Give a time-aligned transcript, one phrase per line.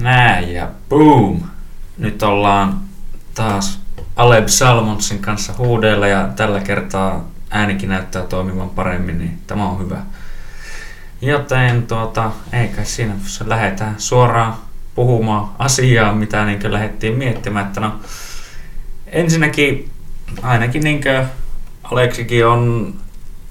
[0.00, 1.40] Näin ja boom!
[1.98, 2.80] Nyt ollaan
[3.34, 3.80] taas
[4.16, 9.98] Aleb Salmonsin kanssa huudeilla ja tällä kertaa äänikin näyttää toimivan paremmin, niin tämä on hyvä.
[11.22, 14.54] Joten tuota, eikä siinä, jos lähdetään suoraan
[14.94, 17.66] puhumaan asiaa, mitä niin lähdettiin miettimään.
[17.66, 18.00] Että no,
[19.06, 19.90] ensinnäkin
[20.42, 21.02] ainakin niin
[21.82, 22.94] Aleksikin on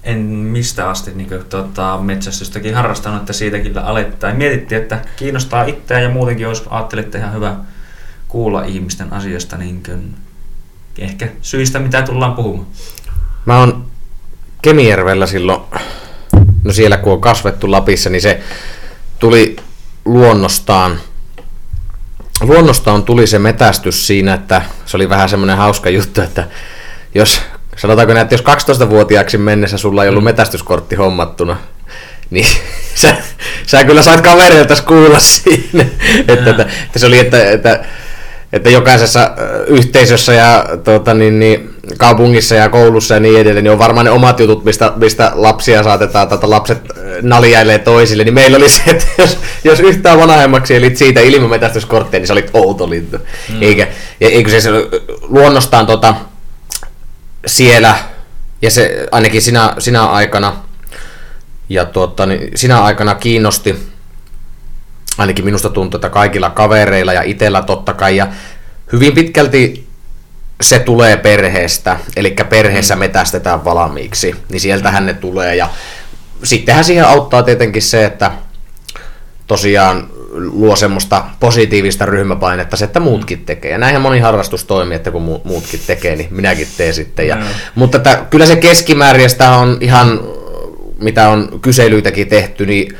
[0.04, 4.38] en mistä asti niin kuin, tota, metsästystäkin harrastanut, että siitäkin alettain.
[4.38, 7.56] Mietittiin, että kiinnostaa itseä ja muutenkin olisi ajattelitte ihan hyvä
[8.28, 10.16] kuulla ihmisten asioista niin kuin,
[10.98, 12.68] ehkä syistä, mitä tullaan puhumaan.
[13.46, 13.86] Mä oon
[14.62, 15.62] Kemijärvellä silloin,
[16.64, 18.44] no siellä kun on kasvettu Lapissa, niin se
[19.20, 19.56] tuli
[20.06, 21.00] luonnostaan,
[22.42, 26.48] luonnostaan tuli se metästys siinä, että se oli vähän semmoinen hauska juttu, että
[27.16, 27.42] jos
[27.76, 28.44] sanotaanko näin, että jos
[28.86, 30.26] 12-vuotiaaksi mennessä sulla ei ollut mm.
[30.26, 31.58] metästyskortti hommattuna,
[32.30, 32.48] niin
[32.96, 33.16] sä,
[33.66, 35.86] sä kyllä sait kavereilta kuulla siinä,
[36.28, 37.86] että, että, että, se oli, että, että,
[38.54, 39.32] että jokaisessa
[39.68, 44.12] yhteisössä ja tuota, niin, niin, kaupungissa ja koulussa ja niin edelleen, niin on varmaan ne
[44.12, 46.82] omat jutut, mistä, mistä lapsia saatetaan, tai lapset
[47.22, 52.20] naljailee toisille, niin meillä oli se, että jos, jos yhtään vanhemmaksi elit siitä ilman metästyskorttia,
[52.20, 53.18] niin sä olit outo lintu.
[53.18, 53.62] Mm.
[53.62, 53.88] Eikä,
[54.22, 54.70] eikö se
[55.22, 56.16] luonnostaan tota,
[57.46, 57.96] siellä,
[58.62, 60.56] ja se ainakin sinä, sinä aikana,
[61.70, 63.90] ja tuota, niin sinä aikana kiinnosti,
[65.18, 68.28] ainakin minusta tuntuu, että kaikilla kavereilla ja itsellä totta kai, ja
[68.92, 69.90] hyvin pitkälti
[70.62, 73.00] se tulee perheestä, eli perheessä mm.
[73.00, 75.70] metästetään valmiiksi, niin sieltähän ne tulee, ja
[76.44, 78.32] sittenhän siihen auttaa tietenkin se, että
[79.48, 83.72] tosiaan luo semmoista positiivista ryhmäpainetta se, että muutkin tekee.
[83.72, 87.28] Ja näinhän moni harrastus toimii, että kun muutkin tekee, niin minäkin teen sitten.
[87.28, 87.42] Ja, mm.
[87.76, 90.20] Mutta että, kyllä se keskimäärin, on ihan,
[91.00, 92.98] mitä on kyselyitäkin tehty, niin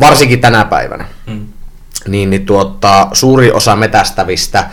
[0.00, 1.46] varsinkin tänä päivänä, mm.
[2.08, 4.64] niin, niin tuota, suuri osa metästävistä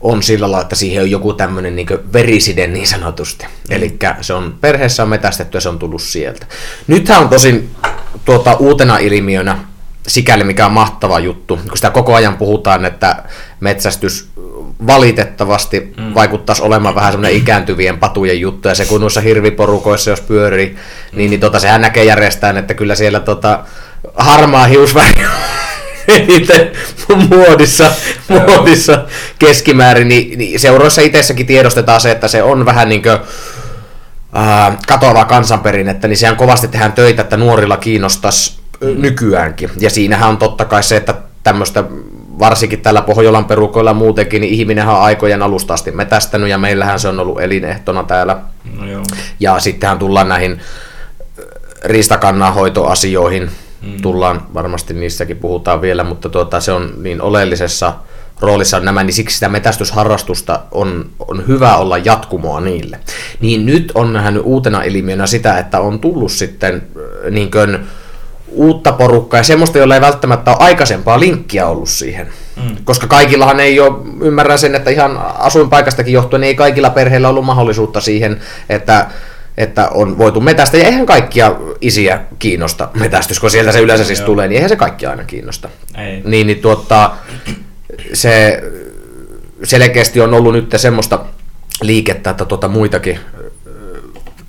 [0.00, 3.44] on sillä lailla, että siihen on joku tämmöinen niin veriside niin sanotusti.
[3.44, 3.76] Mm.
[3.76, 6.46] Eli se on perheessä on metästetty ja se on tullut sieltä.
[6.86, 7.70] Nythän on tosin
[8.24, 9.71] tuota, uutena ilmiönä
[10.06, 13.22] sikäli mikä on mahtava juttu, kun sitä koko ajan puhutaan, että
[13.60, 14.28] metsästys
[14.86, 16.14] valitettavasti mm.
[16.14, 21.18] vaikuttaisi olemaan vähän semmoinen ikääntyvien patujen juttu, ja se kun noissa hirviporukoissa jos pyörii, mm.
[21.18, 23.64] niin, niin tota, sehän näkee järjestään, että kyllä siellä tota,
[24.14, 25.24] harmaa hiusväri
[26.08, 26.70] eniten
[27.28, 27.90] muodissa,
[28.28, 29.04] muodissa
[29.38, 33.18] keskimäärin, niin, niin seuroissa itsessäkin tiedostetaan se, että se on vähän niin kuin
[34.36, 39.70] äh, katoavaa kansanperinnettä, niin sehän kovasti tehdään töitä, että nuorilla kiinnostaisi nykyäänkin.
[39.80, 41.84] Ja siinähän on totta kai se, että tämmöistä
[42.38, 47.08] varsinkin tällä Pohjolan perukoilla muutenkin, niin ihminenhän on aikojen alusta asti metästänyt ja meillähän se
[47.08, 48.36] on ollut elinehtona täällä.
[48.78, 49.02] No joo.
[49.40, 50.60] Ja sittenhän tullaan näihin
[51.84, 53.50] riistakannanhoitoasioihin,
[53.82, 54.02] mm.
[54.02, 57.94] tullaan varmasti niissäkin puhutaan vielä, mutta tuota, se on niin oleellisessa
[58.40, 62.98] roolissa on nämä, niin siksi sitä metästysharrastusta on, on hyvä olla jatkumoa niille.
[63.40, 66.82] Niin nyt on nähnyt uutena ilmiönä sitä, että on tullut sitten
[67.30, 67.78] niin kuin,
[68.54, 72.28] uutta porukkaa ja semmoista, jolla ei välttämättä ole aikaisempaa linkkiä ollut siihen.
[72.56, 72.76] Mm.
[72.84, 78.00] Koska kaikillahan ei ole, ymmärrän sen, että ihan asuinpaikastakin johtuen ei kaikilla perheillä ollut mahdollisuutta
[78.00, 79.06] siihen, että
[79.56, 84.20] että on voitu metästä, ja eihän kaikkia isiä kiinnosta metästys, kun sieltä se yleensä siis
[84.20, 85.68] tulee, niin eihän se kaikki aina kiinnosta.
[85.98, 86.22] Ei.
[86.24, 87.10] Niin, niin tuota,
[88.12, 88.62] se
[89.62, 91.24] selkeästi on ollut nyt semmoista
[91.82, 93.18] liikettä, että tuota muitakin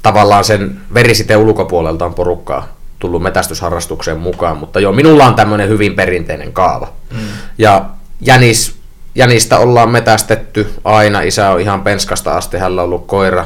[0.03, 5.95] tavallaan sen verisiteen ulkopuolelta on porukkaa tullut metästysharrastukseen mukaan, mutta joo, minulla on tämmöinen hyvin
[5.95, 6.87] perinteinen kaava.
[7.11, 7.19] Mm.
[7.57, 7.85] Ja
[8.21, 8.75] Jänis,
[9.15, 13.45] Jänistä ollaan metästetty aina, isä on ihan penskasta asti, hänellä on ollut koira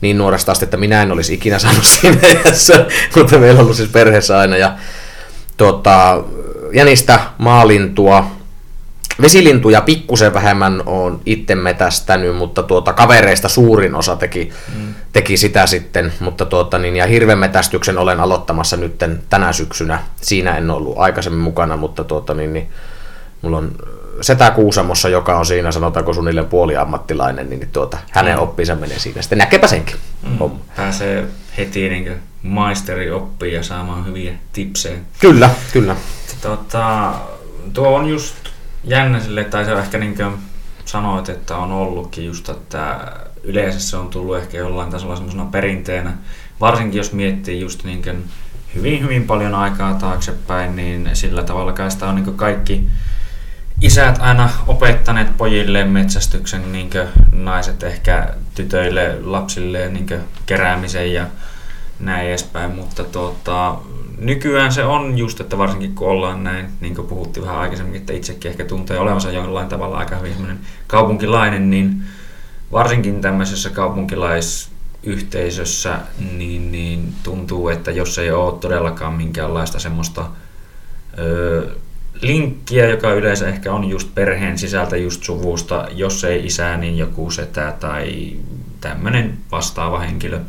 [0.00, 2.18] niin nuoresta asti, että minä en olisi ikinä saanut siinä
[3.16, 4.56] mutta meillä on ollut siis perheessä aina.
[4.56, 4.72] Ja,
[5.56, 6.22] tota,
[6.72, 8.30] Jänistä maalintua,
[9.22, 14.94] Vesilintuja pikkusen vähemmän on itse metästänyt, mutta tuota, kavereista suurin osa teki, mm.
[15.12, 16.12] teki sitä sitten.
[16.20, 20.02] Mutta tuota, niin, ja hirvemetästyksen olen aloittamassa nyt tänä syksynä.
[20.20, 22.68] Siinä en ollut aikaisemmin mukana, mutta tuota, niin, niin,
[23.42, 23.72] mulla on
[24.20, 28.42] setä Kuusamossa, joka on siinä sanotaanko suunnilleen puoliammattilainen, niin tuota, hänen mm.
[28.42, 29.22] oppinsa menee siinä.
[29.22, 29.96] Sitten näkepä senkin.
[30.22, 30.50] Mm.
[30.76, 31.24] Pääsee
[31.58, 32.12] heti niin
[32.42, 34.98] maisteri oppii ja saamaan hyviä tipsejä.
[35.20, 35.96] Kyllä, kyllä.
[36.42, 37.12] Tuota,
[37.72, 38.34] tuo on just
[38.84, 40.34] jännä sille, tai se ehkä niin kuin
[40.84, 43.12] sanoit, että on ollutkin just, että
[43.42, 46.12] yleensä se on tullut ehkä jollain tasolla semmoisena perinteenä,
[46.60, 48.24] varsinkin jos miettii just niin kuin
[48.74, 52.88] hyvin hyvin paljon aikaa taaksepäin, niin sillä tavalla sitä on niin kaikki
[53.80, 56.90] isät aina opettaneet pojille metsästyksen, niin
[57.32, 60.06] naiset ehkä tytöille, lapsille niin
[60.46, 61.26] keräämisen ja
[62.00, 63.78] näin edespäin, mutta tuota,
[64.20, 68.12] nykyään se on just, että varsinkin kun ollaan näin, niin kuin puhuttiin vähän aikaisemmin, että
[68.12, 72.02] itsekin ehkä tuntee olevansa jollain tavalla aika hyvin kaupunkilainen, niin
[72.72, 75.98] varsinkin tämmöisessä kaupunkilaisyhteisössä
[76.36, 80.26] niin, niin tuntuu, että jos ei ole todellakaan minkäänlaista semmoista
[81.18, 81.68] ö,
[82.22, 87.30] linkkiä, joka yleensä ehkä on just perheen sisältä, just suvusta, jos ei isää, niin joku
[87.30, 88.36] setä tai
[88.80, 90.40] tämmöinen vastaava henkilö,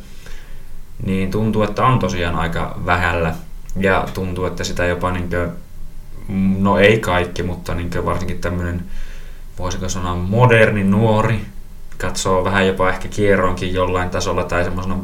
[1.05, 3.35] niin tuntuu, että on tosiaan aika vähällä
[3.79, 5.49] ja tuntuu, että sitä jopa niin kuin,
[6.63, 8.83] no ei kaikki, mutta niin varsinkin tämmöinen,
[9.59, 11.45] voisiko sanoa moderni nuori,
[11.97, 14.97] katsoo vähän jopa ehkä kierronkin jollain tasolla tai semmoisena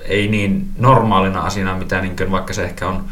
[0.00, 3.04] ei niin normaalina asiana, mitä niin kuin, vaikka se ehkä on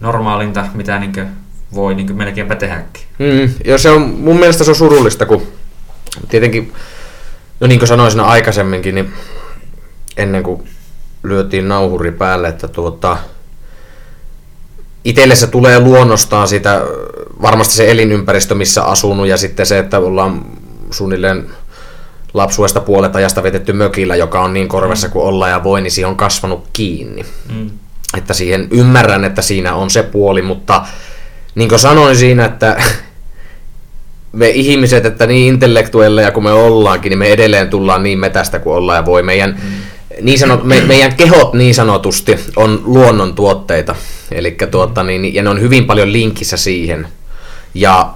[0.00, 1.28] normaalinta, mitä niin kuin,
[1.74, 3.02] voi niin kuin melkeinpä tehdäkin.
[3.18, 5.42] Mm, ja se on, mun mielestä se on surullista, kun
[6.28, 6.72] tietenkin,
[7.60, 9.12] no niin kuin sanoin aikaisemminkin, niin
[10.16, 10.68] ennen kuin
[11.22, 13.18] lyötiin nauhuri päälle, että tuota,
[15.04, 16.80] itselle se tulee luonnostaan sitä,
[17.42, 20.44] varmasti se elinympäristö, missä asunut ja sitten se, että ollaan
[20.90, 21.46] suunnilleen
[22.34, 26.08] lapsuesta puolet ajasta vetetty mökillä, joka on niin korvessa kuin olla ja voi, niin siihen
[26.08, 27.24] on kasvanut kiinni.
[27.54, 27.70] Mm.
[28.16, 30.86] Että siihen ymmärrän, että siinä on se puoli, mutta
[31.54, 32.82] niin kuin sanoin siinä, että
[34.32, 38.76] me ihmiset, että niin intellektuelleja kuin me ollaankin, niin me edelleen tullaan niin metästä kuin
[38.76, 39.22] ollaan ja voi.
[39.22, 39.70] Meidän, mm.
[40.20, 43.94] Niin sanot, me, meidän kehot niin sanotusti on luonnon tuotteita,
[44.30, 47.08] eli tuota, niin, ja ne on hyvin paljon linkissä siihen.
[47.74, 48.14] Ja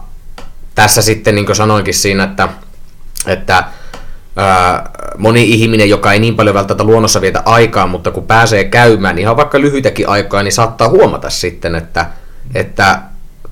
[0.74, 2.48] tässä sitten, niin kuin sanoinkin siinä, että,
[3.26, 3.64] että
[4.36, 9.14] ää, moni ihminen, joka ei niin paljon välttämättä luonnossa vietä aikaa, mutta kun pääsee käymään,
[9.14, 12.06] niin ihan vaikka lyhyitäkin aikaa, niin saattaa huomata sitten, että,
[12.54, 12.98] että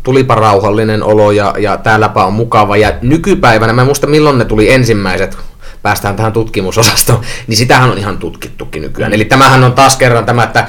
[0.03, 2.77] tulipa rauhallinen olo ja, ja täälläpä on mukava.
[2.77, 5.39] Ja nykypäivänä, mä en muista milloin ne tuli ensimmäiset,
[5.85, 9.13] päästään tähän tutkimusosastoon, niin sitähän on ihan tutkittukin nykyään.
[9.13, 10.69] Eli tämähän on taas kerran tämä, että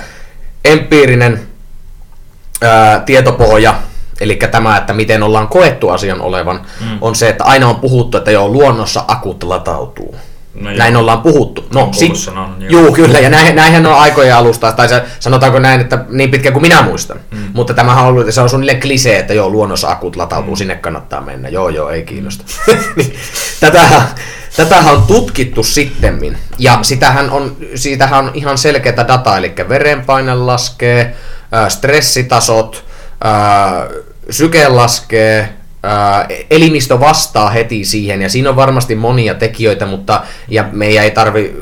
[0.65, 1.47] empiirinen
[2.61, 3.75] ää, tietopohja,
[4.21, 6.97] eli tämä, että miten ollaan koettu asian olevan, mm.
[7.01, 10.15] on se, että aina on puhuttu, että joo, luonnossa akut latautuu.
[10.55, 11.01] No näin joo.
[11.01, 11.65] ollaan puhuttu.
[11.73, 12.13] No, sit,
[12.59, 14.87] juu, kyllä, ja näin, näinhän on aikojen alusta, tai
[15.19, 17.19] sanotaanko näin, että niin pitkä kuin minä muistan.
[17.31, 17.37] Mm.
[17.53, 20.57] Mutta tämähän on ollut, se on suunnilleen klisee, että joo, luonnossa akut latautuu, mm.
[20.57, 21.49] sinne kannattaa mennä.
[21.49, 22.45] Joo, joo, ei kiinnosta.
[22.95, 23.15] Niin,
[23.59, 24.01] tätähän,
[24.55, 31.15] tätähän on tutkittu sittemmin, ja sitähän on, siitähän on ihan selkeää dataa, eli verenpaine laskee,
[31.67, 32.85] stressitasot,
[34.29, 35.49] syke laskee,
[36.51, 41.55] elimistö vastaa heti siihen, ja siinä on varmasti monia tekijöitä, mutta ja meidän ei tarvi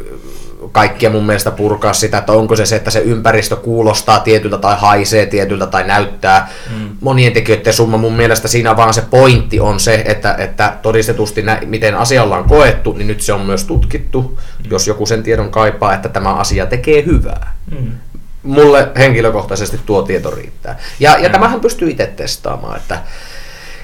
[0.71, 4.75] kaikkia mun mielestä purkaa sitä, että onko se se, että se ympäristö kuulostaa tietyltä tai
[4.79, 6.89] haisee tietyltä tai näyttää mm.
[7.01, 7.97] monien tekijöiden summa.
[7.97, 12.43] Mun mielestä siinä vaan se pointti on se, että, että todistetusti nä, miten asia ollaan
[12.43, 14.71] koettu, niin nyt se on myös tutkittu, mm.
[14.71, 17.53] jos joku sen tiedon kaipaa, että tämä asia tekee hyvää.
[17.71, 17.91] Mm.
[18.43, 20.79] Mulle henkilökohtaisesti tuo tieto riittää.
[20.99, 21.31] Ja, ja mm.
[21.31, 23.01] tämähän pystyy itse testaamaan, että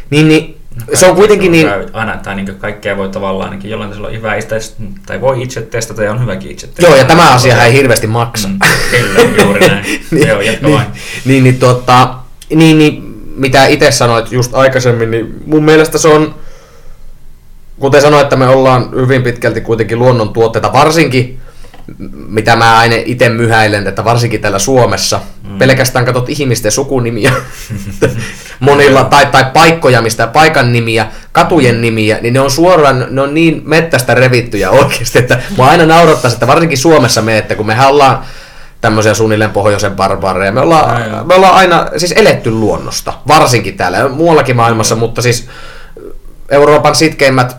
[0.10, 1.68] niin, niin no, se on kuitenkin niin...
[1.94, 4.56] Aina, tai niin kaikkea voi tavallaan ainakin jollain tasolla hyvä itse,
[5.06, 6.88] tai voi itse testata ja on hyväkin itse testata.
[6.88, 8.48] Joo, ja tämä asia ei hirveästi maksa.
[8.48, 8.60] Mm,
[8.92, 9.86] kyllä, juuri näin.
[10.12, 10.82] niin, Joo, jatka niin,
[11.26, 12.16] niin, niin, tota,
[12.56, 13.04] niin, niin,
[13.36, 16.36] mitä itse sanoit just aikaisemmin, niin mun mielestä se on,
[17.80, 21.40] kuten sanoit, että me ollaan hyvin pitkälti kuitenkin luonnon tuotteita, varsinkin
[22.28, 25.58] mitä mä aina itse myhäilen, että varsinkin täällä Suomessa, mm.
[25.58, 27.34] pelkästään katsot ihmisten sukunimiä
[28.60, 33.34] monilla, tai, tai paikkoja, mistä paikan nimiä, katujen nimiä, niin ne on suoraan, ne on
[33.34, 37.86] niin mettästä revittyjä oikeasti, että mä aina naurattaa, että varsinkin Suomessa me, että kun me
[37.88, 38.20] ollaan
[38.82, 44.56] tämmöisiä suunnilleen pohjoisen barbaareja, me ollaan, me ollaan aina siis eletty luonnosta, varsinkin täällä, muuallakin
[44.56, 45.48] maailmassa, mutta siis
[46.50, 47.58] Euroopan sitkeimmät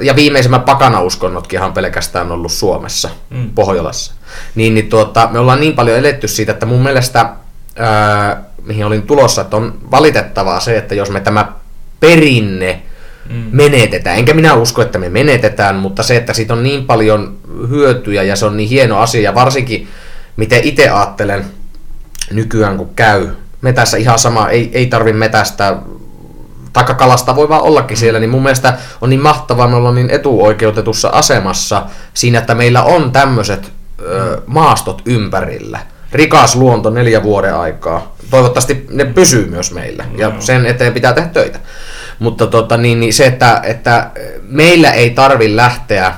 [0.00, 3.50] ja viimeisimmät pakanauskonnotkin on pelkästään ollut Suomessa, mm.
[3.54, 4.12] Pohjolassa.
[4.54, 7.30] Niin, niin tuota, me ollaan niin paljon eletty siitä, että mun mielestä,
[7.76, 11.52] ää, mihin olin tulossa, että on valitettavaa se, että jos me tämä
[12.00, 12.82] perinne
[13.30, 13.44] mm.
[13.52, 17.36] menetetään, enkä minä usko, että me menetetään, mutta se, että siitä on niin paljon
[17.68, 19.88] hyötyjä ja se on niin hieno asia, ja varsinkin
[20.36, 21.44] miten itse ajattelen
[22.30, 23.28] nykyään, kun käy
[23.60, 25.76] metässä ihan sama, ei, ei tarvi metästä
[26.72, 31.08] takakalasta voi vaan ollakin siellä, niin mun mielestä on niin mahtavaa, me ollaan niin etuoikeutetussa
[31.08, 33.72] asemassa siinä, että meillä on tämmöiset
[34.46, 35.80] maastot ympärillä.
[36.12, 38.16] Rikas luonto neljä vuoden aikaa.
[38.32, 41.58] Toivottavasti ne pysyy myös meillä ja sen eteen pitää tehdä töitä.
[42.18, 44.10] Mutta tota, niin, niin se, että, että
[44.42, 46.14] meillä ei tarvi lähteä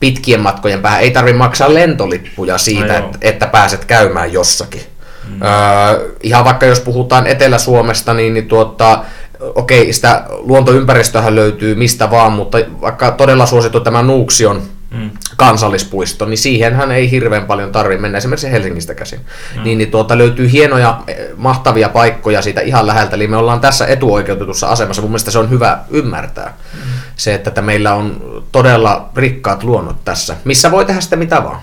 [0.00, 4.80] pitkien matkojen päähän, ei tarvi maksaa lentolippuja siitä, no että, että pääset käymään jossakin.
[5.28, 5.42] Mm.
[5.42, 9.04] Öö, ihan vaikka jos puhutaan Etelä-Suomesta, niin, niin tuota,
[9.40, 15.10] okei, sitä luontoympäristöhän löytyy mistä vaan, mutta vaikka todella suosittu tämä Nuuksion mm.
[15.36, 19.20] kansallispuisto, niin siihenhän ei hirveän paljon tarvitse mennä esimerkiksi Helsingistä käsin.
[19.56, 19.62] Mm.
[19.62, 23.86] Niin, niin tuota, löytyy hienoja, eh, mahtavia paikkoja siitä ihan läheltä, eli me ollaan tässä
[23.86, 25.02] etuoikeutetussa asemassa.
[25.02, 26.54] Mun mielestä se on hyvä ymmärtää.
[26.74, 26.80] Mm.
[27.16, 31.60] Se, että, että meillä on todella rikkaat luonnot tässä, missä voi tehdä sitä mitä vaan.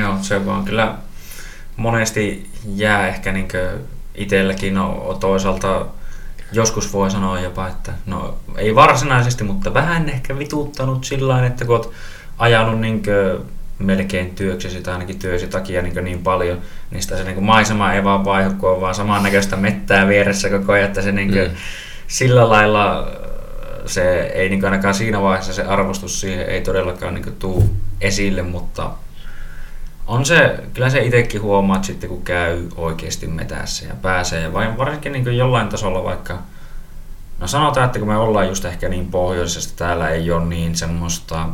[0.00, 0.94] Joo, se vaan kyllä
[1.76, 3.48] monesti jää ehkä niin
[4.14, 5.86] itselläkin no, toisaalta
[6.52, 11.76] joskus voi sanoa jopa, että no ei varsinaisesti, mutta vähän ehkä vituuttanut sillä että kun
[11.76, 11.90] olet
[12.38, 13.02] ajanut niin
[13.78, 16.58] melkein työksesi tai ainakin työsi takia niin, niin paljon,
[16.90, 20.72] niin sitä se niin maisema ei vaan vaihdu, kun on vaan samannäköistä mettää vieressä koko
[20.72, 21.56] ajan, että se niin kuin, mm.
[22.06, 23.10] sillä lailla
[23.86, 28.90] se ei niin ainakaan siinä vaiheessa se arvostus siihen ei todellakaan niin tuu esille, mutta
[30.06, 34.40] on se, kyllä se itsekin huomaat sitten, kun käy oikeasti metässä ja pääsee.
[34.40, 36.38] Ja vain varsinkin niin jollain tasolla vaikka,
[37.38, 41.48] no sanotaan, että kun me ollaan just ehkä niin pohjoisesta, täällä ei ole niin semmoista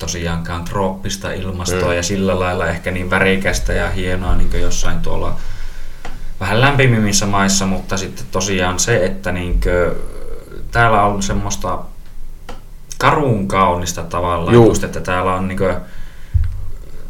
[0.00, 1.96] tosiaankaan trooppista ilmastoa mm.
[1.96, 5.36] ja sillä lailla ehkä niin värikästä ja hienoa niin jossain tuolla
[6.40, 10.02] vähän lämpimimmissä maissa, mutta sitten tosiaan se, että niin kuin,
[10.70, 11.78] täällä on semmoista
[12.98, 15.76] karun kaunista tavallaan, just, että täällä on niin kuin,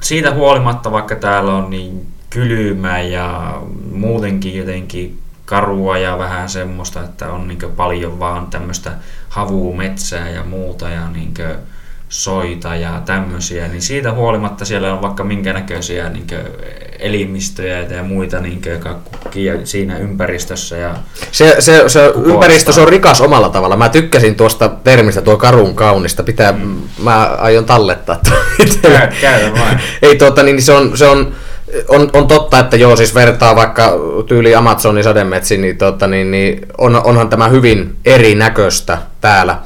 [0.00, 3.60] siitä huolimatta, vaikka täällä on niin kylmä ja
[3.92, 8.92] muutenkin jotenkin karua ja vähän semmoista, että on niin paljon vaan tämmöistä
[9.28, 11.34] havumetsää ja muuta ja niin
[12.10, 16.26] soita ja tämmöisiä, niin siitä huolimatta siellä on vaikka minkä näköisiä niin
[16.98, 18.62] elimistöjä ja muita niin
[19.04, 20.76] kukkia siinä ympäristössä.
[20.76, 20.94] Ja
[21.32, 23.76] se, se, se ympäristö se on rikas omalla tavalla.
[23.76, 26.22] Mä tykkäsin tuosta termistä tuo karun kaunista.
[26.22, 26.76] Pitää, mm.
[27.02, 28.20] Mä aion tallettaa.
[28.82, 29.78] Käy, käy vain.
[30.02, 31.34] Ei, tuota, niin se on, se on
[31.88, 33.92] on, on totta, että joo, siis vertaa vaikka
[34.26, 39.58] tyyli Amazonin sademetsiin, niin, tota, niin, niin on, onhan tämä hyvin erinäköistä täällä.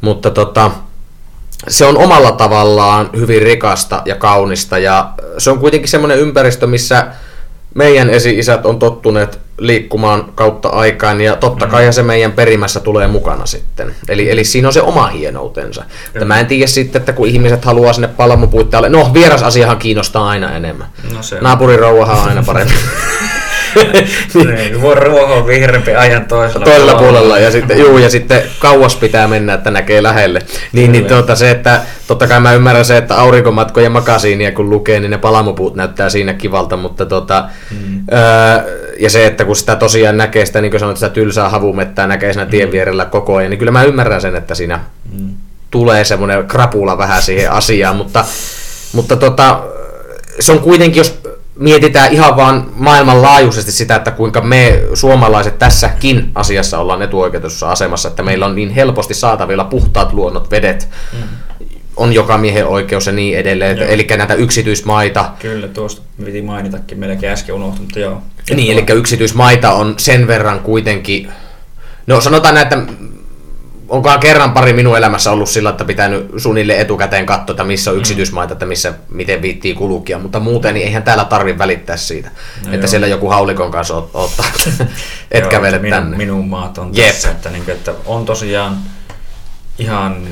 [0.00, 0.70] Mutta tota,
[1.68, 7.06] se on omalla tavallaan hyvin rikasta ja kaunista ja se on kuitenkin semmoinen ympäristö, missä
[7.74, 11.92] meidän esi-isät on tottuneet liikkumaan kautta aikaan ja totta kai mm.
[11.92, 13.94] se meidän perimässä tulee mukana sitten.
[14.08, 15.84] Eli, eli siinä on se oma hienoutensa.
[16.12, 20.28] Mutta mä en tiedä sitten, että kun ihmiset haluaa sinne palomupuittaalle, no vieras asiahan kiinnostaa
[20.28, 20.86] aina enemmän.
[21.14, 21.46] No se on
[22.28, 22.74] aina parempi.
[24.34, 27.18] niin, voi ruohon vihreämpi ajan toisella, toisella puolella.
[27.18, 27.38] puolella.
[27.38, 30.42] Ja sitten, juu, ja sitten kauas pitää mennä, että näkee lähelle.
[30.72, 35.00] Niin, niin tuota, se, että totta kai mä ymmärrän se, että aurinkomatkoja makasiinia kun lukee,
[35.00, 38.04] niin ne palamupuut näyttää siinä kivalta, mutta tota, mm.
[38.12, 42.06] öö, ja se, että kun sitä tosiaan näkee sitä, niin kuin sanoit, sitä tylsää havumettää
[42.06, 42.72] näkee siinä tien mm.
[42.72, 44.80] vierellä koko ajan, niin kyllä mä ymmärrän sen, että siinä
[45.18, 45.34] mm.
[45.70, 48.24] tulee semmoinen krapula vähän siihen asiaan, mutta,
[48.92, 49.62] mutta tota,
[50.40, 51.20] se on kuitenkin, jos
[51.56, 58.22] mietitään ihan vaan maailmanlaajuisesti sitä, että kuinka me suomalaiset tässäkin asiassa ollaan etuoikeutussa asemassa, että
[58.22, 61.18] meillä on niin helposti saatavilla puhtaat luonnot, vedet, mm.
[61.96, 63.88] on joka miehen oikeus ja niin edelleen, joo.
[63.88, 65.30] eli näitä yksityismaita.
[65.38, 68.22] Kyllä, tuosta piti mainitakin melkein äsken unohtunut, mutta joo.
[68.54, 71.28] Niin, eli yksityismaita on sen verran kuitenkin,
[72.06, 72.92] no sanotaan näin, että
[73.88, 77.96] onkohan kerran pari minun elämässä ollut sillä, että pitänyt suunnilleen etukäteen katsoa, että missä on
[77.96, 78.00] mm.
[78.00, 82.30] yksityismaita, että missä, miten viittii kulukia, mutta muuten niin eihän täällä tarvi välittää siitä,
[82.64, 82.86] no että joo.
[82.86, 84.46] siellä joku haulikon kanssa ottaa,
[85.30, 86.16] et kävele minun, tänne.
[86.16, 87.06] Minun maat on Jep.
[87.06, 88.78] tässä, että, niin kuin, että on tosiaan
[89.78, 90.28] ihan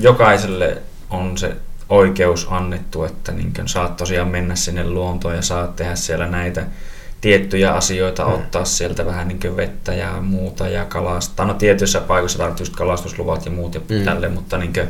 [0.00, 1.56] jokaiselle on se
[1.88, 6.66] oikeus annettu, että niin kuin, saat tosiaan mennä sinne luontoon ja saat tehdä siellä näitä
[7.22, 8.32] tiettyjä asioita mm.
[8.32, 11.46] ottaa sieltä vähän niin vettä ja muuta ja kalastaa.
[11.46, 14.04] No tietyissä paikoissa tarvitsee just kalastusluvat ja muut ja mm.
[14.04, 14.88] tälle, mutta niin kuin,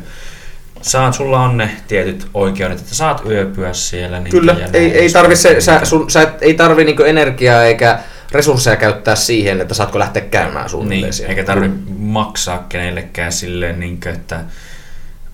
[0.81, 4.19] saat, sulla on ne tietyt oikeudet, että saat yöpyä siellä.
[4.19, 7.99] Niin Kyllä, ei, ei tarvi se, sä, sun, sä et, ei tarvi niin energiaa eikä
[8.31, 11.83] resursseja käyttää siihen, että saatko lähteä käymään suunnilleen niin, Eikä tarvi mm.
[11.97, 14.39] maksaa kenellekään silleen, niin kuin, että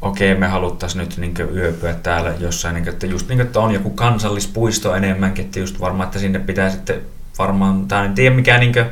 [0.01, 3.60] okei, me haluttaisiin nyt niin yöpyä täällä jossain, niin kuin, että just niin kuin, että
[3.60, 7.01] on joku kansallispuisto enemmänkin, että just varmaan, että sinne pitää sitten
[7.39, 8.86] varmaan, tai en tiedä mikä niin kuin,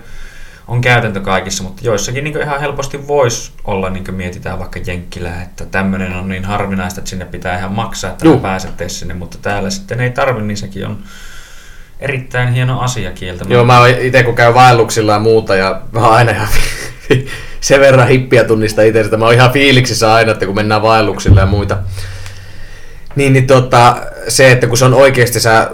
[0.68, 5.66] on käytäntö kaikissa, mutta joissakin niin ihan helposti voisi olla, niin mietitään vaikka Jenkkilä, että
[5.66, 10.00] tämmöinen on niin harvinaista, että sinne pitää ihan maksaa, että pääsette sinne, mutta täällä sitten
[10.00, 11.04] ei tarvi, niin sekin on
[12.00, 13.46] erittäin hieno asia kieltä.
[13.48, 16.48] Joo, mä itse kun käyn vaelluksilla ja muuta, ja mä aina ihan
[17.68, 21.40] sen verran hippiä tunnista itse, että mä oon ihan fiiliksissä aina, että kun mennään vaelluksille
[21.40, 21.78] ja muita.
[23.16, 23.96] Niin, niin tota,
[24.28, 25.72] se, että kun se on oikeasti sä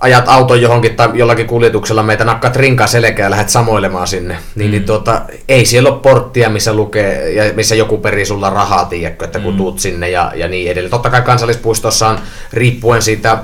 [0.00, 4.42] ajat auton johonkin tai jollakin kuljetuksella meitä nakkaat rinkaa selkeä ja lähdet samoilemaan sinne, niin,
[4.54, 4.70] niin mm.
[4.70, 9.24] niin tota, ei siellä ole porttia, missä lukee ja missä joku perii sulla rahaa, tiedätkö,
[9.24, 9.56] että kun mm.
[9.56, 10.90] tuut sinne ja, ja niin edelleen.
[10.90, 12.18] Totta kai kansallispuistossa on
[12.52, 13.38] riippuen siitä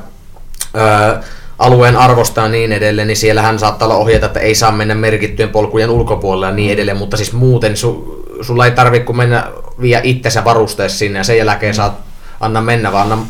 [0.76, 1.22] öö,
[1.60, 5.90] alueen arvostaa niin edelleen, niin siellähän saattaa olla ohjeita, että ei saa mennä merkittyjen polkujen
[5.90, 9.46] ulkopuolelle ja niin edelleen, mutta siis muuten su, sulla ei tarvitse kun mennä
[9.80, 11.92] viedä itsensä varusteessa sinne ja sen jälkeen saat
[12.40, 13.26] anna mennä, vaan anna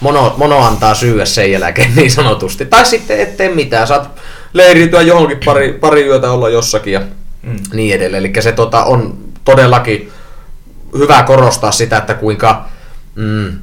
[0.00, 2.66] mono, mono antaa syyä sen jälkeen niin sanotusti.
[2.66, 4.10] Tai sitten et tee mitään, saat
[4.52, 7.00] leiriytyä johonkin pari, pari yötä olla jossakin ja
[7.42, 7.56] mm.
[7.72, 8.24] niin edelleen.
[8.24, 10.12] Eli se tota, on todellakin
[10.98, 12.68] hyvä korostaa sitä, että kuinka
[13.14, 13.58] mm,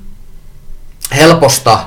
[1.16, 1.80] helposta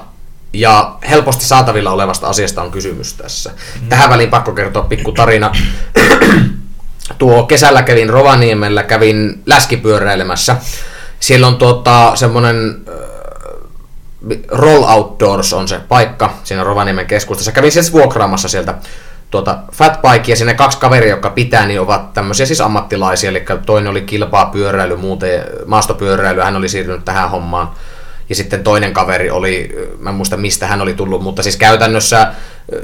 [0.52, 3.50] ja helposti saatavilla olevasta asiasta on kysymys tässä.
[3.50, 3.88] Mm.
[3.88, 5.52] Tähän väliin pakko kertoa pikku tarina.
[7.18, 10.56] Tuo kesällä kävin Rovaniemellä, kävin läskipyöräilemässä.
[11.20, 12.84] Siellä on tuota, semmoinen
[14.48, 17.52] Roll Outdoors on se paikka siinä Rovaniemen keskustassa.
[17.52, 18.74] Kävin siis vuokraamassa sieltä
[19.30, 24.02] tuota fatbikea, sinne kaksi kaveria, jotka pitää, niin ovat tämmöisiä siis ammattilaisia, eli toinen oli
[24.02, 27.70] kilpaa pyöräily, muuten maastopyöräily, hän oli siirtynyt tähän hommaan.
[28.30, 32.32] Ja sitten toinen kaveri oli, mä en muista mistä hän oli tullut, mutta siis käytännössä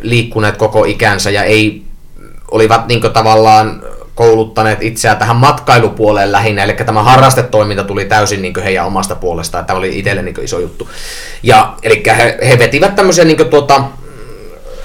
[0.02, 1.82] liikkuneet koko ikänsä ja ei,
[2.50, 3.82] olivat niin tavallaan
[4.14, 9.78] kouluttaneet itseään tähän matkailupuoleen lähinnä, eli tämä harrastetoiminta tuli täysin niin heidän omasta puolestaan, tämä
[9.78, 10.88] oli itselle niin iso juttu.
[11.42, 13.84] Ja, eli he, he vetivät tämmöisiä niin tuota,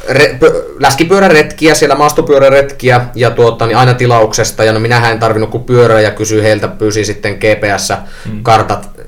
[0.10, 0.38] re,
[0.80, 4.64] läskipyöräretkiä, siellä maastopyöräretkiä ja tuota, niin aina tilauksesta.
[4.64, 9.02] Ja no minähän en tarvinnut kuin pyörää ja kysyi heiltä, pyysi sitten GPS-kartat mm.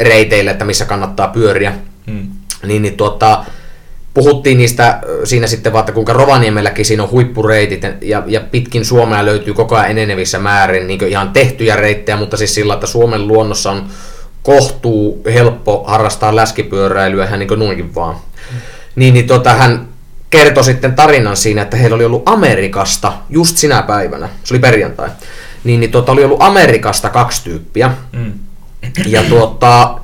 [0.00, 1.72] Reiteille, että missä kannattaa pyöriä.
[2.06, 2.26] Mm.
[2.66, 3.44] Niin, niin tuota,
[4.14, 9.24] puhuttiin niistä siinä sitten vaan, että kuinka Rovaniemelläkin siinä on huippureitit ja, ja pitkin Suomea
[9.24, 13.70] löytyy koko ajan enenevissä määrin niin ihan tehtyjä reittejä, mutta siis sillä, että Suomen luonnossa
[13.70, 13.86] on
[14.42, 18.14] kohtuu helppo harrastaa läskipyöräilyä ihan niin kuin noinkin vaan.
[18.14, 18.58] Mm.
[18.96, 19.88] Niin, niin tota, hän
[20.30, 25.08] kertoi sitten tarinan siinä, että heillä oli ollut Amerikasta just sinä päivänä, se oli perjantai,
[25.64, 27.90] niin, niin tota, oli ollut Amerikasta kaksi tyyppiä.
[28.12, 28.32] Mm.
[29.06, 29.98] Ja tuota,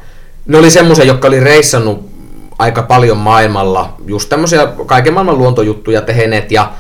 [0.46, 2.10] ne oli semmoisia, jotka oli reissannut
[2.58, 6.72] aika paljon maailmalla, just tämmöisiä kaiken maailman luontojuttuja tehneet ja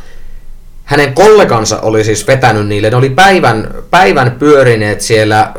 [0.84, 5.52] hänen kollegansa oli siis vetänyt niille, ne oli päivän, päivän pyörineet siellä,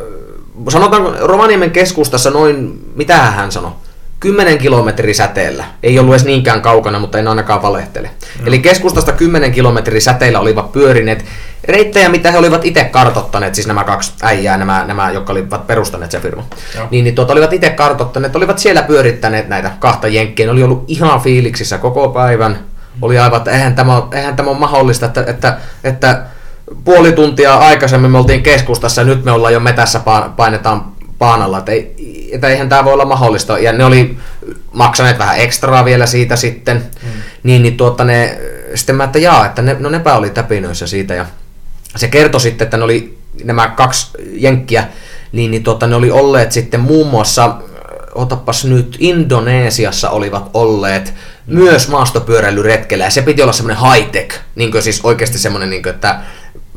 [0.70, 3.72] sanotaan Rovaniemen keskustassa noin, mitä hän sanoi,
[4.20, 5.66] 10 kilometri säteellä.
[5.84, 8.10] Ei ollut edes niinkään kaukana, mutta en ainakaan valehtele.
[8.40, 8.48] No.
[8.48, 11.26] Eli keskustasta 10 kilometri säteellä olivat pyörineet
[11.64, 16.12] reittejä, mitä he olivat itse kartottaneet, siis nämä kaksi äijää, nämä, nämä jotka olivat perustaneet
[16.12, 16.44] se firma.
[16.92, 20.46] Niin, niin tuota, olivat itse kartottaneet, olivat siellä pyörittäneet näitä kahta jenkkiä.
[20.46, 22.60] Ne oli ollut ihan fiiliksissä koko päivän.
[23.02, 26.24] Oli aivan, että eihän tämä, eihän tämä ole mahdollista, että, että, että
[26.84, 30.02] puoli tuntia aikaisemmin me oltiin keskustassa ja nyt me ollaan jo metässä
[30.36, 30.86] painetaan
[31.20, 31.96] paanalla, että, ei,
[32.32, 33.60] että eihän tämä voi olla mahdollista.
[33.60, 34.18] Ja ne oli
[34.74, 37.10] maksaneet vähän ekstraa vielä siitä sitten, mm.
[37.44, 38.40] niin, niin tuota ne,
[38.76, 41.26] sitten mä, että jaa, että ne, no nepä oli täpinöissä siitä ja
[41.98, 44.88] se kertoi sitten, että ne oli nämä kaksi jenkkiä,
[45.32, 47.56] niin, niin tuota, ne oli olleet sitten muun muassa,
[48.16, 51.14] otapas nyt, Indonesiassa olivat olleet
[51.48, 51.56] mm.
[51.56, 56.20] myös maastopyöräilyretkellä ja se piti olla semmoinen high-tech, niin siis oikeasti semmoinen, niin kuin, että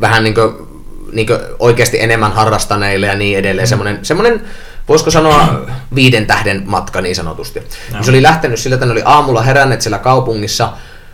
[0.01, 0.71] vähän niin kuin
[1.13, 1.29] niin
[1.59, 3.67] oikeasti enemmän harrastaneille ja niin edelleen.
[3.67, 3.69] Mm.
[3.69, 4.43] Semmoinen, semmoinen,
[4.89, 7.63] voisiko sanoa viiden tähden matka niin sanotusti.
[7.93, 8.03] No.
[8.03, 10.73] Se oli lähtenyt sillä, että ne oli aamulla heränneet siellä kaupungissa,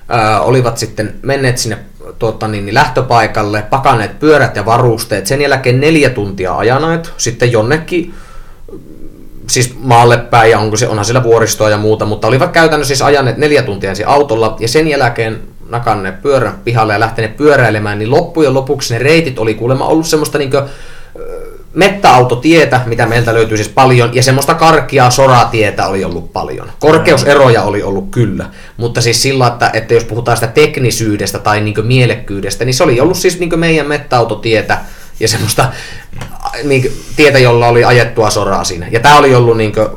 [0.09, 1.79] ää, olivat sitten menneet sinne
[2.19, 8.15] tuota, niin, niin, lähtöpaikalle, pakanneet pyörät ja varusteet, sen jälkeen neljä tuntia ajaneet, sitten jonnekin
[9.47, 13.03] siis maalle päin ja onko se, onhan siellä vuoristoa ja muuta, mutta olivat käytännössä siis
[13.03, 18.11] ajaneet neljä tuntia ensin autolla ja sen jälkeen nakanneet pyörän pihalle ja lähteneet pyöräilemään, niin
[18.11, 20.51] loppujen lopuksi ne reitit oli kuulemma ollut semmoista niin
[21.77, 26.73] mettäautotietä, mitä meiltä löytyy siis paljon, ja semmoista karkeaa soratietä oli ollut paljon.
[26.81, 31.87] Korkeuseroja oli ollut kyllä, mutta siis sillä, että, että jos puhutaan sitä teknisyydestä tai niin
[31.87, 34.79] mielekkyydestä, niin se oli ollut siis niin meidän mettäautotietä,
[35.21, 35.73] ja semmoista
[36.65, 38.87] niin tietä, jolla oli ajettua soraa siinä.
[38.91, 39.89] Ja tämä oli ollut niin kuin,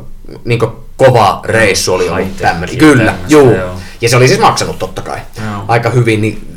[0.46, 2.78] niin kuin kova reissu oli ollut tämmöinen.
[2.78, 3.56] Kyllä, juu.
[4.02, 5.66] Ja se oli siis maksanut totta kai Joo.
[5.68, 6.22] aika hyvin.
[6.22, 6.49] Niin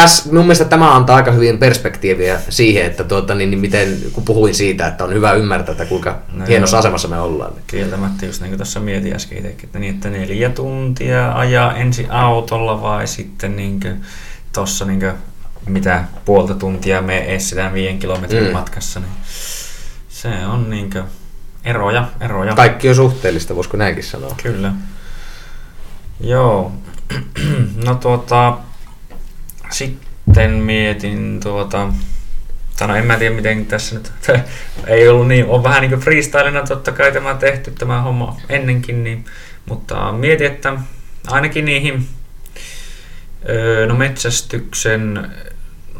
[0.00, 4.24] tässä, mun mielestä tämä antaa aika hyvin perspektiiviä siihen, että tuota, niin, niin miten, kun
[4.24, 6.78] puhuin siitä, että on hyvä ymmärtää, että kuinka no hienossa joo.
[6.78, 7.52] asemassa me ollaan.
[7.66, 12.10] Kieltämättä just niin kuin tuossa mietin äsken itsekin, että, niin, että neljä tuntia ajaa ensin
[12.10, 13.80] autolla vai sitten niin
[14.52, 15.12] tuossa niin
[15.66, 18.52] mitä puolta tuntia me etsitään viiden kilometrin mm.
[18.52, 19.12] matkassa, niin
[20.08, 21.04] se on niin kuin
[21.64, 22.54] eroja, eroja.
[22.54, 24.34] Kaikki on suhteellista, voisiko näinkin sanoa?
[24.42, 24.72] Kyllä.
[26.20, 26.72] Joo.
[27.86, 28.58] no tuota,
[29.70, 31.92] sitten mietin tuota,
[32.78, 34.12] tai no en mä tiedä miten tässä nyt,
[34.86, 39.04] ei ollut niin, on vähän niin kuin freestylina totta kai tämä tehty tämä homma ennenkin,
[39.04, 39.24] niin,
[39.66, 40.78] mutta mietin, että
[41.26, 42.06] ainakin niihin
[43.86, 45.30] no metsästyksen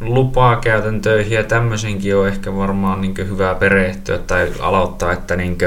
[0.01, 5.59] lupakäytäntöihin ja tämmöisenkin on ehkä varmaan niin hyvä perehtyä tai aloittaa, että niin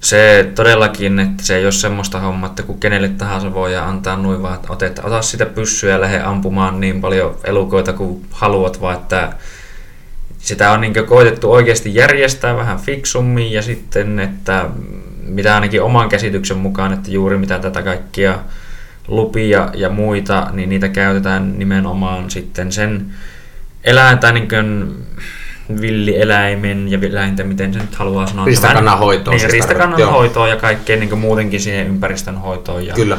[0.00, 4.42] se todellakin, että se ei ole semmoista hommaa, että kun kenelle tahansa voi antaa noin
[4.42, 8.96] vaan, että otet, ota sitä pyssyä ja lähde ampumaan niin paljon elukoita kuin haluat, vaan
[8.96, 9.32] että
[10.38, 14.68] sitä on niin koitettu oikeasti järjestää vähän fiksummin ja sitten, että
[15.22, 18.38] mitä ainakin oman käsityksen mukaan, että juuri mitä tätä kaikkia
[19.08, 23.06] lupia ja muita, niin niitä käytetään nimenomaan sitten sen
[23.84, 24.94] eläin tai niin kuin
[25.80, 28.44] villieläimen ja eläinten, miten se nyt haluaa sanoa.
[28.44, 29.32] Ristakannan hoitoon.
[29.32, 30.18] Niin, siis ristakannan tarkoittaa.
[30.18, 32.86] Hoitoon ja kaikkeen niin muutenkin siihen ympäristön hoitoon.
[32.86, 33.18] Ja Kyllä.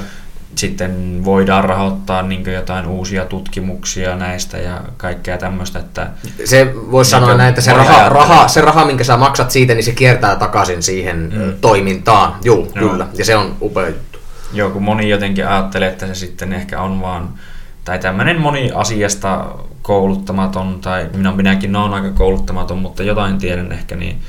[0.56, 6.10] sitten voidaan rahoittaa niin jotain uusia tutkimuksia näistä ja kaikkea tämmöistä, että
[6.46, 9.52] Se voisi Niin sanoa kuin näin, että se raha, raha, se raha, minkä sä maksat
[9.52, 11.54] siitä, niin se kiertää takaisin siihen mm.
[11.62, 12.36] toimintaan.
[12.44, 12.90] Juu, Joo.
[12.90, 13.08] kyllä.
[13.14, 14.20] Ja se on upea juttu.
[14.54, 17.30] Joo, kun moni jotenkin ajattelee, että se sitten ehkä on vaan,
[17.88, 19.46] tai tämmöinen moni asiasta
[19.82, 24.22] kouluttamaton, tai minä minäkin olen aika kouluttamaton, mutta jotain tiedän ehkä, niin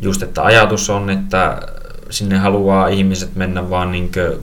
[0.00, 1.62] just, että ajatus on, että
[2.10, 4.38] sinne haluaa ihmiset mennä vaan niinkö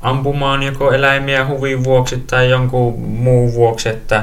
[0.00, 4.22] ampumaan joko eläimiä huvin vuoksi tai jonkun muun vuoksi, että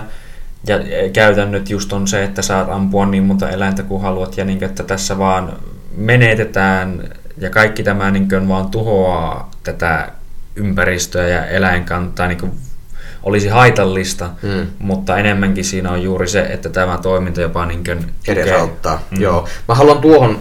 [0.68, 0.80] ja
[1.14, 4.84] käytännöt just on se, että saat ampua niin monta eläintä kuin haluat ja niin, että
[4.84, 5.54] tässä vaan
[5.96, 7.04] menetetään
[7.38, 10.12] ja kaikki tämä niin kuin vaan tuhoaa tätä
[10.56, 12.69] ympäristöä ja eläinkantaa niin
[13.24, 14.68] olisi haitallista, Mm.
[14.80, 18.96] mutta enemmänkin siinä on juuri se, että tämä toiminta jopa niin kuin Edesauttaa.
[19.12, 19.18] Mm.
[19.18, 19.22] Mm.
[19.22, 19.48] Joo.
[19.68, 20.40] Mä haluan tuohon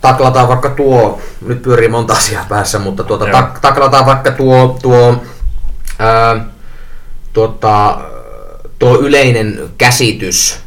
[0.00, 3.32] taklataan vaikka tuo, nyt pyörii monta asiaa päässä, mutta tuota, Joo.
[3.32, 5.22] tak, taklataan vaikka tuo, tuo,
[5.98, 6.44] ää,
[7.32, 7.98] tuota,
[8.78, 10.60] tuo yleinen käsitys,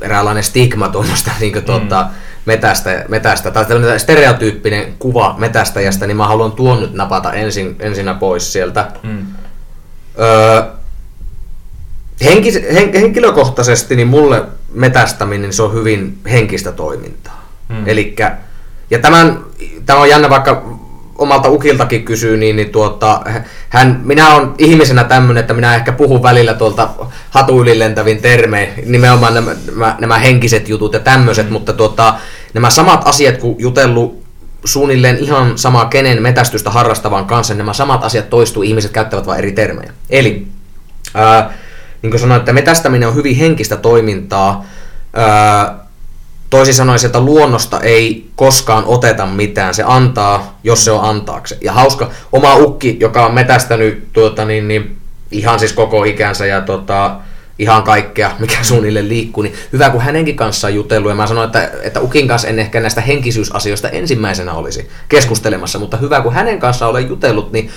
[0.00, 2.06] eräänlainen stigma tuommoista niin tuota,
[2.46, 8.14] metästä, metästä, tai tällainen stereotyyppinen kuva metästäjästä, niin mä haluan tuon nyt napata ensin, ensinnä
[8.14, 8.86] pois sieltä.
[9.02, 9.26] Mm.
[10.20, 10.62] Öö,
[12.24, 14.42] henkis, hen, henkilökohtaisesti niin mulle
[14.74, 17.50] metästäminen se on hyvin henkistä toimintaa.
[17.68, 17.76] Mm.
[17.76, 17.82] Mm.
[17.86, 18.36] Elikkä,
[18.90, 19.38] ja tämän,
[19.86, 20.80] tämä on jännä vaikka
[21.18, 23.20] omalta ukiltakin kysyy, niin, niin tuota,
[23.68, 26.88] hän, minä on ihmisenä tämmöinen, että minä ehkä puhun välillä tuolta
[27.30, 31.52] hatuyli lentävin termein, nimenomaan nämä, nämä, nämä henkiset jutut ja tämmöiset, mm.
[31.52, 32.14] mutta tuota,
[32.54, 34.19] nämä samat asiat, kun jutellut
[34.64, 39.52] suunnilleen ihan sama kenen metästystä harrastavan kanssa, nämä samat asiat toistuu, ihmiset käyttävät vain eri
[39.52, 39.92] termejä.
[40.10, 40.46] Eli,
[41.14, 41.52] ää,
[42.02, 44.64] niin kuin sanoin, että metästäminen on hyvin henkistä toimintaa,
[45.14, 45.80] ää,
[46.50, 51.60] toisin sanoen sieltä luonnosta ei koskaan oteta mitään, se antaa, jos se on antaakseen.
[51.64, 54.96] Ja hauska, oma ukki, joka on metästänyt tuota, niin, niin,
[55.30, 57.16] ihan siis koko ikänsä ja tota,
[57.60, 61.46] ihan kaikkea, mikä suunnilleen liikkuu, niin hyvä kun hänenkin kanssa on jutellut, ja mä sanoin,
[61.46, 66.58] että, että Ukin kanssa en ehkä näistä henkisyysasioista ensimmäisenä olisi keskustelemassa, mutta hyvä kun hänen
[66.58, 67.70] kanssa olen jutellut, niin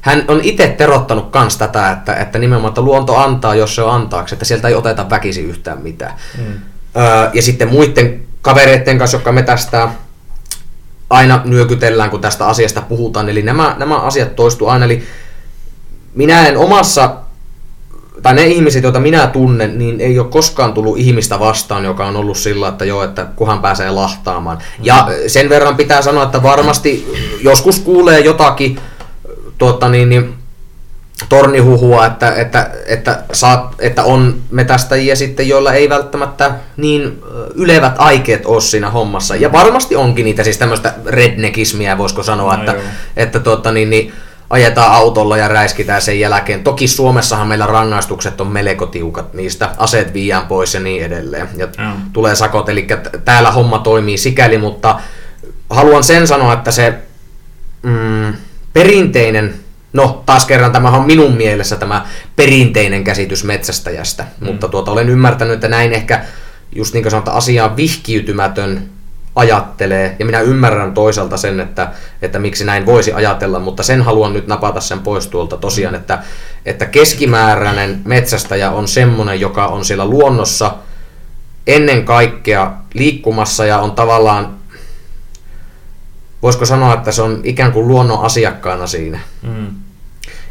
[0.00, 3.94] hän on itse terottanut kans tätä, että, että nimenomaan, että luonto antaa, jos se on
[3.94, 6.14] antaaksi, että sieltä ei oteta väkisin yhtään mitään.
[6.38, 6.44] Mm.
[6.96, 9.94] Öö, ja sitten muiden kavereiden kanssa, jotka metästää,
[11.10, 13.28] aina nyökytellään, kun tästä asiasta puhutaan.
[13.28, 14.84] Eli nämä, nämä asiat toistuu aina.
[14.84, 15.04] Eli
[16.14, 17.16] minä en omassa,
[18.22, 22.16] tai ne ihmiset, joita minä tunnen, niin ei ole koskaan tullut ihmistä vastaan, joka on
[22.16, 24.58] ollut sillä, että joo, että kuhan pääsee lahtaamaan.
[24.82, 28.80] Ja sen verran pitää sanoa, että varmasti joskus kuulee jotakin
[29.58, 30.34] tuota, niin, niin,
[31.28, 37.22] tornihuhua, että, että, että, saat, että on metästäjiä sitten, joilla ei välttämättä niin
[37.54, 39.36] ylevät aikeet ole siinä hommassa.
[39.36, 42.82] Ja varmasti onkin niitä siis tämmöistä redneckismiä, voisiko sanoa, No että, joo.
[43.16, 44.12] että tuota, niin, niin,
[44.50, 46.64] ajetaan autolla ja räiskitään sen jälkeen.
[46.64, 51.48] Toki Suomessahan meillä rangaistukset on melko tiukat niistä, aseet viiään pois ja niin edelleen.
[51.56, 51.92] Ja Joo.
[52.12, 52.86] tulee sakot, eli
[53.24, 55.00] täällä homma toimii sikäli, mutta
[55.70, 56.94] haluan sen sanoa, että se
[57.82, 58.34] mm,
[58.72, 59.54] perinteinen,
[59.92, 64.46] no taas kerran tämä on minun mielessä tämä perinteinen käsitys metsästäjästä, mm.
[64.46, 66.24] mutta tuota, olen ymmärtänyt, että näin ehkä
[66.76, 68.90] just niin kuin sanotaan, asiaan vihkiytymätön
[69.40, 71.88] ajattelee, ja minä ymmärrän toisaalta sen, että,
[72.22, 76.18] että miksi näin voisi ajatella, mutta sen haluan nyt napata sen pois tuolta tosiaan, että,
[76.66, 80.74] että keskimääräinen metsästäjä on semmoinen, joka on siellä luonnossa
[81.66, 84.54] ennen kaikkea liikkumassa ja on tavallaan
[86.42, 89.18] voisiko sanoa, että se on ikään kuin luonnon asiakkaana siinä.
[89.42, 89.66] Mm.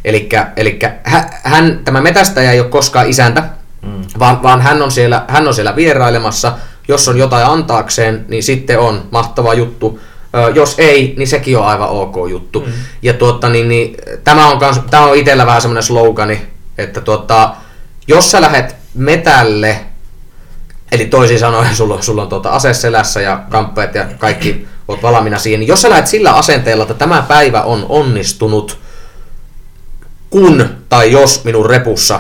[0.06, 0.80] Eli
[1.44, 3.44] hän, tämä metästäjä ei ole koskaan isäntä,
[3.82, 4.02] Mm.
[4.20, 6.54] vaan, vaan hän, on siellä, hän on siellä vierailemassa.
[6.90, 10.00] Jos on jotain antaakseen, niin sitten on mahtava juttu.
[10.56, 12.60] Jos ei, niin sekin on aivan ok juttu.
[12.60, 12.72] Mm.
[13.02, 16.42] Ja tuota, niin, niin, tämä on, kans, tämä on itsellä vähän semmoinen slogani,
[16.78, 17.56] että tuota,
[18.08, 19.80] jos sä lähet metälle,
[20.92, 25.02] eli toisin sanoen sulla, on- sulla on tuota ase selässä ja kamppeet ja kaikki, oot
[25.04, 28.78] valmiina siihen, niin jos sä lähet sillä asenteella, että tämä päivä on onnistunut,
[30.30, 32.20] kun tai jos minun repussa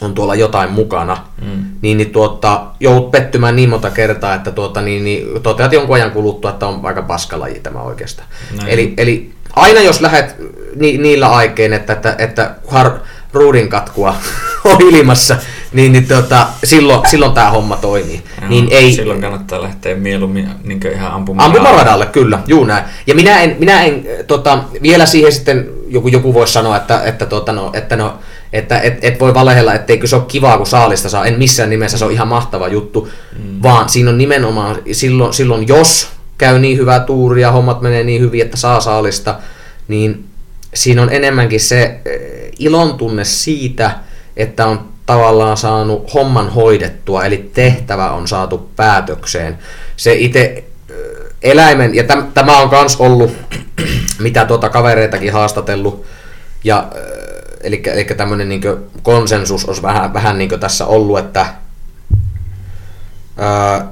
[0.00, 1.64] on tuolla jotain mukana, Mm.
[1.82, 6.10] niin, niin tuota, joudut pettymään niin monta kertaa, että tuota, niin, niin, toteat jonkun ajan
[6.10, 8.28] kuluttua, että on aika paskalaji tämä oikeastaan.
[8.56, 8.68] Näin.
[8.68, 10.36] Eli, eli aina jos lähdet
[10.76, 12.90] ni, niillä aikein, että, että, että har,
[13.32, 14.14] ruudin katkua
[14.64, 15.36] on ilmassa,
[15.72, 18.22] niin, niin tota, silloin, silloin tämä homma toimii.
[18.40, 21.46] Joo, niin ei, Silloin kannattaa lähteä mieluummin niin ihan ampumaan.
[21.46, 22.84] Ampumaradalle, kyllä, juu näin.
[23.06, 27.26] Ja minä en, minä en tota, vielä siihen sitten, joku, joku voisi sanoa, että, että,
[27.26, 28.18] tota, no, että, no,
[28.52, 31.26] että et, et voi valehella, etteikö se ole kivaa, kun saalista saa.
[31.26, 33.08] En missään nimessä, se on ihan mahtava juttu.
[33.38, 33.62] Mm.
[33.62, 38.42] Vaan siinä on nimenomaan, silloin, silloin jos käy niin hyvää tuuria, hommat menee niin hyvin,
[38.42, 39.34] että saa saalista,
[39.88, 40.24] niin
[40.74, 43.90] siinä on enemmänkin se eh, ilon tunne siitä,
[44.36, 49.58] että on tavallaan saanut homman hoidettua, eli tehtävä on saatu päätökseen.
[49.96, 50.96] Se itse eh,
[51.42, 53.32] eläimen, ja täm, tämä on myös ollut,
[54.18, 56.04] mitä tuota kavereitakin haastatellut,
[56.64, 57.33] ja, eh,
[57.64, 58.62] eli, eli tämmöinen niin
[59.02, 61.46] konsensus olisi vähän, vähän niin tässä ollut, että
[63.36, 63.86] ää,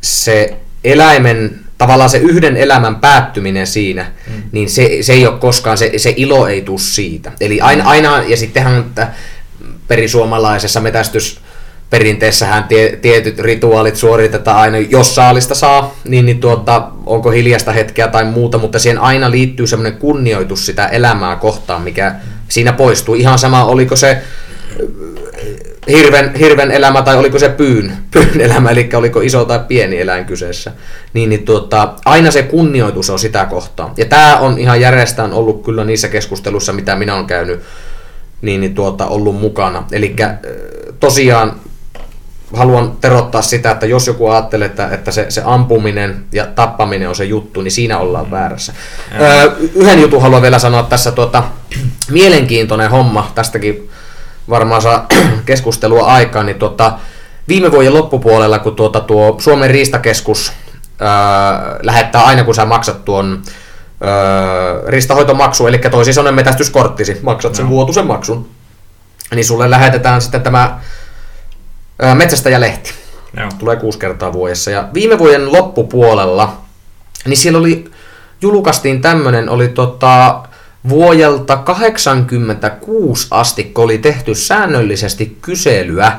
[0.00, 4.42] se eläimen, tavallaan se yhden elämän päättyminen siinä, mm.
[4.52, 7.32] niin se, se ei ole koskaan, se, se ilo ei tule siitä.
[7.40, 7.88] Eli aina, mm.
[7.88, 9.08] aina ja sittenhän että
[9.88, 11.40] perisuomalaisessa metästys
[11.90, 18.08] perinteessähän tie, tietyt rituaalit suoritetaan aina, jos saalista saa, niin, niin tuota, onko hiljasta hetkeä
[18.08, 22.14] tai muuta, mutta siihen aina liittyy semmoinen kunnioitus sitä elämää kohtaan, mikä
[22.48, 23.14] siinä poistuu.
[23.14, 24.22] Ihan sama, oliko se
[25.88, 30.24] hirven, hirven elämä tai oliko se pyyn, pyyn elämä, eli oliko iso tai pieni eläin
[30.24, 30.72] kyseessä,
[31.12, 33.94] niin, niin tuota, aina se kunnioitus on sitä kohtaa.
[33.96, 37.60] Ja tämä on ihan järjestään ollut kyllä niissä keskusteluissa, mitä minä olen käynyt,
[38.42, 39.84] niin, niin tuota, ollut mukana.
[39.92, 40.16] Eli
[41.00, 41.60] tosiaan
[42.54, 47.16] haluan terottaa sitä, että jos joku ajattelee, että, että se, se ampuminen ja tappaminen on
[47.16, 48.72] se juttu, niin siinä ollaan väärässä.
[49.20, 51.42] Öö, yhden jutun haluan vielä sanoa tässä, tuota,
[52.10, 53.90] mielenkiintoinen homma, tästäkin
[54.50, 55.06] varmaan saa
[55.46, 56.98] keskustelua aikaan, niin tuota,
[57.48, 60.52] viime vuoden loppupuolella, kun tuota, tuo Suomen riistakeskus
[61.00, 63.42] ää, lähettää aina, kun sä maksat tuon
[64.00, 64.12] ää,
[64.86, 67.70] ristahoitomaksu, eli toisin sanoen metästyskorttisi, maksat sen no.
[67.70, 68.48] vuotuisen maksun,
[69.34, 70.80] niin sulle lähetetään sitten tämä
[72.14, 72.92] metsästäjälehti.
[73.32, 73.48] No.
[73.58, 74.70] Tulee kuusi kertaa vuodessa.
[74.70, 76.60] Ja viime vuoden loppupuolella,
[77.26, 77.90] niin siellä oli,
[78.42, 80.42] julkaistiin tämmöinen, oli tota,
[80.88, 86.18] Vuodelta 86 asti oli tehty säännöllisesti kyselyä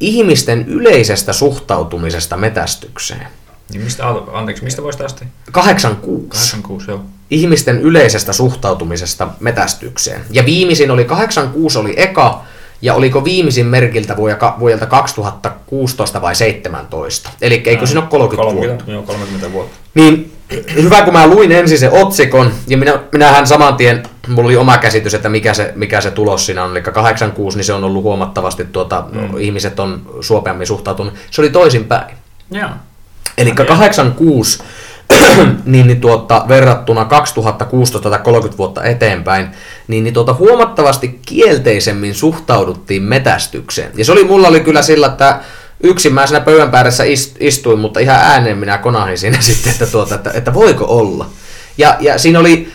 [0.00, 3.26] ihmisten yleisestä suhtautumisesta metästykseen.
[3.72, 5.24] Niin mistä, anteeksi, mistä vuodesta asti?
[5.52, 6.28] 86.
[6.28, 7.04] 86, joo.
[7.30, 10.20] Ihmisten yleisestä suhtautumisesta metästykseen.
[10.30, 12.44] Ja viimeisin oli 86 oli eka,
[12.82, 14.16] ja oliko viimeisin merkiltä
[14.58, 17.30] vuodelta 2016 vai 17?
[17.40, 18.92] Eli eikö siinä ole 30, 30 vuotta?
[18.92, 19.76] Joo, 30 vuotta.
[19.94, 20.32] Niin
[20.74, 24.78] hyvä, kun mä luin ensin se otsikon, ja minä, minähän saman tien, mulla oli oma
[24.78, 28.02] käsitys, että mikä se, mikä se tulos siinä on, eli 86, niin se on ollut
[28.02, 29.38] huomattavasti, tuota, mm.
[29.38, 31.14] ihmiset on suopeammin suhtautunut.
[31.30, 32.16] Se oli toisinpäin.
[32.50, 32.70] Joo.
[33.38, 34.62] Eli 86
[35.64, 39.46] niin, niin tuota, verrattuna 2016 tai 30 vuotta eteenpäin,
[39.88, 43.92] niin, niin tuota, huomattavasti kielteisemmin suhtauduttiin metästykseen.
[43.94, 45.40] Ja se oli, mulla oli kyllä sillä, että
[45.82, 47.04] yksin mä siinä pöydän päässä
[47.40, 51.26] istuin, mutta ihan ääneen minä konahin siinä sitten, että, tuota, että, että voiko olla.
[51.78, 52.68] Ja, ja siinä oli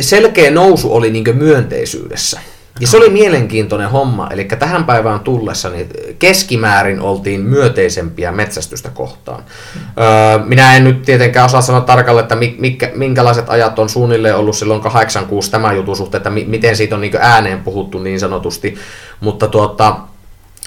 [0.00, 2.40] selkeä nousu oli niin myönteisyydessä.
[2.80, 9.42] Ja se oli mielenkiintoinen homma, eli tähän päivään tullessa niin keskimäärin oltiin myöteisempiä metsästystä kohtaan.
[9.76, 14.56] Öö, minä en nyt tietenkään osaa sanoa tarkalleen, että mikä, minkälaiset ajat on suunnilleen ollut
[14.56, 18.78] silloin 86 tämä jutun suhteen, että mi, miten siitä on niin ääneen puhuttu niin sanotusti,
[19.20, 19.96] mutta tuota,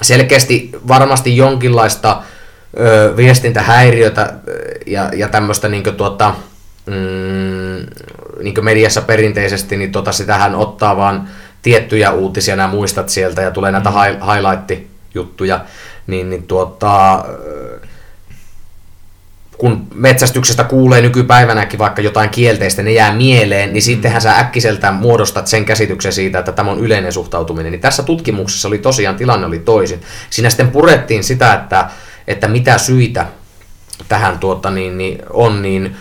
[0.01, 2.21] selkeästi varmasti jonkinlaista
[2.79, 4.33] ö, viestintähäiriötä
[4.85, 6.35] ja, ja tämmöistä niin tuota,
[6.85, 7.85] mm,
[8.43, 11.29] niin mediassa perinteisesti, niin tota, sitähän ottaa vaan
[11.67, 13.95] tiettyjä uutisia, nämä muistat sieltä ja tulee näitä mm.
[13.95, 15.59] highlight-juttuja,
[16.07, 17.25] niin, niin tuota,
[19.57, 25.47] kun metsästyksestä kuulee nykypäivänäkin vaikka jotain kielteistä, ne jää mieleen, niin sittenhän sä äkkiseltään muodostat
[25.47, 27.71] sen käsityksen siitä, että tämä on yleinen suhtautuminen.
[27.71, 30.01] Niin tässä tutkimuksessa oli tosiaan tilanne oli toisin.
[30.29, 31.89] Siinä sitten purettiin sitä, että,
[32.27, 33.25] että mitä syitä
[34.09, 35.95] tähän tuota, niin, niin on, niin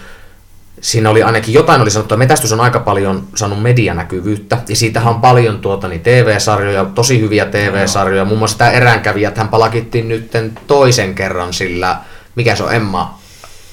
[0.80, 5.14] siinä oli ainakin jotain oli sanottu, että metästys on aika paljon saanut medianäkyvyyttä, ja siitähän
[5.14, 10.30] on paljon tuota, niin TV-sarjoja, tosi hyviä TV-sarjoja, muun muassa tämä eräänkävijät, hän palakittiin nyt
[10.66, 11.96] toisen kerran sillä,
[12.34, 13.18] mikä se on Emma,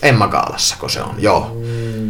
[0.01, 1.57] Emma Gaalassa, kun se on, joo.
[1.59, 2.09] Mm,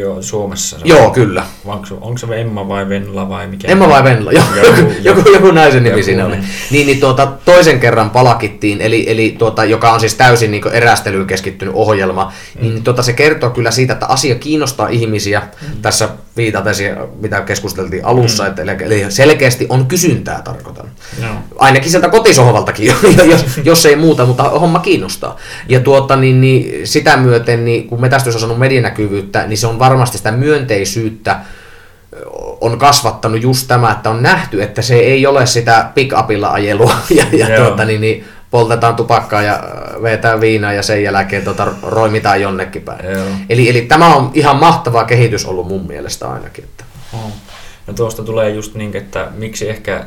[0.00, 0.78] joo, Suomessa.
[0.78, 1.12] Se joo, on.
[1.12, 1.44] kyllä.
[1.64, 3.68] Onko, onko se Emma vai Venla vai mikä?
[3.68, 4.44] Emma vai Venla, joo.
[4.64, 6.36] Joku, joku, joku naisen nimi joku, siinä oli.
[6.70, 11.26] Niin, niin tuota, toisen kerran palakittiin, eli, eli tuota, joka on siis täysin niin erästelyyn
[11.26, 12.62] keskittynyt ohjelma, mm.
[12.62, 15.40] niin tuota, se kertoo kyllä siitä, että asia kiinnostaa ihmisiä.
[15.40, 15.82] Mm.
[15.82, 16.74] Tässä viitaten
[17.20, 18.48] mitä keskusteltiin alussa, mm.
[18.48, 20.90] että, eli selkeästi on kysyntää tarkoitan.
[21.20, 21.28] No.
[21.58, 22.86] Ainakin sieltä kotisohvaltakin,
[23.30, 25.36] jos, jos ei muuta, mutta homma kiinnostaa.
[25.68, 29.78] Ja tuota, niin, niin, sitä myöten, niin kun metästys on saanut medianäkyvyyttä, niin se on
[29.78, 31.40] varmasti sitä myönteisyyttä
[32.60, 37.24] on kasvattanut just tämä, että on nähty, että se ei ole sitä pick-upilla ajelua ja,
[37.32, 39.62] ja tuota, niin, niin, poltetaan tupakkaa ja
[40.02, 43.00] vetää viinaa ja sen jälkeen tota, roimitaan jonnekin päin.
[43.48, 46.64] Eli, eli tämä on ihan mahtava kehitys ollut mun mielestä ainakin.
[46.64, 46.84] Että.
[47.12, 47.32] Oh.
[47.86, 50.04] No tuosta tulee just niin, että miksi ehkä,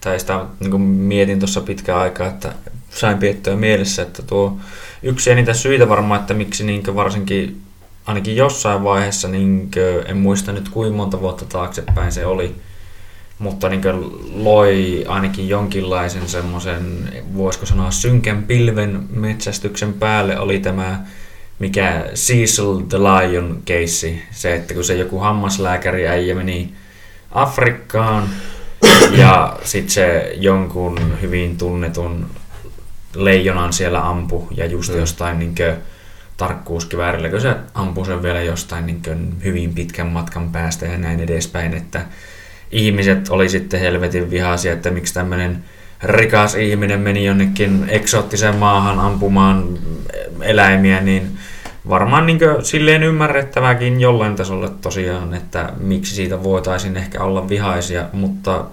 [0.00, 2.52] tai sitä niin mietin tuossa pitkään aikaa, että
[2.90, 4.56] sain piettyä mielessä, että tuo
[5.02, 7.60] yksi enitä syitä varmaan, että miksi niin varsinkin
[8.06, 12.54] ainakin jossain vaiheessa, niin kuin, en muista nyt kuinka monta vuotta taaksepäin se oli,
[13.38, 13.82] mutta niin
[14.34, 21.06] loi ainakin jonkinlaisen semmoisen, voisiko sanoa synkän pilven metsästyksen päälle oli tämä
[21.58, 26.74] mikä Cecil the Lion keissi, se, että kun se joku hammaslääkäri äijä meni
[27.30, 28.28] Afrikkaan
[29.18, 32.26] ja sitten se jonkun hyvin tunnetun
[33.14, 34.98] leijonan siellä ampu ja just mm.
[34.98, 35.74] jostain niin kuin,
[36.36, 41.20] tarkkuuskiväärillä, kun se ampuu sen vielä jostain niin kuin, hyvin pitkän matkan päästä ja näin
[41.20, 42.04] edespäin, että
[42.72, 45.64] ihmiset oli sitten helvetin vihaisia, että miksi tämmöinen
[46.02, 49.78] rikas ihminen meni jonnekin eksoottiseen maahan ampumaan
[50.40, 51.38] eläimiä, niin
[51.88, 58.64] varmaan niin silleen ymmärrettäväkin jollain tasolla tosiaan, että miksi siitä voitaisiin ehkä olla vihaisia, mutta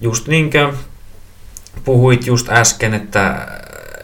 [0.00, 0.74] just niin kuin
[1.84, 3.48] puhuit just äsken, että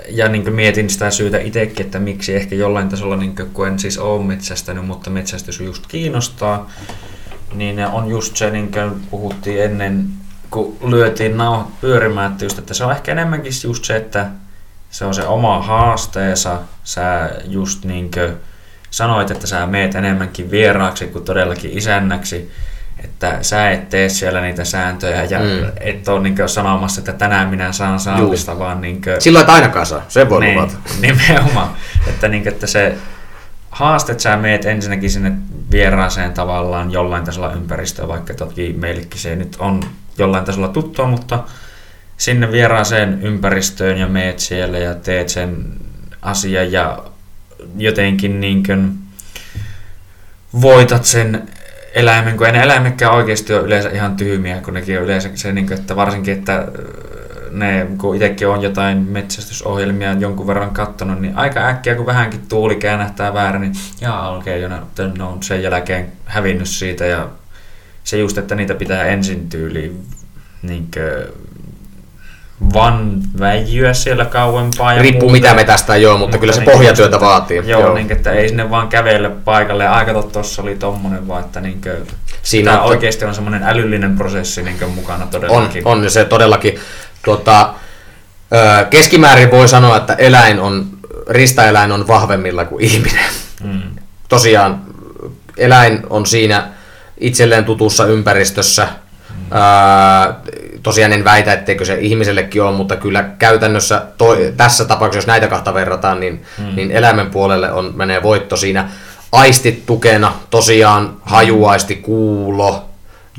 [0.09, 3.78] ja niin mietin sitä syytä itsekin, että miksi ehkä jollain tasolla, niin kuin, kun en
[3.78, 6.70] siis ole metsästänyt, mutta metsästys just kiinnostaa,
[7.54, 10.09] niin on just se, niin kuin puhuttiin ennen,
[10.50, 14.26] kun lyötiin nauhat pyörimään, että, just, että se on ehkä enemmänkin just se, että
[14.90, 16.59] se on se oma haasteensa.
[16.85, 18.32] Sä just niin kuin
[18.90, 22.50] sanoit, että sä meet enemmänkin vieraaksi kuin todellakin isännäksi.
[23.04, 25.72] Että sä et tee siellä niitä sääntöjä ja mm.
[25.80, 29.87] et ole niin sanomassa, että tänään minä saan saamista, vaan niin kuin, Silloin et ainakaan
[29.87, 30.74] saa, se voi niin, luvata.
[31.00, 31.70] Nimenomaan.
[32.06, 32.96] että, niin kuin, että se
[33.70, 35.32] haastet sä meet ensinnäkin sinne
[35.70, 39.83] vieraaseen tavallaan jollain tasolla ympäristöön, vaikka toki meillekin se nyt on
[40.18, 41.44] jollain tasolla tuttua, mutta
[42.16, 45.64] sinne vieraaseen ympäristöön ja meet siellä ja teet sen
[46.22, 47.02] asian ja
[47.76, 48.98] jotenkin niin kuin
[50.61, 51.48] voitat sen
[51.94, 55.52] eläimen, kun ei ne eläimetkään oikeasti ole yleensä ihan tyhmiä, kun nekin on yleensä se,
[55.52, 56.68] niin kuin, että varsinkin, että
[57.57, 62.77] ne, kun itsekin on jotain metsästysohjelmia jonkun verran katsonut, niin aika äkkiä, kun vähänkin tuuli
[62.77, 67.29] käännähtää väärä, niin jaa, okei, okay, no, ne on sen jälkeen hävinnyt siitä ja
[68.05, 70.07] se just, että niitä pitää ensin tyyliin
[70.62, 70.88] niin
[72.75, 74.95] van väijyä siellä kauempaa.
[74.95, 75.33] Ja Riippuu muuta.
[75.33, 77.62] mitä me tästä joo, mutta, mutta kyllä se niin pohjatyötä vaatii.
[77.66, 77.95] Joo, joo.
[77.95, 79.85] Niin, että ei sinne vaan kävelle paikalle.
[79.85, 84.16] Ja aika tuossa oli tommonen vaan, että niin kuin, Siinä on, oikeasti on semmoinen älyllinen
[84.16, 85.83] prosessi niin mukana todellakin.
[85.87, 86.79] On, on se todellakin.
[87.27, 87.75] Tuota,
[88.91, 90.87] keskimäärin voi sanoa, että eläin on,
[91.29, 93.25] ristaeläin on vahvemmilla kuin ihminen.
[93.65, 93.83] Mm.
[94.29, 94.83] Tosiaan
[95.57, 96.69] eläin on siinä
[97.19, 98.89] itselleen tutussa ympäristössä.
[99.31, 99.37] Mm.
[100.83, 105.47] Tosiaan en väitä, etteikö se ihmisellekin ole, mutta kyllä käytännössä to, tässä tapauksessa, jos näitä
[105.49, 106.77] kahta verrataan, niin, mm.
[106.77, 108.89] niin eläimen puolelle on, menee voitto siinä.
[109.33, 112.89] Aistit tukena, tosiaan hajuaisti, kuulo,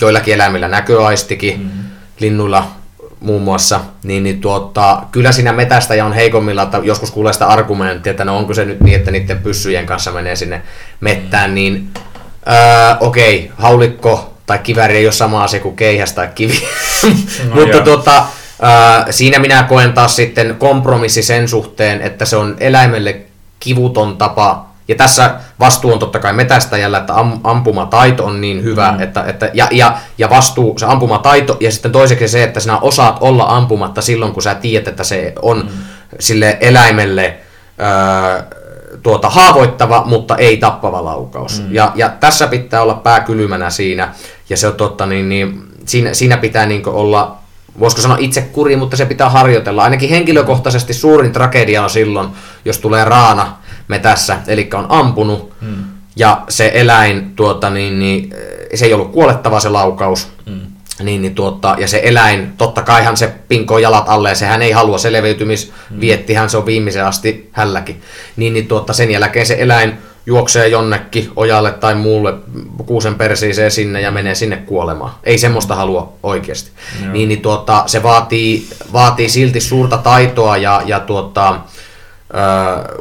[0.02, 1.70] joillakin eläimillä näköaistikin, mm.
[2.20, 2.77] linnuilla
[3.20, 8.12] muun muassa, niin, niin tuota, kyllä siinä metästäjä on heikommilla, että joskus kuulee sitä argumenttia,
[8.12, 10.62] että no onko se nyt niin, että niiden pyssyjen kanssa menee sinne
[11.00, 11.90] mettään, niin
[12.48, 16.62] öö, okei, okay, haulikko tai kivääri ei ole sama asia kuin keihäs tai kivi,
[17.50, 18.26] no, mutta tuota,
[18.64, 23.22] öö, siinä minä koen taas sitten kompromissi sen suhteen, että se on eläimelle
[23.60, 28.92] kivuton tapa ja tässä vastuu on totta kai metästäjällä, että am, ampumataito on niin hyvä,
[28.92, 29.02] mm.
[29.02, 33.18] että, että, ja, ja, ja vastuu, se ampumataito, ja sitten toiseksi se, että sinä osaat
[33.20, 35.70] olla ampumatta silloin, kun sä tiedät, että se on mm.
[36.20, 37.38] sille eläimelle
[37.78, 38.44] ää,
[39.04, 41.62] tuota, haavoittava, mutta ei tappava laukaus.
[41.62, 41.74] Mm.
[41.74, 44.14] Ja, ja tässä pitää olla pää kylmänä siinä,
[44.50, 47.38] ja se on totta, niin, niin siinä, siinä pitää niin olla
[47.80, 49.84] voisiko sanoa itse kuri, mutta se pitää harjoitella.
[49.84, 52.30] Ainakin henkilökohtaisesti suurin tragedia on silloin,
[52.66, 55.84] jos tulee raana metässä, eli on ampunut, hmm.
[56.16, 58.34] ja se eläin, tuota, niin, niin,
[58.76, 60.62] se ei ollut kuolettava se laukaus, hmm.
[61.04, 64.72] niin, niin, tuota, ja se eläin, totta kaihan se pinkoo jalat alle, ja sehän ei
[64.72, 66.50] halua selviytymisviettihän, hmm.
[66.50, 68.02] se on viimeisen asti hälläkin.
[68.36, 69.98] Niin, niin tuota, sen jälkeen se eläin
[70.28, 72.34] juoksee jonnekin ojalle tai muulle
[72.86, 75.12] kuusen persiiseen sinne ja menee sinne kuolemaan.
[75.24, 76.72] Ei semmoista halua oikeasti.
[77.12, 81.60] Niin, niin tuota, se vaatii, vaatii silti suurta taitoa ja, ja tuota,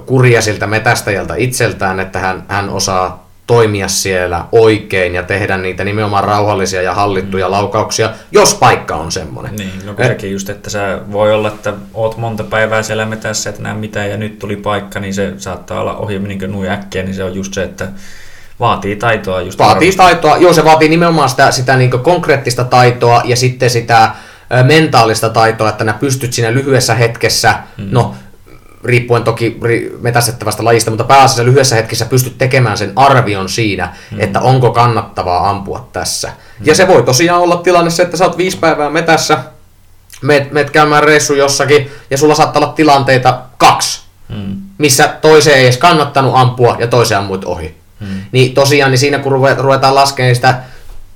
[0.06, 6.24] kuria siltä metästäjältä itseltään, että hän, hän osaa toimia siellä oikein ja tehdä niitä nimenomaan
[6.24, 7.52] rauhallisia ja hallittuja mm.
[7.52, 9.56] laukauksia, jos paikka on semmoinen.
[9.56, 13.50] Niin, no Et, sekin just, että sä voi olla, että oot monta päivää siellä metässä,
[13.50, 17.02] et näe mitään ja nyt tuli paikka, niin se saattaa olla ohi niin kuin äkkiä,
[17.02, 17.88] niin se on just se, että
[18.60, 23.36] Vaatii taitoa just Vaatii taitoa, joo se vaatii nimenomaan sitä, sitä niin konkreettista taitoa ja
[23.36, 24.10] sitten sitä
[24.62, 27.88] mentaalista taitoa, että nää pystyt siinä lyhyessä hetkessä, mm.
[27.90, 28.14] no
[28.86, 29.58] riippuen toki
[30.00, 34.20] metästettävästä lajista, mutta pääasiassa lyhyessä hetkessä pystyt tekemään sen arvion siinä, mm.
[34.20, 36.28] että onko kannattavaa ampua tässä.
[36.28, 36.66] Mm.
[36.66, 39.38] Ja se voi tosiaan olla tilanne se, että sä oot viisi päivää metässä,
[40.22, 44.56] meet, meet käymään reissu jossakin, ja sulla saattaa olla tilanteita kaksi, mm.
[44.78, 47.74] missä toiseen ei edes kannattanut ampua, ja toiseen ammuit ohi.
[48.00, 48.06] Mm.
[48.32, 50.54] Niin tosiaan, niin siinä kun ruvetaan laskemaan sitä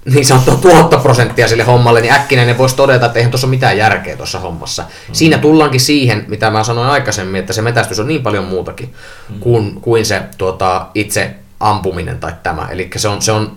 [0.04, 4.16] niin sanottua tuottoprosenttia sille hommalle, niin äkkinäinen voisi todeta, että eihän tuossa ole mitään järkeä
[4.16, 4.82] tuossa hommassa.
[4.82, 5.14] Mm.
[5.14, 8.94] Siinä tullaankin siihen, mitä mä sanoin aikaisemmin, että se metästys on niin paljon muutakin
[9.28, 9.40] mm.
[9.40, 12.68] kuin, kuin se tuota, itse ampuminen tai tämä.
[12.70, 13.56] Eli se on, se on,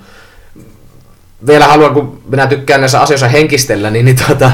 [1.48, 4.52] vielä haluan, kun minä tykkään näissä asioissa henkistellä, niin, niin tuota,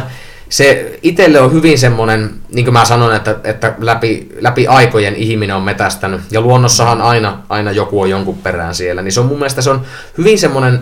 [0.49, 5.55] se itselle on hyvin semmoinen, niin kuin mä sanon, että, että läpi, läpi aikojen ihminen
[5.55, 9.37] on metästänyt, ja luonnossahan aina, aina joku on jonkun perään siellä, niin se on mun
[9.37, 9.85] mielestä se on
[10.17, 10.81] hyvin semmoinen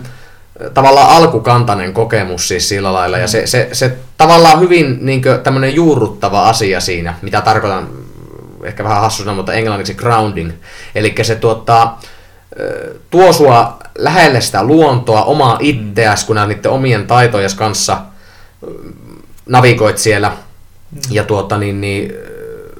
[0.73, 6.49] tavallaan alkukantainen kokemus siis sillä lailla, ja se, se, se tavallaan hyvin niin tämmöinen juurruttava
[6.49, 7.89] asia siinä, mitä tarkoitan,
[8.63, 10.51] ehkä vähän hassuna, mutta englanniksi grounding,
[10.95, 12.01] eli se tuottaa,
[13.09, 17.97] tuo sua lähelle sitä luontoa, omaa itseäsi, kun niiden omien taitojen kanssa
[19.45, 20.29] navigoit siellä.
[20.29, 21.01] Mm.
[21.11, 22.13] ja tuota, niin, niin,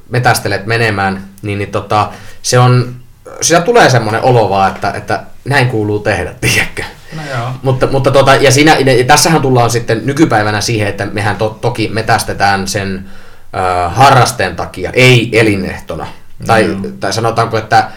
[0.10, 2.10] metästelet menemään, niin, niin tota,
[2.42, 2.96] se on,
[3.42, 6.84] sitä tulee semmoinen olo vaan, että, että näin kuuluu tehdä, tiedätkö?
[7.16, 7.50] No joo.
[7.64, 11.90] Mutta, mutta tota, ja, siinä, ja tässähän tullaan sitten nykypäivänä siihen, että mehän to, toki
[11.94, 13.06] metästetään sen
[13.56, 16.08] äh, harrasteen takia, ei elinehtona.
[16.40, 17.90] No tai, tai sanotaanko, että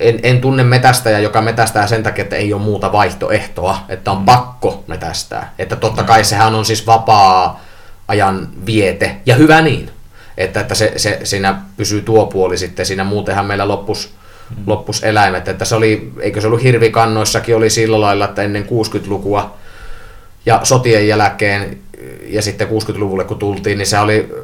[0.00, 4.18] en, en tunne metästäjä, joka metästää sen takia, että ei ole muuta vaihtoehtoa, että on
[4.18, 4.24] mm.
[4.24, 5.54] pakko metästää.
[5.58, 7.60] Että totta kai sehän on siis vapaa
[8.08, 9.90] ajan viete, ja hyvä niin.
[10.38, 14.25] Että, että se, se, siinä pysyy tuo puoli sitten, siinä muutenhan meillä loppus, mm.
[14.66, 15.48] Loppus eläimet.
[15.48, 19.54] Että se oli, eikö se ollut hirvikannoissakin oli sillä lailla, että ennen 60-lukua
[20.46, 21.78] ja sotien jälkeen
[22.28, 24.34] ja sitten 60-luvulle kun tultiin, niin se oli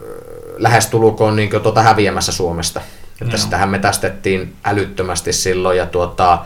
[0.56, 2.80] lähestulkoon niin tuota häviämässä Suomesta.
[3.20, 3.38] Että no.
[3.38, 6.38] sitähän metästettiin älyttömästi silloin ja tuota,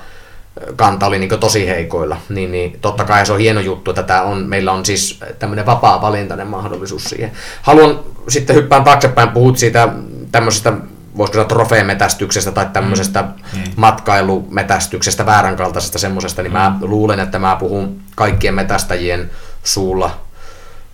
[0.77, 4.23] kanta oli niin tosi heikoilla, niin, niin totta kai se on hieno juttu, että tämä
[4.23, 7.33] on, meillä on siis tämmöinen vapaa-valintainen mahdollisuus siihen.
[7.63, 9.89] Haluan sitten hyppään taaksepäin, puhut siitä
[10.33, 10.73] tämmöisestä
[11.17, 13.59] voisiko sanoa trofeemetästyksestä tai tämmöisestä mm.
[13.59, 13.65] mm.
[13.77, 16.59] matkailumetästyksestä, vääränkaltaisesta semmoisesta, niin mm.
[16.59, 19.31] mä luulen, että mä puhun kaikkien metästäjien
[19.65, 20.21] suulla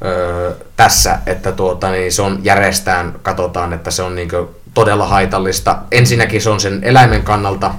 [0.04, 4.28] öö, tässä, että tuota, niin se on järjestään, katsotaan, että se on niin
[4.74, 5.78] todella haitallista.
[5.92, 7.74] Ensinnäkin se on sen eläimen kannalta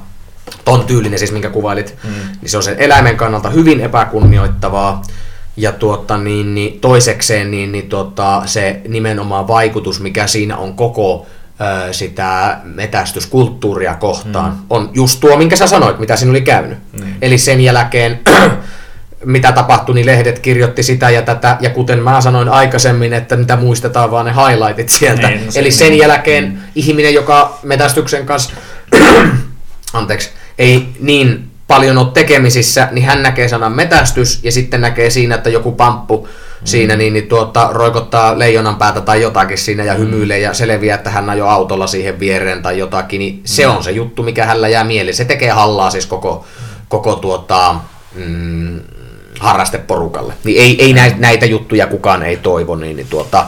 [0.66, 2.10] ton tyylinen siis, minkä kuvailit, mm.
[2.41, 5.02] niin se on sen eläimen kannalta hyvin epäkunnioittavaa.
[5.58, 11.26] Ja tuota, niin, niin toisekseen niin, niin tuota, se nimenomaan vaikutus, mikä siinä on koko
[11.91, 14.57] sitä metästyskulttuuria kohtaan, mm.
[14.70, 16.78] on just tuo, minkä sä sanoit, mitä siinä oli käynyt.
[16.99, 17.14] Mm.
[17.22, 18.20] Eli sen jälkeen
[19.26, 23.55] mitä tapahtui, niin lehdet kirjoitti sitä ja tätä, ja kuten mä sanoin aikaisemmin, että mitä
[23.55, 25.28] muistetaan vaan ne highlightit sieltä.
[25.28, 25.99] Niin, no Eli sen niin.
[26.01, 26.57] jälkeen mm.
[26.76, 28.53] ihminen, joka metästyksen kanssa
[29.93, 35.36] anteeksi, ei niin paljon ole tekemisissä, niin hän näkee sanan metästys ja sitten näkee siinä,
[35.36, 36.28] että joku pamppu
[36.64, 36.68] mm.
[36.68, 39.99] siinä niin, niin tuota, roikottaa leijonan päätä tai jotakin siinä ja mm.
[39.99, 43.72] hymyilee ja selviää, että hän ajoi autolla siihen viereen tai jotakin, niin se mm.
[43.72, 45.16] on se juttu, mikä hänellä jää mieleen.
[45.16, 46.45] Se tekee hallaa siis koko,
[46.89, 47.76] koko tuota,
[48.16, 48.80] mm,
[49.39, 50.34] harrasteporukalle.
[50.43, 53.45] Niin ei, ei näitä, näitä juttuja kukaan ei toivo, niin, niin tuota,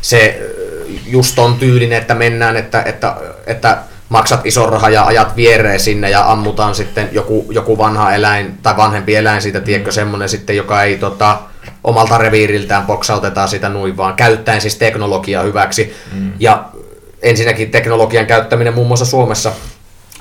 [0.00, 0.40] se
[1.06, 3.78] just on tyylinen, että mennään, että, että, että
[4.08, 8.76] maksat ison rahan ja ajat viereen sinne ja ammutaan sitten joku, joku vanha eläin tai
[8.76, 11.38] vanhempi eläin siitä, tiedätkö, semmoinen sitten, joka ei tota,
[11.84, 15.96] omalta reviiriltään boksautetaan sitä nuin, vaan käyttäen siis teknologiaa hyväksi.
[16.12, 16.32] Mm.
[16.38, 16.64] Ja
[17.22, 19.52] ensinnäkin teknologian käyttäminen muun muassa Suomessa,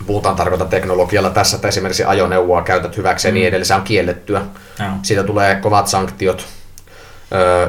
[0.07, 3.47] puhutaan tarkoita teknologialla tässä, että esimerkiksi ajoneuvoa käytät hyväksi ja niin mm.
[3.47, 4.41] edelleen, se on kiellettyä.
[4.79, 4.91] Ja.
[5.01, 6.45] Siitä tulee kovat sanktiot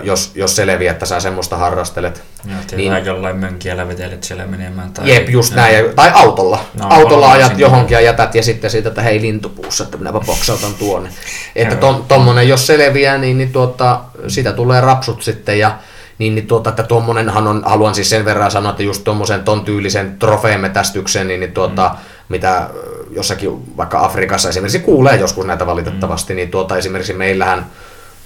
[0.03, 2.23] jos, jos selviää, että sä semmoista harrastelet.
[2.45, 4.93] Joo, niin, jollain mönkiä vetelet siellä menemään.
[4.93, 5.57] Tai, jep, just ja.
[5.57, 5.95] näin.
[5.97, 6.65] Tai autolla.
[6.81, 7.61] No, autolla ajat sinne.
[7.61, 11.11] johonkin ja jätät ja sitten siitä, että hei lintupuussa, että minäpä boksautan tuonne.
[11.57, 15.79] että to, tommonen, jos selviää, niin, niin tuota, sitä tulee rapsut sitten ja
[16.19, 19.65] niin, niin tuota, että tuommoinenhan on, haluan siis sen verran sanoa, että just tuommoisen ton
[19.65, 21.99] tyylisen trofeemetästyksen, niin, niin tuota, mm.
[22.29, 22.71] mitä
[23.11, 26.37] jossakin vaikka Afrikassa esimerkiksi kuulee joskus näitä valitettavasti, mm.
[26.37, 27.67] niin tuota, esimerkiksi meillähän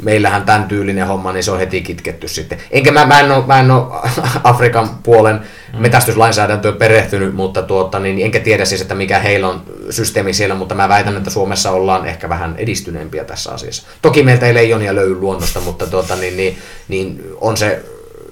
[0.02, 2.58] meillähän tämän tyylinen homma, niin se on heti kitketty sitten.
[2.70, 3.84] Enkä mä, mä en ole, mä en ole
[4.44, 5.40] Afrikan puolen
[5.72, 5.82] mm.
[5.82, 10.74] metästyslainsäädäntöön perehtynyt, mutta tuota, niin enkä tiedä siis, että mikä heillä on systeemi siellä, mutta
[10.74, 13.86] mä väitän, että Suomessa ollaan ehkä vähän edistyneempiä tässä asiassa.
[14.02, 17.84] Toki meiltä ei leijonia löydy luonnosta, mutta tuota, niin, niin, niin on se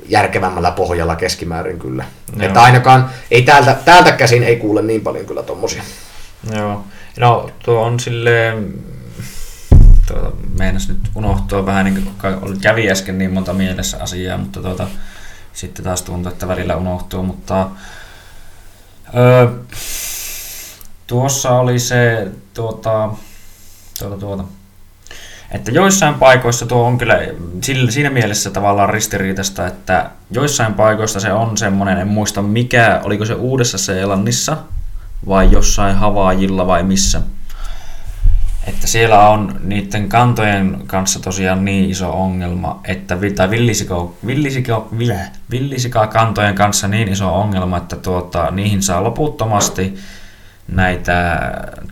[0.09, 2.05] järkevämmällä pohjalla keskimäärin kyllä.
[2.37, 2.47] Joo.
[2.47, 5.83] Että ainakaan, ei täältä, täältä käsin ei kuule niin paljon kyllä tommosia.
[6.57, 6.85] Joo.
[7.19, 8.75] No tuo on silleen
[10.09, 14.87] tuota, meinas nyt unohtua vähän niin kuin kävi äsken niin monta mielessä asiaa, mutta tuota,
[15.53, 17.69] sitten taas tuntuu, että välillä unohtuu, mutta
[19.17, 19.49] öö,
[21.07, 23.11] tuossa oli se tuota,
[23.99, 24.45] tuota, tuota,
[25.51, 27.19] että joissain paikoissa tuo on kyllä
[27.89, 33.35] siinä mielessä tavallaan ristiriitasta, että joissain paikoissa se on semmoinen, en muista mikä, oliko se
[33.35, 34.57] Uudessa Seelannissa
[35.29, 37.23] vai jossain Havaajilla vai missä.
[38.67, 44.89] Että siellä on niiden kantojen kanssa tosiaan niin iso ongelma, että tai villisiko, villisiko,
[45.51, 49.95] villisika kantojen kanssa niin iso ongelma, että tuota, niihin saa loputtomasti
[50.69, 51.41] näitä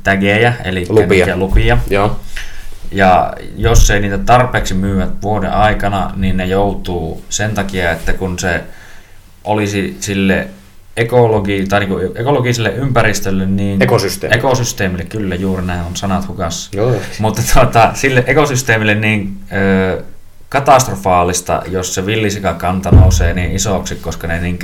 [0.03, 1.37] tägejä, eli lupia.
[1.37, 1.79] lupia.
[1.91, 2.21] Joo.
[2.93, 8.39] Ja jos ei niitä tarpeeksi myyä vuoden aikana, niin ne joutuu sen takia, että kun
[8.39, 8.65] se
[9.45, 10.49] olisi sille
[10.97, 14.39] ekologi, tai niin kuin ekologiselle ympäristölle, niin ekosysteemille.
[14.39, 16.71] ekosysteemille, kyllä juuri näin on sanat hukassa.
[16.77, 16.93] Joo.
[17.19, 20.03] Mutta tuota, sille ekosysteemille niin ö,
[20.49, 24.59] katastrofaalista, jos se villisikakanta nousee niin isoksi, koska ne niin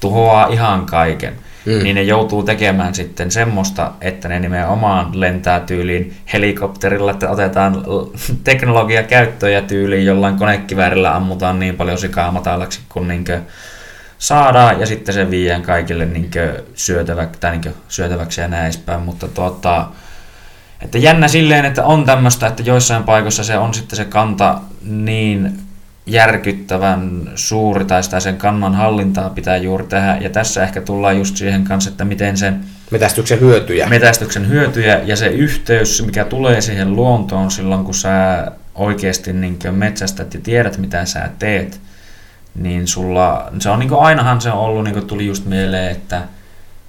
[0.00, 1.34] tuhoaa ihan kaiken
[1.66, 1.82] mm.
[1.82, 7.84] niin ne joutuu tekemään sitten semmoista, että ne nimenomaan lentää tyyliin helikopterilla, että otetaan
[8.44, 13.40] teknologia käyttöön ja tyyliin jollain konekiväärillä ammutaan niin paljon sikaa matalaksi kuin niinkö
[14.22, 19.28] saadaan ja sitten se viiään kaikille niinkö syötävä, tai niinkö syötäväksi ja näin edespäin, mutta
[19.28, 19.88] tuota,
[20.82, 25.58] että jännä silleen, että on tämmöistä, että joissain paikoissa se on sitten se kanta niin
[26.06, 30.16] järkyttävän suuri tai sitä sen kannan hallintaa pitää juuri tehdä.
[30.20, 32.60] Ja tässä ehkä tullaan just siihen kanssa, että miten sen
[32.90, 33.86] metästyksen hyötyjä.
[33.86, 40.34] Metästyksen hyötyjä ja se yhteys, mikä tulee siihen luontoon silloin, kun sä oikeasti niin metsästät
[40.34, 41.80] ja tiedät, mitä sä teet,
[42.54, 45.92] niin sulla, se on niin kuin, ainahan se on ollut, niin kuin tuli just mieleen,
[45.92, 46.22] että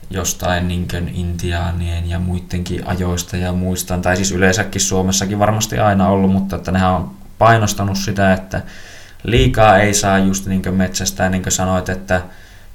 [0.09, 6.31] jostain niin intiaanien ja muidenkin ajoista ja muistan, tai siis yleensäkin Suomessakin varmasti aina ollut,
[6.31, 8.61] mutta että nehän on painostanut sitä, että
[9.23, 12.21] liikaa ei saa just niin metsästää, niin kuin sanoit, että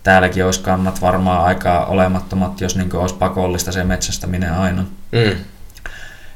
[0.02, 4.84] täälläkin olisi kannat varmaan aika olemattomat, jos niin olisi pakollista se metsästäminen aina.
[5.12, 5.36] Mm.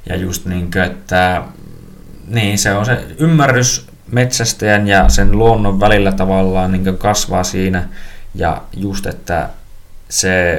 [0.08, 1.42] Ja just niin kuin, että
[2.26, 7.88] niin, se on se ymmärrys metsästäjän ja sen luonnon välillä tavallaan niin kasvaa siinä.
[8.34, 9.48] Ja just, että
[10.08, 10.58] se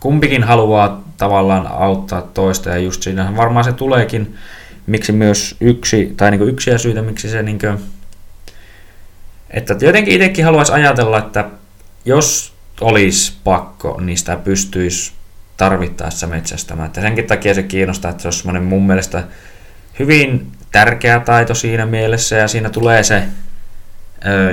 [0.00, 4.36] kumpikin haluaa tavallaan auttaa toista ja just siinä varmaan se tuleekin,
[4.86, 7.78] miksi myös yksi, tai niin yksiä syitä, miksi se niin kuin,
[9.50, 11.44] että jotenkin itsekin haluaisi ajatella, että
[12.04, 15.12] jos olisi pakko, niin sitä pystyisi
[15.56, 16.86] tarvittaessa metsästämään.
[16.86, 19.24] Että senkin takia se kiinnostaa, että se olisi semmoinen mun mielestä
[19.98, 23.22] hyvin tärkeä taito siinä mielessä ja siinä tulee se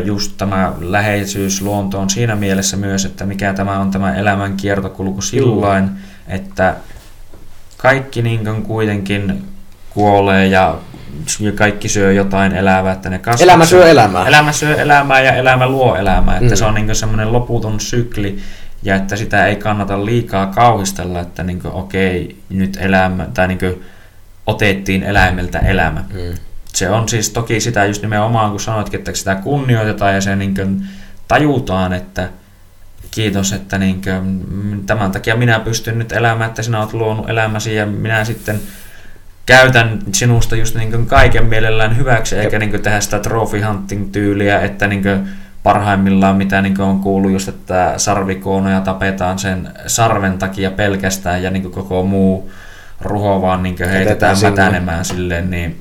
[0.05, 5.89] just tämä läheisyys luontoon siinä mielessä myös, että mikä tämä on tämä elämän kiertokulku sillain,
[6.27, 6.75] että
[7.77, 9.43] kaikki niin kuitenkin
[9.89, 10.77] kuolee ja
[11.55, 13.43] kaikki syö jotain elävää, että ne kasvaa.
[13.43, 14.27] Elämä syö elämää.
[14.27, 16.55] Elämä syö elämää ja elämä luo elämää, että mm.
[16.55, 18.39] se on niin semmoinen loputon sykli
[18.83, 23.59] ja että sitä ei kannata liikaa kauhistella, että niin kuin, okei, nyt elämä, tai niin
[23.59, 23.83] kuin,
[24.47, 26.03] otettiin eläimeltä elämä.
[26.13, 26.37] Mm.
[26.73, 30.55] Se on siis toki sitä just nimenomaan, kun sanoitkin, että sitä kunnioitetaan ja se niin
[30.55, 30.83] kuin,
[31.27, 32.29] tajutaan, että
[33.11, 37.75] kiitos, että niin kuin, tämän takia minä pystyn nyt elämään, että sinä olet luonut elämäsi
[37.75, 38.61] ja minä sitten
[39.45, 44.87] käytän sinusta just niin kaiken mielellään hyväksi, eikä niin tehdä sitä trophy hunting tyyliä, että
[44.87, 45.03] niin
[45.63, 51.71] parhaimmillaan mitä niin on kuullut just, että sarvikoonoja tapetaan sen sarven takia pelkästään ja niin
[51.71, 52.51] koko muu
[53.01, 55.79] ruho vaan niin heitetään mätänemään silleen, niin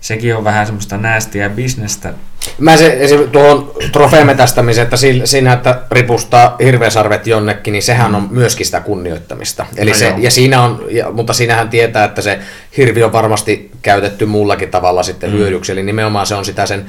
[0.00, 2.14] sekin on vähän semmoista näästiä bisnestä.
[2.58, 2.98] Mä se,
[3.32, 9.66] tuohon trofeemetästämiseen, että siinä, että ripustaa hirveäsarvet jonnekin, niin sehän on myöskin sitä kunnioittamista.
[9.76, 12.38] Eli no se, ja siinä on, ja, mutta siinähän tietää, että se
[12.76, 15.36] hirvi on varmasti käytetty muullakin tavalla sitten mm.
[15.36, 15.72] hyödyksi.
[15.72, 16.86] Eli nimenomaan se on sitä sen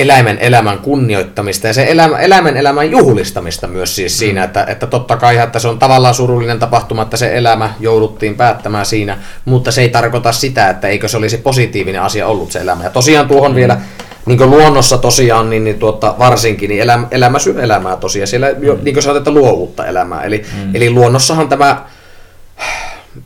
[0.00, 4.18] eläimen elämän kunnioittamista ja se elämä, eläimen elämän juhlistamista myös siis mm.
[4.18, 8.34] siinä, että, että totta kai että se on tavallaan surullinen tapahtuma, että se elämä jouduttiin
[8.34, 12.58] päättämään siinä, mutta se ei tarkoita sitä, että eikö se olisi positiivinen asia ollut se
[12.58, 12.84] elämä.
[12.84, 13.56] Ja tosiaan tuohon mm.
[13.56, 13.78] vielä
[14.26, 18.28] niin kuin luonnossa tosiaan, niin, niin tuota, varsinkin, niin elämä, elämä syö elämää tosiaan.
[18.28, 18.64] Siellä, mm.
[18.64, 20.22] jo, niin kuin sanoit, että luo uutta elämää.
[20.22, 20.74] Eli, mm.
[20.74, 21.84] eli luonnossahan tämä,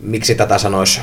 [0.00, 1.00] miksi tätä sanoisi,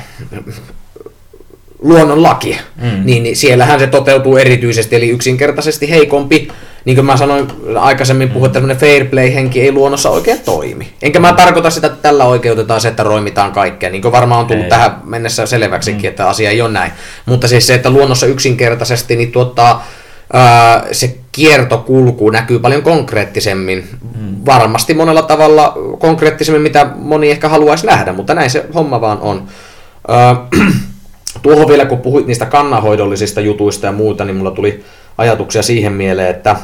[1.82, 3.02] luonnonlaki, mm.
[3.04, 6.48] niin, niin siellähän se toteutuu erityisesti, eli yksinkertaisesti heikompi,
[6.84, 7.46] niin kuin mä sanoin
[7.78, 8.36] aikaisemmin, mm.
[8.36, 10.88] että tämmöinen fair play-henki ei luonnossa oikein toimi.
[11.02, 14.46] Enkä mä tarkoita sitä, että tällä oikeutetaan se, että roimitaan kaikkea, niin kuin varmaan on
[14.46, 14.70] tullut ei.
[14.70, 16.08] tähän mennessä selväksikin, mm.
[16.08, 16.92] että asia ei ole näin.
[17.26, 19.86] Mutta siis se, että luonnossa yksinkertaisesti niin tuottaa,
[20.32, 23.88] ää, se kiertokulku näkyy paljon konkreettisemmin,
[24.20, 24.36] mm.
[24.46, 29.44] varmasti monella tavalla konkreettisemmin, mitä moni ehkä haluaisi nähdä, mutta näin se homma vaan on.
[30.08, 30.36] Ää,
[31.42, 34.84] tuohon vielä, kun puhuit niistä kannanhoidollisista jutuista ja muuta, niin mulla tuli
[35.18, 36.56] ajatuksia siihen mieleen, että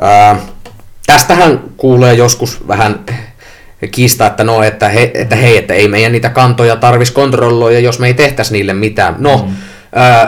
[0.00, 0.38] ää,
[1.06, 3.00] tästähän kuulee joskus vähän
[3.90, 7.98] kiistaa, että no, että, he, että hei, että ei meidän niitä kantoja tarvis kontrolloida, jos
[7.98, 9.16] me ei tehtäisi niille mitään.
[9.18, 9.54] No, mm.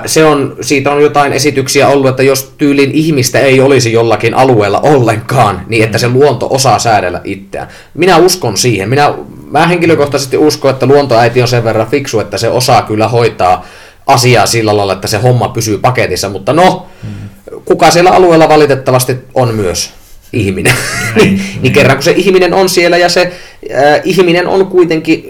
[0.07, 4.81] Se on, siitä on jotain esityksiä ollut, että jos tyylin ihmistä ei olisi jollakin alueella
[4.81, 7.69] ollenkaan, niin että se luonto osaa säädellä itseään.
[7.95, 8.89] Minä uskon siihen.
[8.89, 9.15] Minä,
[9.51, 13.67] mä henkilökohtaisesti uskon, että luontoäiti on sen verran fiksu, että se osaa kyllä hoitaa
[14.07, 16.87] asiaa sillä lailla, että se homma pysyy paketissa, mutta no,
[17.65, 19.91] kuka siellä alueella valitettavasti on myös
[20.33, 20.75] ihminen.
[21.17, 23.21] niin, niin kerran kun se ihminen on siellä ja se
[23.75, 25.25] äh, ihminen on kuitenkin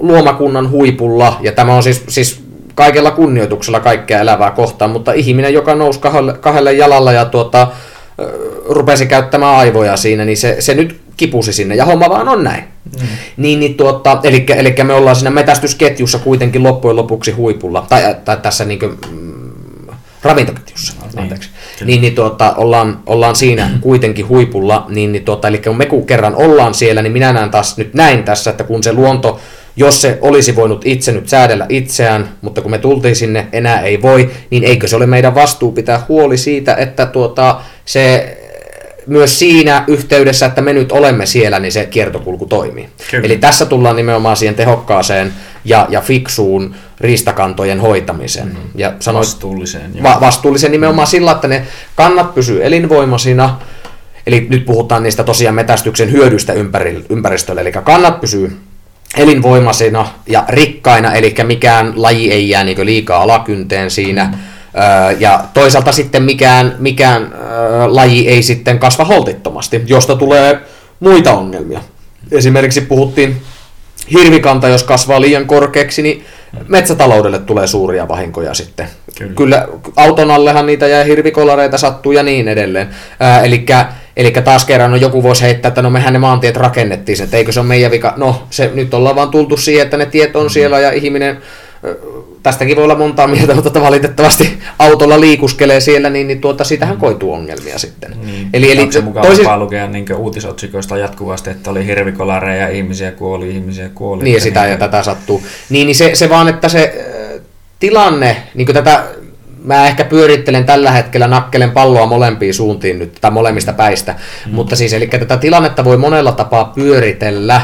[0.00, 2.47] luomakunnan huipulla, ja tämä on siis, siis
[2.78, 8.26] kaikella kunnioituksella kaikkea elävää kohtaan, mutta ihminen, joka nousi kahdelle, kahdelle jalalla ja tuota, äh,
[8.68, 12.64] rupesi käyttämään aivoja siinä, niin se, se nyt kipusi sinne, ja homma vaan on näin.
[13.00, 13.06] Mm.
[13.36, 18.36] Niin, niin tuota, eli, eli me ollaan siinä metästysketjussa kuitenkin loppujen lopuksi huipulla, tai, tai
[18.36, 19.88] tässä niin kuin, mm,
[20.22, 21.22] ravintoketjussa, niin.
[21.22, 21.50] anteeksi.
[21.84, 26.06] Niin, niin tuota, ollaan, ollaan siinä kuitenkin huipulla, niin, niin tuota, eli kun me kun
[26.06, 29.40] kerran ollaan siellä, niin minä näen taas nyt näin tässä, että kun se luonto,
[29.78, 34.02] jos se olisi voinut itse nyt säädellä itseään, mutta kun me tultiin sinne, enää ei
[34.02, 38.34] voi, niin eikö se ole meidän vastuu pitää huoli siitä, että tuota, se
[39.06, 42.88] myös siinä yhteydessä, että me nyt olemme siellä, niin se kiertokulku toimii.
[43.10, 43.26] Kyllä.
[43.26, 45.32] Eli tässä tullaan nimenomaan siihen tehokkaaseen
[45.64, 48.48] ja, ja fiksuun riistakantojen hoitamiseen.
[48.48, 48.70] Mm-hmm.
[48.74, 50.02] Ja sanoit, vastuulliseen.
[50.02, 51.10] Va- vastuulliseen nimenomaan mm-hmm.
[51.10, 53.60] sillä, että ne kannat pysyy elinvoimaisina,
[54.26, 58.56] eli nyt puhutaan niistä tosiaan metästyksen hyödyistä ympäri, ympäristölle, eli kannat pysyy
[59.16, 64.58] elinvoimaisina ja rikkaina, eli mikään laji ei jää niin liikaa alakynteen siinä, mm-hmm
[65.18, 67.34] ja toisaalta sitten mikään, mikään
[67.86, 70.60] laji ei sitten kasva holtittomasti, josta tulee
[71.00, 71.80] muita ongelmia.
[72.32, 73.42] Esimerkiksi puhuttiin
[74.12, 76.24] hirvikanta, jos kasvaa liian korkeaksi, niin
[76.68, 78.88] metsätaloudelle tulee suuria vahinkoja sitten.
[79.18, 82.88] Kyllä, Kyllä auton allehan niitä ja hirvikolareita sattuu ja niin edelleen.
[83.44, 83.64] Eli
[84.44, 87.60] taas kerran no joku voisi heittää, että no mehän ne maantiet rakennettiin, että eikö se
[87.60, 88.14] ole meidän vika.
[88.16, 91.38] No se nyt ollaan vaan tultu siihen, että ne tiet on siellä ja ihminen
[92.42, 97.00] tästäkin voi olla montaa mieltä, mutta valitettavasti autolla liikuskelee siellä, niin, niin tuota, siitähän mm.
[97.00, 98.14] koituu ongelmia sitten.
[98.24, 98.48] Niin.
[98.52, 99.58] Eli, eli se mukava toisin...
[99.58, 104.24] lukea niin uutisotsikoista jatkuvasti, että oli hirvikolareja, ihmisiä kuoli, ihmisiä kuoli.
[104.24, 105.42] Niin, ja sitä niin, ja tätä sattuu.
[105.70, 107.06] Niin, niin se, se vaan, että se
[107.80, 109.04] tilanne, niin tätä
[109.64, 114.14] mä ehkä pyörittelen tällä hetkellä, nakkelen palloa molempiin suuntiin nyt, tai molemmista päistä,
[114.46, 114.54] mm.
[114.54, 117.60] mutta siis eli tätä tilannetta voi monella tapaa pyöritellä,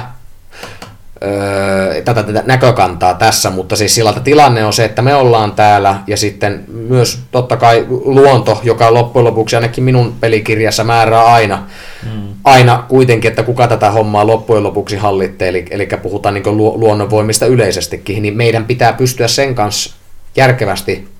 [2.05, 6.17] tätä, tätä näkökantaa tässä, mutta siis sillä tilanne on se, että me ollaan täällä ja
[6.17, 11.67] sitten myös totta kai luonto, joka loppujen lopuksi ainakin minun pelikirjassa määrää aina,
[12.03, 12.29] mm.
[12.45, 17.47] aina kuitenkin, että kuka tätä hommaa loppujen lopuksi hallittee, eli, eli puhutaan niin lu, luonnonvoimista
[17.47, 19.95] yleisestikin, niin meidän pitää pystyä sen kanssa
[20.37, 21.14] järkevästi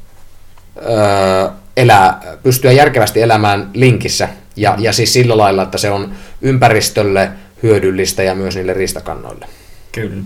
[1.77, 6.13] elää, pystyä järkevästi elämään linkissä ja, ja siis sillä lailla, että se on
[6.43, 7.31] ympäristölle
[7.63, 9.47] hyödyllistä ja myös niille riistakannoille.
[9.93, 10.23] Kyllä.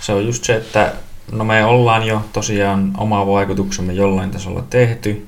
[0.00, 0.92] Se on just se, että
[1.32, 5.26] no me ollaan jo tosiaan oma vaikutuksemme jollain tasolla tehty,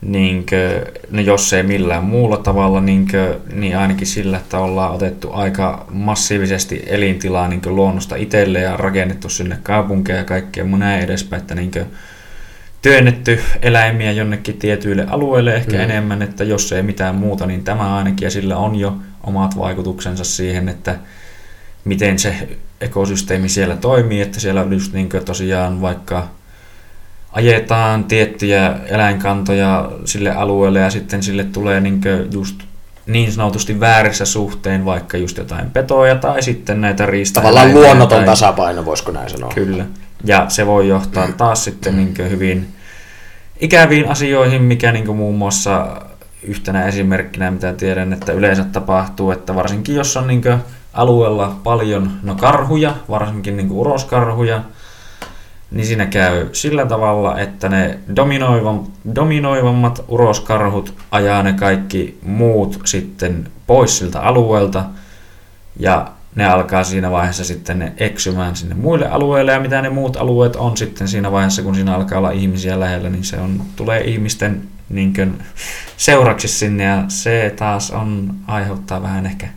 [0.00, 5.86] niinkö, no jos ei millään muulla tavalla, niinkö, niin ainakin sillä, että ollaan otettu aika
[5.90, 11.54] massiivisesti elintilaa niinkö, luonnosta itselle ja rakennettu sinne kaupunkeja ja kaikkea mun näin edespäin, että
[11.54, 11.84] niinkö,
[12.86, 15.82] työnnetty eläimiä jonnekin tietyille alueille ehkä mm.
[15.82, 20.24] enemmän, että jos ei mitään muuta, niin tämä ainakin, ja sillä on jo omat vaikutuksensa
[20.24, 20.98] siihen, että
[21.84, 22.48] miten se
[22.80, 26.28] ekosysteemi siellä toimii, että siellä on just niin tosiaan vaikka
[27.32, 32.00] ajetaan tiettyjä eläinkantoja sille alueelle ja sitten sille tulee niin
[32.32, 32.62] just
[33.06, 37.40] niin sanotusti väärissä suhteen vaikka just jotain petoja tai sitten näitä riistä.
[37.40, 38.26] Tavallaan luonnoton tai...
[38.26, 39.52] tasapaino, voisiko näin sanoa.
[39.54, 39.86] Kyllä.
[40.24, 42.75] Ja se voi johtaa taas sitten niin hyvin
[43.60, 46.02] ikäviin asioihin, mikä niin muun muassa
[46.42, 50.42] yhtenä esimerkkinä, mitä tiedän, että yleensä tapahtuu, että varsinkin jos on niin
[50.92, 54.62] alueella paljon no karhuja, varsinkin niin uroskarhuja,
[55.70, 63.48] niin siinä käy sillä tavalla, että ne dominoivam, dominoivammat uroskarhut ajaa ne kaikki muut sitten
[63.66, 64.84] pois siltä alueelta
[65.78, 70.56] ja ne alkaa siinä vaiheessa sitten eksymään sinne muille alueille ja mitä ne muut alueet
[70.56, 74.62] on sitten siinä vaiheessa, kun siinä alkaa olla ihmisiä lähellä, niin se on, tulee ihmisten
[74.88, 75.38] niin kuin,
[75.96, 79.48] seuraksi sinne ja se taas on aiheuttaa vähän ehkä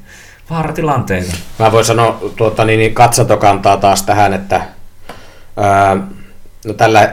[0.50, 1.34] vaaratilanteita.
[1.60, 4.62] Mä voin sanoa tuota, niin, niin katsantokantaa taas tähän, että
[5.58, 5.98] ää,
[6.66, 7.10] no tällä ää,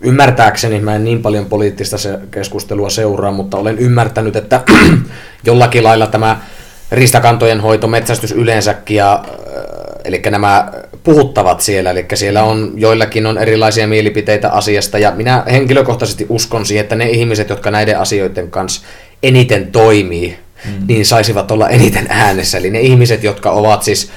[0.00, 1.96] ymmärtääkseni, mä en niin paljon poliittista
[2.30, 4.60] keskustelua seuraa, mutta olen ymmärtänyt, että
[5.46, 6.40] jollakin lailla tämä
[6.92, 9.24] ristakantojen hoito, metsästys yleensäkin ja
[10.04, 10.72] eli nämä
[11.04, 16.82] puhuttavat siellä, eli siellä on, joillakin on erilaisia mielipiteitä asiasta, ja minä henkilökohtaisesti uskon siihen,
[16.82, 18.82] että ne ihmiset, jotka näiden asioiden kanssa
[19.22, 20.86] eniten toimii, mm.
[20.86, 24.10] niin saisivat olla eniten äänessä, eli ne ihmiset, jotka ovat siis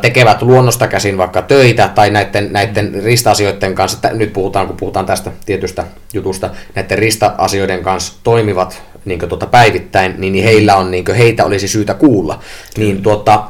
[0.00, 5.30] tekevät luonnosta käsin vaikka töitä tai näiden, näiden rista-asioiden kanssa, nyt puhutaan, kun puhutaan tästä
[5.46, 5.84] tietystä
[6.14, 11.68] jutusta, näiden rista-asioiden kanssa toimivat niin tuota päivittäin, niin, niin heillä on, niin heitä olisi
[11.68, 12.38] syytä kuulla.
[12.76, 13.44] Niin tuota,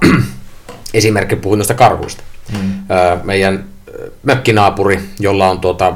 [0.94, 2.22] esimerkki puhuin noista karhuista.
[2.52, 2.58] Mm.
[3.24, 3.64] Meidän
[4.22, 5.94] mökkinaapuri, jolla on tuota,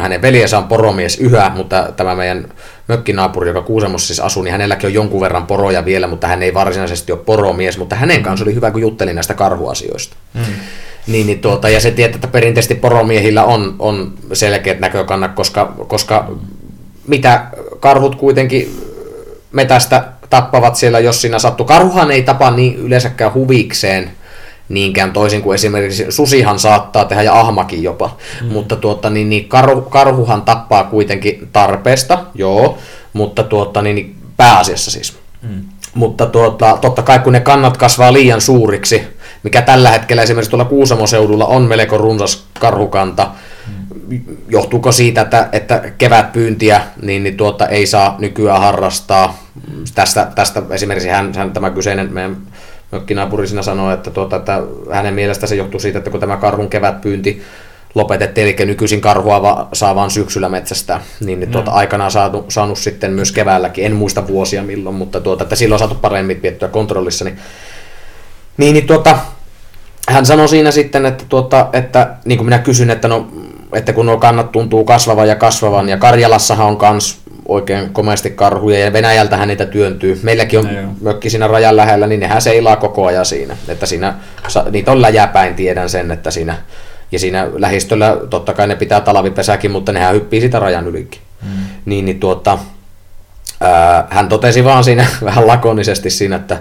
[0.00, 2.48] hänen veljensä on poromies yhä, mutta tämä meidän
[2.88, 6.54] mökkinaapuri, joka Kuusamossa siis asuu, niin hänelläkin on jonkun verran poroja vielä, mutta hän ei
[6.54, 10.16] varsinaisesti ole poromies, mutta hänen kanssa oli hyvä, kun juttelin näistä karhuasioista.
[10.34, 10.40] Mm.
[11.06, 16.32] Niin, niin tuota, ja se tietää, että perinteisesti poromiehillä on, on selkeät näkökannat, koska, koska
[17.06, 17.46] mitä
[17.80, 18.90] karhut kuitenkin
[19.52, 21.66] metästä tappavat siellä, jos siinä sattuu.
[21.66, 24.10] Karhuhan ei tapa niin yleensäkään huvikseen,
[24.68, 28.46] niinkään toisin kuin esimerkiksi susihan saattaa tehdä ja ahmakin jopa, mm.
[28.46, 32.78] mutta tuota, niin, niin karhu, karhuhan tappaa kuitenkin tarpeesta, joo,
[33.12, 35.18] mutta tuota, niin, niin pääasiassa siis.
[35.42, 35.64] Mm.
[35.94, 39.02] Mutta tuota, totta kai kun ne kannat kasvaa liian suuriksi,
[39.42, 43.30] mikä tällä hetkellä esimerkiksi tuolla Kuusamoseudulla on melko runsas karhukanta,
[44.48, 49.38] johtuuko siitä, että, että kevätpyyntiä niin, niin tuota, ei saa nykyään harrastaa.
[49.94, 52.36] Tästä, tästä esimerkiksi hän, hän, tämä kyseinen meidän
[52.92, 54.62] mökkinaapuri siinä sanoi, että, tuota, että
[54.92, 57.42] hänen mielestä se johtuu siitä, että kun tämä karhun kevätpyynti
[57.94, 62.78] lopetettiin, eli nykyisin karhua va- saa vain syksyllä metsästä, niin, niin tuota, aikanaan saatu, saanut
[62.78, 66.68] sitten myös keväälläkin, en muista vuosia milloin, mutta tuota, että silloin on saatu paremmin piettyä
[66.68, 67.38] kontrollissa, niin,
[68.60, 69.18] niin, niin tuota,
[70.08, 73.28] hän sanoi siinä sitten, että, tuota, että niin kuin minä kysyn, että, no,
[73.72, 78.78] että kun nuo kannat tuntuu kasvavan ja kasvavan, ja Karjalassahan on kans oikein komeasti karhuja
[78.78, 80.20] ja Venäjältähän niitä työntyy.
[80.22, 83.56] Meilläkin on no, mökki siinä rajan lähellä, niin nehän seilaa koko ajan siinä.
[83.68, 84.14] Että siinä,
[84.70, 86.56] niitä on läjäpäin, tiedän sen, että siinä,
[87.12, 91.20] ja siinä lähistöllä totta kai ne pitää talvipesäkin, mutta nehän hyppii sitä rajan ylikin.
[91.42, 91.64] Hmm.
[91.84, 92.58] Niin, niin tuota,
[93.60, 96.58] ää, hän totesi vaan siinä vähän lakonisesti siinä, että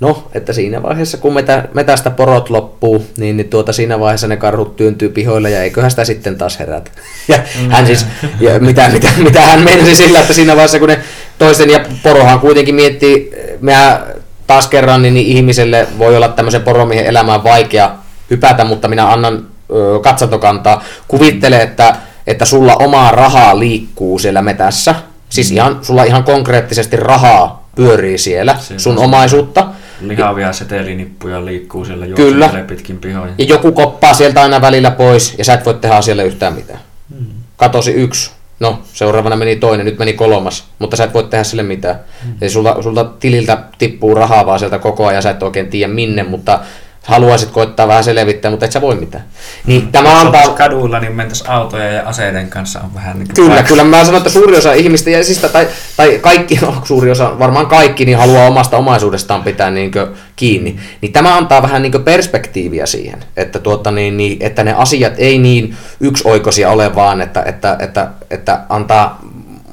[0.00, 4.36] No, että siinä vaiheessa, kun metä, metästä porot loppuu, niin, niin tuota, siinä vaiheessa ne
[4.36, 6.90] karhut työntyy pihoille ja eiköhän sitä sitten taas herätä.
[7.28, 7.70] Ja mm.
[7.70, 8.06] hän siis,
[8.40, 11.00] ja mitä, mitä, mitä hän meinasi sillä, että siinä vaiheessa, kun ne
[11.38, 13.30] toisten, ja porohan kuitenkin miettii,
[13.60, 14.00] mä
[14.46, 17.90] taas kerran, niin, niin ihmiselle voi olla tämmöisen poromiehen elämään vaikea
[18.30, 20.84] hypätä, mutta minä annan ö, katsantokantaa.
[21.08, 24.94] Kuvittele, että, että sulla omaa rahaa liikkuu siellä metässä,
[25.28, 25.56] siis mm.
[25.56, 29.66] ihan, sulla ihan konkreettisesti rahaa pyörii siellä, Siinä sun omaisuutta.
[30.00, 32.64] Lihavia setelinippuja liikkuu siellä Kyllä.
[32.66, 33.32] pitkin pihoja.
[33.38, 36.78] Ja joku koppaa sieltä aina välillä pois ja sä et voi tehdä asialle yhtään mitään.
[37.10, 37.26] Hmm.
[37.56, 38.30] Katosi yksi.
[38.60, 41.98] No, seuraavana meni toinen, nyt meni kolmas, mutta sä et voi tehdä sille mitään.
[42.24, 42.34] Hmm.
[42.40, 46.22] Eli sulta, sulta tililtä tippuu rahaa vaan sieltä koko ajan, sä et oikein tiedä minne,
[46.22, 46.60] mutta
[47.06, 49.24] haluaisit koittaa vähän selvittää, mutta et sä voi mitään.
[49.66, 49.92] Niin mm.
[49.92, 50.48] tämä antaa...
[50.48, 53.68] kaduilla, niin mentäisi autoja ja aseiden kanssa on vähän niin Kyllä, paikka.
[53.68, 57.38] kyllä mä sanon, että suuri osa ihmistä, ja siis, tai, tai kaikki, no, suuri osa,
[57.38, 59.90] varmaan kaikki, niin haluaa omasta omaisuudestaan pitää niin
[60.36, 60.76] kiinni.
[61.00, 65.38] Niin tämä antaa vähän niin perspektiiviä siihen, että, tuota, niin, niin, että ne asiat ei
[65.38, 69.20] niin yksioikoisia ole, vaan että, että, että, että antaa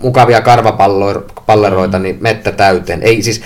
[0.01, 2.03] mukavia karvapalleroita mm.
[2.03, 3.03] niin mettä täyteen.
[3.03, 3.41] Ei siis,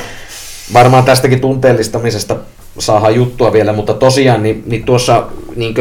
[0.73, 2.35] varmaan tästäkin tunteellistamisesta
[2.79, 5.23] saadaan juttua vielä, mutta tosiaan niin, niin tuossa
[5.55, 5.75] niin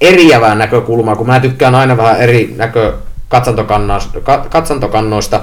[0.00, 2.94] eriävää näkökulmaa, kun mä tykkään aina vähän eri näkö
[4.48, 5.40] katsantokannoista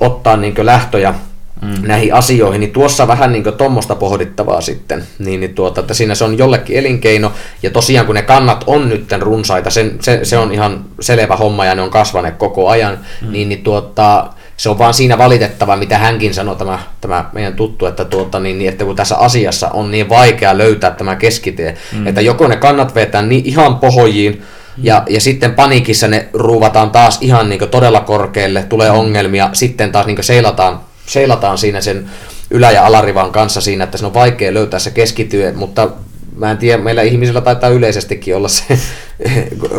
[0.00, 1.14] ottaa niin lähtöjä
[1.62, 1.88] mm.
[1.88, 6.24] näihin asioihin, niin tuossa vähän niin tuommoista pohdittavaa sitten, niin, niin tuota, että siinä se
[6.24, 10.52] on jollekin elinkeino, ja tosiaan kun ne kannat on nytten runsaita, sen, se, se on
[10.52, 13.32] ihan selvä homma, ja ne on kasvaneet koko ajan, mm.
[13.32, 14.26] niin, niin tuota,
[14.56, 18.58] se on vaan siinä valitettava, mitä hänkin sanoi, tämä, tämä meidän tuttu, että, tuota, niin,
[18.58, 22.06] niin, että kun tässä asiassa on niin vaikea löytää tämä keskitie, mm.
[22.06, 24.84] että joko ne kannat vetää niin ihan pohojiin, mm.
[24.84, 28.96] ja, ja sitten panikissa ne ruuvataan taas ihan niin todella korkealle, tulee mm.
[28.96, 32.10] ongelmia, sitten taas niin seilataan, seilataan siinä sen
[32.50, 35.88] ylä- ja alarivan kanssa siinä, että se on vaikea löytää se keskityö, mutta
[36.36, 38.78] mä en tiedä, meillä ihmisillä taitaa yleisestikin olla se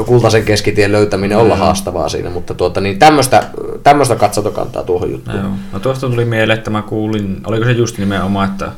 [0.06, 3.44] kultaisen keskitien löytäminen no, olla haastavaa siinä, mutta tuota, niin tämmöistä,
[3.84, 5.38] tämmöistä katsotokantaa tuohon juttuun.
[5.38, 5.52] Joo.
[5.74, 8.72] No tuosta tuli mieleen, että mä kuulin, oliko se just nimenomaan, että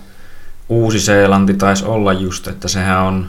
[0.69, 3.27] Uusi-Seelanti taisi olla just, että sehän on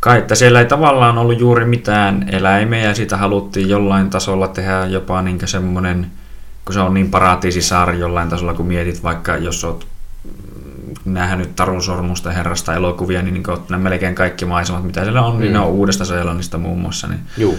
[0.00, 4.86] kai, että siellä ei tavallaan ollut juuri mitään eläimiä ja siitä haluttiin jollain tasolla tehdä
[4.86, 6.06] jopa niin semmoinen,
[6.64, 9.91] kun se on niin paratiisisaari jollain tasolla, kun mietit vaikka, jos oot
[11.04, 15.40] nähnyt Tarun sormusta herrasta elokuvia, niin, niin nämä melkein kaikki maisemat, mitä siellä on, mm.
[15.40, 15.74] niin ne on mm.
[15.74, 17.06] uudesta Seelannista muun muassa.
[17.06, 17.58] Niin, Juu.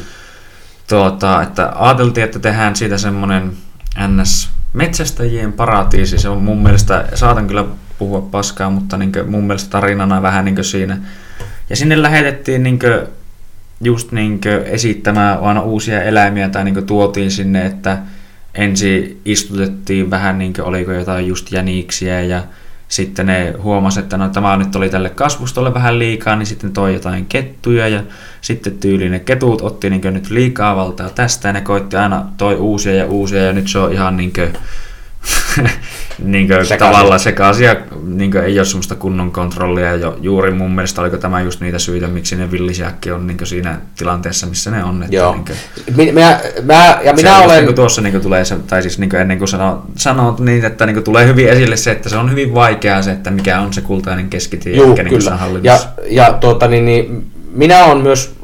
[0.89, 3.51] Tuota, että ajateltiin, että tehdään siitä semmoinen
[4.07, 6.17] NS metsästäjien paratiisi.
[6.17, 7.65] Se on mun mielestä, saatan kyllä
[7.97, 10.97] puhua paskaa, mutta niin kuin, mun mielestä tarinana vähän niin kuin siinä.
[11.69, 13.07] Ja sinne lähetettiin niin kuin,
[13.81, 17.97] just niin kuin, esittämään aina uusia eläimiä tai niin kuin, tuotiin sinne, että
[18.55, 22.43] ensin istutettiin vähän niin kuin, oliko jotain just jäniksiä ja
[22.87, 26.93] sitten ne huomasi, että no, tämä nyt oli tälle kasvustolle vähän liikaa, niin sitten toi
[26.93, 28.03] jotain kettuja ja
[28.41, 32.55] sitten tyyliin ne ketut otti niin nyt liikaa valtaa tästä ja ne koitti aina toi
[32.55, 34.53] uusia ja uusia ja nyt se on ihan niin kuin,
[36.19, 39.85] niin kuin tavallaan sekaisin ja niin kuin ei ole semmoista kunnon kontrollia.
[39.85, 43.37] Ja jo, juuri mun mielestä oliko tämä just niitä syitä, miksi ne villisiakki on niin
[43.43, 45.03] siinä tilanteessa, missä ne on.
[45.03, 45.33] Että Joo.
[45.33, 47.55] Niin kuin, Minä, mä, ja minä olen...
[47.55, 50.35] Niin kuin tuossa niin kuin tulee, se, tai siis niin kuin ennen kuin sanoo, sanoo
[50.39, 53.31] niin, että niin kuin tulee hyvin esille se, että se on hyvin vaikeaa se, että
[53.31, 55.37] mikä on se kultainen keskitie, Juu, mikä niin kyllä.
[55.63, 58.35] Ja, ja tuota, niin, niin, minä on myös,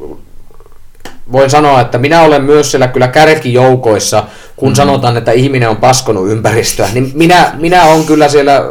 [1.31, 4.23] voin sanoa, että minä olen myös siellä kyllä kärkijoukoissa,
[4.59, 4.75] kun mm.
[4.75, 8.65] sanotaan, että ihminen on paskonut ympäristöä, niin minä, minä olen kyllä siellä,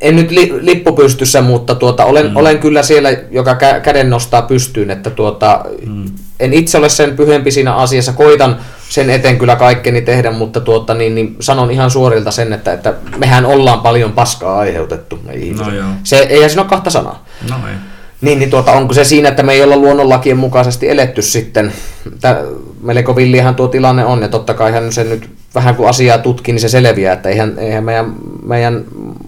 [0.00, 2.36] en nyt li, lippu pystyssä, mutta tuota, olen, mm.
[2.36, 6.04] olen kyllä siellä, joka kä, käden nostaa pystyyn, että tuota, mm.
[6.40, 8.56] en itse ole sen pyhempi siinä asiassa, koitan
[8.88, 12.94] sen eteen kyllä kaikkeni tehdä, mutta tuota, niin, niin sanon ihan suorilta sen, että, että
[13.16, 15.18] mehän ollaan paljon paskaa aiheutettu.
[15.24, 15.32] Me.
[15.32, 15.88] No joo.
[16.04, 17.24] Se, eihän siinä ole kahta sanaa.
[17.50, 17.74] No ei.
[18.22, 21.72] Niin, niin tuota, onko se siinä, että me ei olla luonnonlakien mukaisesti eletty sitten?
[22.20, 22.42] Tä,
[22.82, 26.52] melko villihän tuo tilanne on, ja totta kai hän se nyt vähän kun asiaa tutkii,
[26.52, 28.14] niin se selviää, että eihän, eihän meidän,
[28.46, 28.84] meidän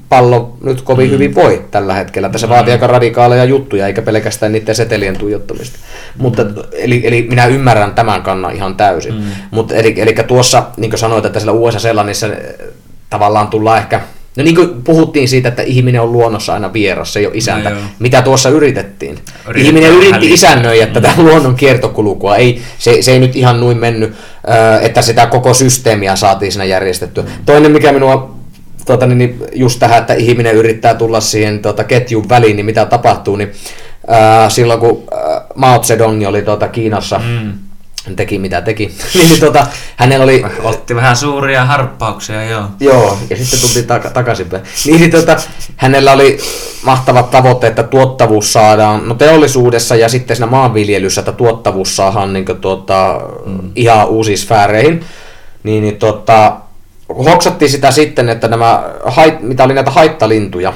[0.08, 1.12] pallo nyt kovin mm.
[1.12, 2.26] hyvin voi tällä hetkellä.
[2.26, 5.78] Että se vaatii aika radikaaleja juttuja, eikä pelkästään niiden setelien tuijottamista.
[5.78, 6.22] Mm.
[6.22, 9.14] Mutta, eli, eli minä ymmärrän tämän kannan ihan täysin.
[9.14, 9.24] Mm.
[9.50, 12.26] Mutta eli, eli tuossa, niin kuin sanoit, että siellä USA-Seelannissa
[13.10, 14.00] tavallaan tullaan ehkä
[14.36, 17.70] No niin kuin puhuttiin siitä, että ihminen on luonnossa aina vieras, se ei ole isäntä.
[17.70, 17.84] No joo.
[17.98, 19.18] Mitä tuossa yritettiin?
[19.48, 22.36] Yritetään ihminen yritti isännöidä tätä luonnon kiertokulkua.
[22.36, 24.14] Ei, se, se ei nyt ihan noin mennyt,
[24.82, 27.24] että sitä koko systeemiä saatiin siinä järjestettyä.
[27.46, 28.34] Toinen, mikä minua
[28.86, 32.86] tota, niin, niin, just tähän, että ihminen yrittää tulla siihen tota, ketjun väliin, niin mitä
[32.86, 33.52] tapahtuu, niin
[34.06, 37.52] ää, silloin kun ää, Mao Zedong oli tota, Kiinassa, mm.
[38.06, 42.64] Hän teki mitä teki, niin, niin tota, hänellä oli Otti vähän suuria harppauksia, joo.
[42.80, 44.62] Joo, ja sitten tultiin taka- takaisinpäin.
[44.86, 45.36] Niin, niin tota,
[45.76, 46.38] hänellä oli
[46.82, 52.44] mahtavat tavoitteet, että tuottavuus saadaan, no teollisuudessa ja sitten siinä maanviljelyssä, että tuottavuus saadaan niin
[52.44, 53.70] kuin, tuota, mm.
[53.76, 55.04] ihan uusiin sfääreihin.
[55.62, 56.56] Niin, niin tota,
[57.08, 60.72] hoksattiin sitä sitten, että nämä, hait, mitä oli näitä haittalintuja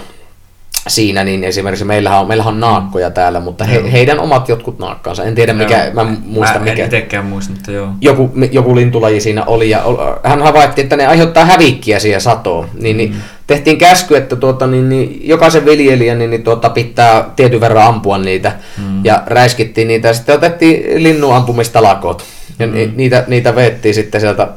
[0.89, 5.25] siinä, niin esimerkiksi meillähän on, meillähän on naakkoja täällä, mutta he, heidän omat jotkut naakkaansa,
[5.25, 5.95] en tiedä mikä, Joo.
[5.95, 7.89] mä en muista mä mikä en itekään muista, mutta joo.
[8.01, 9.83] joku, joku lintulaji siinä oli ja
[10.25, 12.69] hän havaitsi, että ne aiheuttaa hävikkiä siihen satoon.
[12.81, 13.17] Niin, niin
[13.47, 18.19] tehtiin käsky, että tuota, niin, niin, jokaisen viljelijän niin, niin, tuota, pitää tietyn verran ampua
[18.19, 19.05] niitä mm.
[19.05, 22.25] ja räiskittiin niitä ja sitten otettiin linnun ampumistalakot
[22.59, 22.73] ja mm.
[22.97, 24.49] niitä, niitä veettiin sitten sieltä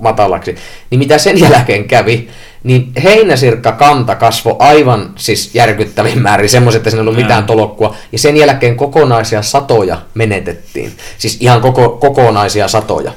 [0.00, 0.56] matalaksi.
[0.90, 2.28] Niin mitä sen jälkeen kävi,
[2.62, 7.94] niin heinäsirkka kanta kasvoi aivan siis järkyttävin määrin, semmoiset, että siinä ei ollut mitään tolokkua.
[8.12, 10.92] Ja sen jälkeen kokonaisia satoja menetettiin.
[11.18, 13.12] Siis ihan koko, kokonaisia satoja.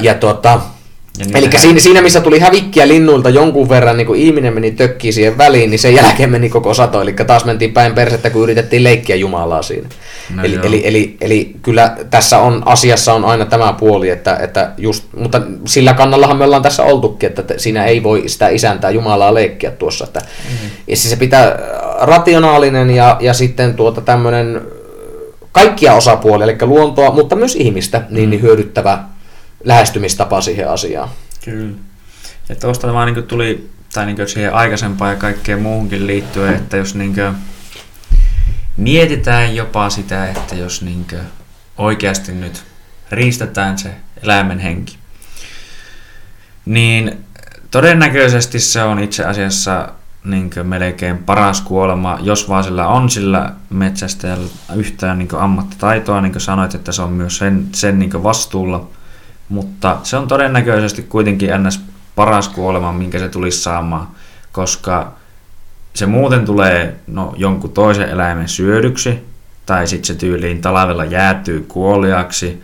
[0.00, 0.83] Ja tuota, Ja niitä
[1.34, 5.38] Eli siinä, siinä, missä tuli hävikkiä linnuilta jonkun verran, niin kun ihminen meni tökkiin siihen
[5.38, 7.00] väliin, niin sen jälkeen meni koko sato.
[7.00, 9.88] Eli taas mentiin päin persettä, kun yritettiin leikkiä Jumalaa siinä.
[10.34, 10.64] No eli, joo.
[10.64, 15.42] eli, eli, eli, kyllä tässä on asiassa on aina tämä puoli, että, että just, mutta
[15.66, 20.04] sillä kannallahan me ollaan tässä oltukin, että siinä ei voi sitä isäntää Jumalaa leikkiä tuossa.
[20.04, 20.70] Että, mm.
[20.86, 21.54] ja siis se pitää äh,
[22.00, 24.60] rationaalinen ja, ja sitten tuota tämmöinen
[25.52, 28.98] kaikkia osapuolia, eli luontoa, mutta myös ihmistä, niin, niin hyödyttävä
[29.64, 31.08] lähestymistapa siihen asiaan.
[31.44, 31.76] Kyllä.
[32.48, 36.94] Ja tuosta vaan niin tuli, tai niin siihen aikaisempaan ja kaikkeen muuhunkin liittyen, että jos
[36.94, 37.14] niin
[38.76, 41.06] mietitään jopa sitä, että jos niin
[41.78, 42.64] oikeasti nyt
[43.10, 43.90] riistetään se
[44.22, 44.96] eläimen henki,
[46.64, 47.24] niin
[47.70, 49.88] todennäköisesti se on itse asiassa
[50.24, 56.42] niin melkein paras kuolema, jos vaan sillä on sillä metsästäjällä yhtään niin ammattitaitoa, niin kuin
[56.42, 58.88] sanoit, että se on myös sen, sen niin vastuulla.
[59.48, 61.80] Mutta se on todennäköisesti kuitenkin ns.
[62.14, 64.08] paras kuolema, minkä se tulisi saamaan,
[64.52, 65.12] koska
[65.94, 69.24] se muuten tulee no, jonkun toisen eläimen syödyksi,
[69.66, 72.62] tai sitten se tyyliin talvella jäätyy kuoliaksi.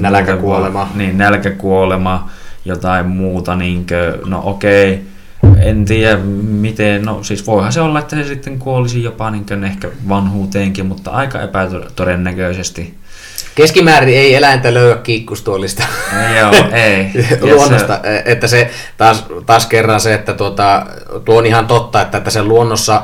[0.00, 0.88] Nälkäkuolema.
[0.94, 2.30] Niin, nälkäkuolema,
[2.64, 5.04] jotain muuta, niinkö, no okei,
[5.60, 9.88] en tiedä miten, no siis voihan se olla, että se sitten kuolisi jopa niinkö ehkä
[10.08, 12.94] vanhuuteenkin, mutta aika epätodennäköisesti.
[13.54, 15.82] Keskimäärin ei eläintä löyä kiikkustuolista
[16.38, 17.10] Joo, ei.
[17.54, 20.86] Luonnosta, että se taas, taas kerran se, että tuota,
[21.24, 23.02] tuo on ihan totta, että, että se luonnossa,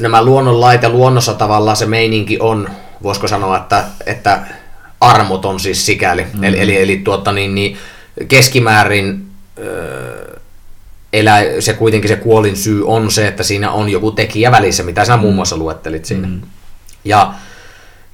[0.00, 2.68] nämä luonnonlait ja luonnossa tavallaan se meininki on,
[3.02, 4.40] voisiko sanoa, että, että
[5.00, 6.26] armoton siis sikäli.
[6.32, 6.44] Mm.
[6.44, 7.76] Eli, eli, eli tuota, niin, niin,
[8.28, 9.26] keskimäärin
[9.58, 10.40] ö,
[11.12, 15.04] elä, se kuitenkin se kuolin syy on se, että siinä on joku tekijä välissä, mitä
[15.04, 16.28] sä muun muassa luettelit siinä.
[16.28, 16.40] Mm.
[17.04, 17.34] Ja,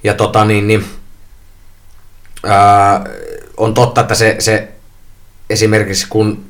[0.03, 0.85] ja tota niin, niin
[2.45, 3.05] ää,
[3.57, 4.71] on totta, että se, se
[5.49, 6.45] esimerkiksi kun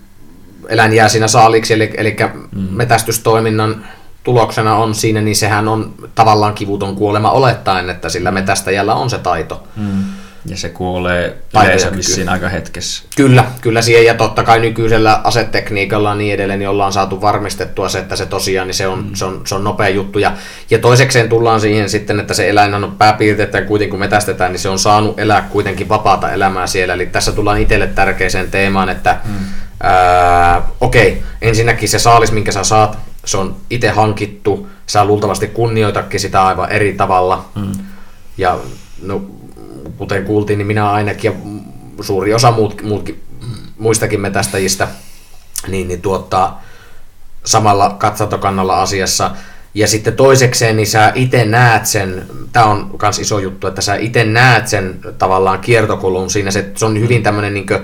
[0.69, 2.15] eläin jää siinä saaliksi, eli, eli
[2.51, 2.59] mm.
[2.59, 3.85] metästystoiminnan
[4.23, 9.17] tuloksena on siinä, niin sehän on tavallaan kivuton kuolema olettaen, että sillä metästäjällä on se
[9.17, 9.67] taito.
[9.75, 10.03] Mm.
[10.45, 13.03] Ja se kuolee yleensä vissiin aika hetkessä.
[13.15, 17.89] Kyllä, kyllä siihen ja totta kai nykyisellä asetekniikalla ja niin edelleen, niin ollaan saatu varmistettua
[17.89, 19.15] se, että se tosiaan niin se, on, mm.
[19.15, 20.19] se, on, se on nopea juttu.
[20.19, 20.31] Ja,
[20.69, 24.59] ja toisekseen tullaan siihen sitten, että se eläin on pääpiirteet ja kuitenkin kun metästetään, niin
[24.59, 26.93] se on saanut elää kuitenkin vapaata elämää siellä.
[26.93, 29.45] Eli tässä tullaan itselle tärkeiseen teemaan, että mm.
[29.83, 35.47] ää, okei, okay, ensinnäkin se saalis, minkä sä saat, se on itse hankittu, sä luultavasti
[35.47, 37.45] kunnioitakin sitä aivan eri tavalla.
[37.55, 37.71] Mm.
[38.37, 38.57] Ja
[39.01, 39.21] no,
[40.03, 41.37] kuten kuultiin, niin minä ainakin ja
[42.03, 43.23] suuri osa muut, muutkin,
[43.77, 44.87] muistakin metästäjistä,
[45.67, 46.63] niin, niin tuottaa
[47.43, 49.31] samalla katsantokannalla asiassa.
[49.73, 53.95] Ja sitten toisekseen, niin sä itse näet sen, tämä on myös iso juttu, että sä
[53.95, 57.79] itse näet sen tavallaan kiertokulun siinä, se, se on hyvin tämmöinen niin kuin,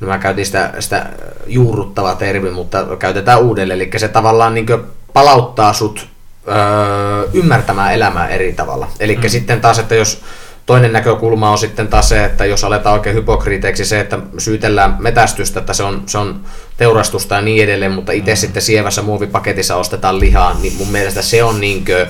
[0.00, 1.06] no mä käytin sitä, sitä
[1.46, 4.66] juurruttava termi, mutta käytetään uudelleen, eli se tavallaan niin
[5.12, 6.08] palauttaa sut
[6.48, 8.88] öö, ymmärtämään elämää eri tavalla.
[9.00, 9.28] Eli mm.
[9.28, 10.22] sitten taas, että jos
[10.68, 15.60] Toinen näkökulma on sitten taas se, että jos aletaan oikein hypokriiteiksi se, että syytellään metästystä,
[15.60, 16.40] että se on, se on
[16.76, 18.36] teurastusta ja niin edelleen, mutta itse mm.
[18.36, 22.06] sitten sievässä muovipaketissa ostetaan lihaa, niin mun mielestä se on niinkö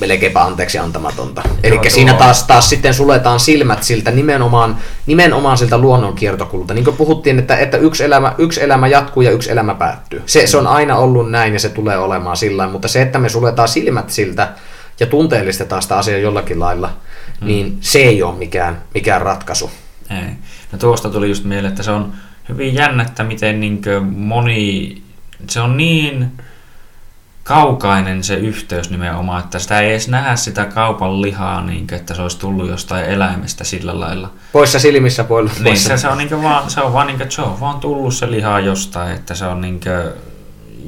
[0.00, 1.42] melkeinpä anteeksi antamatonta.
[1.62, 4.76] Eli siinä taas, taas sitten suletaan silmät siltä nimenomaan,
[5.06, 6.74] nimenomaan siltä luonnon kiertokulta.
[6.74, 10.22] Niin kuin puhuttiin, että, että yksi, elämä, yksi elämä jatkuu ja yksi elämä päättyy.
[10.26, 13.28] Se, se on aina ollut näin ja se tulee olemaan sillä mutta se, että me
[13.28, 14.48] suletaan silmät siltä
[15.00, 16.90] ja tunteellistetaan sitä asiaa jollakin lailla,
[17.40, 17.46] mm.
[17.46, 19.70] niin se ei ole mikään, mikään ratkaisu.
[20.10, 20.32] Ei.
[20.72, 22.12] No tuosta tuli just mieleen, että se on
[22.48, 23.80] hyvin jännättä, miten niin
[24.16, 25.02] moni,
[25.48, 26.32] se on niin
[27.46, 32.14] kaukainen se yhteys nimenomaan, että sitä ei edes nähdä sitä kaupan lihaa, niin kuin, että
[32.14, 34.30] se olisi tullut jostain eläimestä sillä lailla.
[34.52, 35.50] Poissa silmissä poilla.
[35.60, 38.14] Niin, se, se, on niin vaan, se on vaan, niin kuin, se on vaan tullut
[38.14, 40.12] se liha jostain, että se on niin kuin,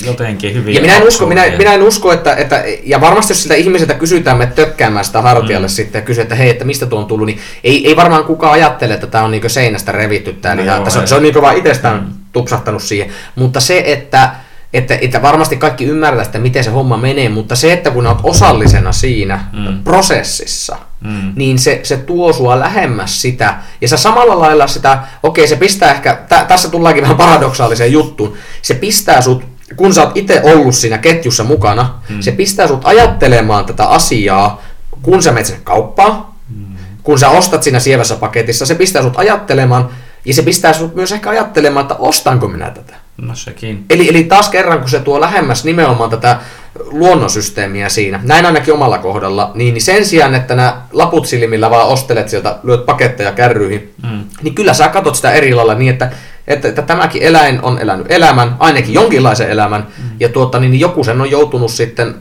[0.06, 3.42] jotenkin hyvin Ja minä en usko, minä, minä en usko että, että, ja varmasti jos
[3.42, 5.70] sitä ihmiseltä kysytään me tökkäämään sitä hartialle mm.
[5.70, 8.52] sitten ja kysyy, että hei, että mistä tuo on tullut, niin ei, ei varmaan kukaan
[8.52, 11.42] ajattele, että tämä on niin seinästä revitty tämä no liha, että se, se on niin
[11.42, 12.12] vaan itsestään mm.
[12.32, 13.10] tupsahtanut siihen.
[13.34, 14.30] Mutta se, että,
[14.72, 18.18] että, että varmasti kaikki ymmärtää, että miten se homma menee, mutta se, että kun olet
[18.22, 19.84] osallisena siinä mm.
[19.84, 21.32] prosessissa, mm.
[21.36, 25.90] niin se, se tuo sua lähemmäs sitä, ja sä samalla lailla sitä, okei se pistää
[25.90, 30.74] ehkä, tä, tässä tullaankin vähän paradoksaaliseen juttuun, se pistää sut kun sä oot itse ollut
[30.74, 32.20] siinä ketjussa mukana, mm.
[32.20, 34.62] se pistää sut ajattelemaan tätä asiaa,
[35.02, 36.76] kun sä menet sinne kauppaan, mm.
[37.02, 39.88] kun sä ostat siinä sievässä paketissa, se pistää sut ajattelemaan,
[40.24, 42.94] ja se pistää sut myös ehkä ajattelemaan, että ostanko minä tätä.
[43.16, 43.84] No sekin.
[43.90, 46.38] Eli, eli taas kerran, kun se tuo lähemmäs nimenomaan tätä
[46.74, 51.88] luonnonsysteemiä siinä, näin ainakin omalla kohdalla, niin, niin sen sijaan, että nämä laput silmillä vaan
[51.88, 54.24] ostelet sieltä, lyöt paketteja kärryihin, mm.
[54.42, 56.10] niin kyllä sä katot sitä eri lailla niin, että
[56.48, 60.10] että, että tämäkin eläin on elänyt elämän, ainakin jonkinlaisen elämän, mm.
[60.20, 62.14] ja tuota, niin joku sen on joutunut sitten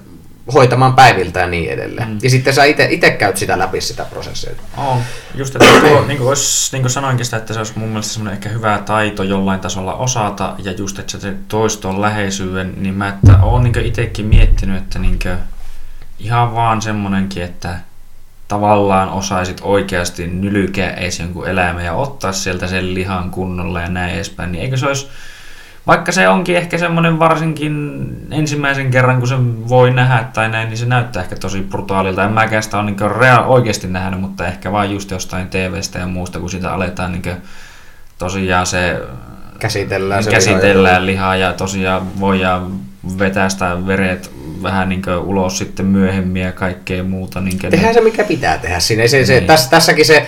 [0.53, 2.09] hoitamaan päiviltä ja niin edelleen.
[2.09, 2.17] Mm.
[2.23, 4.51] Ja sitten sä itse käyt sitä läpi sitä prosessia.
[4.77, 5.01] On.
[5.35, 8.13] Just, että tuo, niin kuin, olisi, niin kuin sanoinkin sitä, että se olisi mun mielestä
[8.13, 13.09] semmoinen ehkä hyvä taito jollain tasolla osata, ja just, että se toiston läheisyyden, niin mä
[13.09, 15.37] että olen niin itsekin miettinyt, että niin kuin,
[16.19, 17.79] ihan vaan semmoinenkin, että
[18.47, 24.15] tavallaan osaisit oikeasti nylkeä edes jonkun eläimen ja ottaa sieltä sen lihan kunnolla ja näin
[24.15, 25.07] edespäin, niin eikö se olisi,
[25.87, 29.35] vaikka se onkin ehkä semmoinen varsinkin ensimmäisen kerran, kun se
[29.69, 32.23] voi nähdä tai näin, niin se näyttää ehkä tosi brutaalilta.
[32.23, 36.07] En mäkään sitä ole niin rea- oikeasti nähnyt, mutta ehkä vain just jostain TVstä ja
[36.07, 37.37] muusta, kun sitä aletaan niin
[38.17, 39.01] tosiaan se
[39.59, 42.71] käsitellään, se käsitellään lihaa ja tosiaan voidaan
[43.19, 44.31] vetää sitä veret
[44.63, 47.41] vähän niin ulos sitten myöhemmin ja kaikkea muuta.
[47.41, 49.07] Niin Tehdään se, mikä pitää tehdä siinä.
[49.07, 49.47] Se, se, niin.
[49.47, 50.25] tässä, tässäkin se,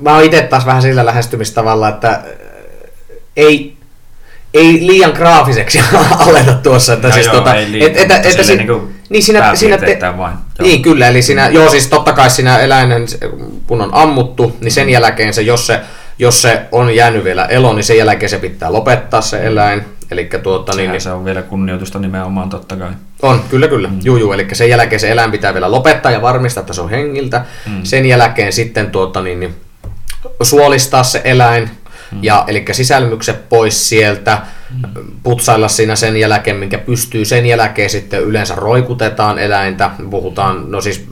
[0.00, 2.22] mä oon itse taas vähän sillä lähestymistavalla, että äh,
[3.36, 3.76] ei,
[4.54, 5.80] ei liian graafiseksi
[6.26, 6.92] aleta tuossa.
[6.92, 9.78] Että no siis joo, tota, ei liian, et, et, et, et, niin niin siinä, siinä
[9.78, 10.36] te, vain.
[10.58, 10.68] Joo.
[10.68, 13.06] Niin kyllä, eli siinä, joo siis totta kai siinä eläinen,
[13.66, 15.80] kun on ammuttu, niin sen jälkeen se, jos se,
[16.18, 20.28] jos se on jäänyt vielä elo, niin sen jälkeen se pitää lopettaa se eläin Eli
[20.42, 22.90] tuota, niin, niin, se on vielä kunnioitusta nimenomaan totta kai.
[23.22, 23.88] On, kyllä kyllä.
[23.88, 23.98] Mm.
[24.04, 26.90] Juu, juu, eli sen jälkeen se eläin pitää vielä lopettaa ja varmistaa, että se on
[26.90, 27.44] hengiltä.
[27.66, 27.80] Mm.
[27.82, 29.54] Sen jälkeen sitten tuota, niin, niin,
[30.42, 31.70] suolistaa se eläin,
[32.12, 32.18] mm.
[32.22, 34.38] ja, eli sisälmykset pois sieltä,
[34.70, 34.82] mm.
[35.22, 37.24] putsailla siinä sen jälkeen, minkä pystyy.
[37.24, 39.90] Sen jälkeen sitten yleensä roikutetaan eläintä.
[40.10, 41.06] Puhutaan, no siis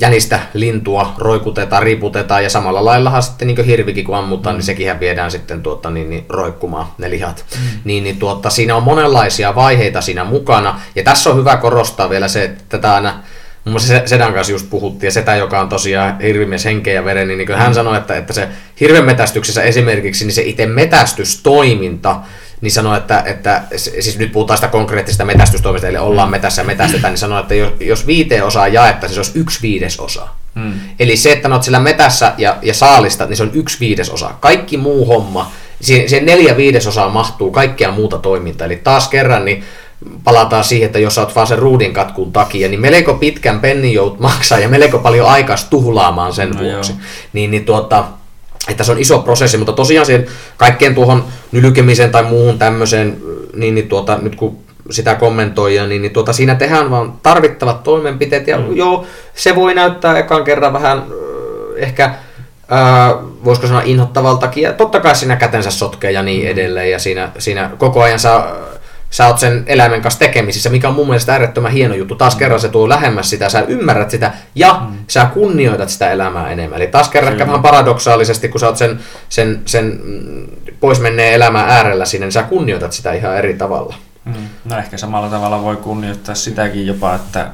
[0.00, 4.58] jänistä lintua roikutetaan, riputetaan ja samalla laillahan sitten niin hirvikin kun ammutaan, mm.
[4.58, 7.44] niin sekin viedään sitten tuota, niin, niin, roikkumaan ne lihat.
[7.54, 7.80] Mm.
[7.84, 12.28] Niin, niin tuota, siinä on monenlaisia vaiheita siinä mukana ja tässä on hyvä korostaa vielä
[12.28, 13.22] se, että tätä aina
[13.64, 17.28] Muun muassa Sedan kanssa just puhuttiin, ja Setä, joka on tosiaan hirvimies henkeä ja veren,
[17.28, 18.48] niin, niin hän sanoi, että, että se
[18.80, 22.16] hirvenmetästyksessä esimerkiksi, niin se itse metästystoiminta,
[22.60, 27.12] niin sanoi, että, että siis nyt puhutaan sitä konkreettisesta metästystoimista, eli ollaan metässä ja metästetään,
[27.12, 30.28] niin sanoi, että jos, jos viiteen osaa jaettaisiin, se olisi yksi viidesosa.
[30.54, 30.72] Hmm.
[30.98, 34.30] Eli se, että olet sillä metässä ja, ja saalista, niin se on yksi viidesosa.
[34.40, 35.50] Kaikki muu homma,
[35.80, 38.66] siihen, siihen neljä viidesosaa mahtuu kaikkea muuta toimintaa.
[38.66, 39.64] Eli taas kerran, niin
[40.24, 44.20] palataan siihen, että jos olet vaan sen ruudin katkun takia, niin melko pitkän pennin jout
[44.20, 46.94] maksaa ja melko paljon aikaa tuhlaamaan sen no vuoksi.
[47.32, 48.04] Niin, niin tuota,
[48.68, 53.16] että se on iso prosessi, mutta tosiaan siihen kaikkeen tuohon nylkemiseen tai muuhun tämmöiseen,
[53.54, 54.58] niin, niin tuota, nyt kun
[54.90, 58.76] sitä kommentoija, niin, niin tuota, siinä tehdään vaan tarvittavat toimenpiteet, ja mm.
[58.76, 61.04] joo, se voi näyttää ekan kerran vähän
[61.76, 62.14] ehkä
[62.70, 66.50] Ää, voisiko sanoa inhottavaltakin, ja totta kai siinä kätensä sotkee ja niin mm.
[66.50, 68.56] edelleen, ja siinä, siinä koko ajan saa
[69.10, 72.14] sä oot sen eläimen kanssa tekemisissä, mikä on mun mielestä äärettömän hieno juttu.
[72.14, 72.38] Taas mm.
[72.38, 74.96] kerran se tuo lähemmäs sitä, sä ymmärrät sitä ja mm.
[75.08, 76.76] sä kunnioitat sitä elämää enemmän.
[76.82, 80.46] Eli taas kerran ehkä vähän paradoksaalisesti, kun sä oot sen, sen, sen mm,
[80.80, 83.94] pois menneen elämän äärellä sinne, niin sä kunnioitat sitä ihan eri tavalla.
[84.24, 84.34] Mm.
[84.64, 87.50] No ehkä samalla tavalla voi kunnioittaa sitäkin jopa, että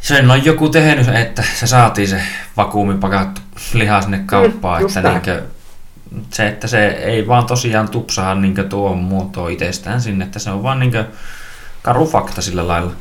[0.00, 2.22] sen on joku tehnyt, että se saatiin se
[2.56, 3.40] vakuumipakattu
[3.74, 5.42] liha sinne kauppaan, mm, että niinkö,
[6.32, 10.62] se, että se ei vaan tosiaan tupsaha niin tuo muotoa itsestään sinne, että se on
[10.62, 10.92] vaan niin
[11.82, 12.92] karu fakta sillä lailla.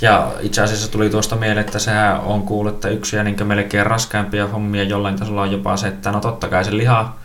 [0.00, 3.86] Ja itse asiassa tuli tuosta mieleen, että sehän on kuullut, että yksi ja niin melkein
[3.86, 7.16] raskaimpia hommia jollain tasolla on jopa se, että no totta kai se liha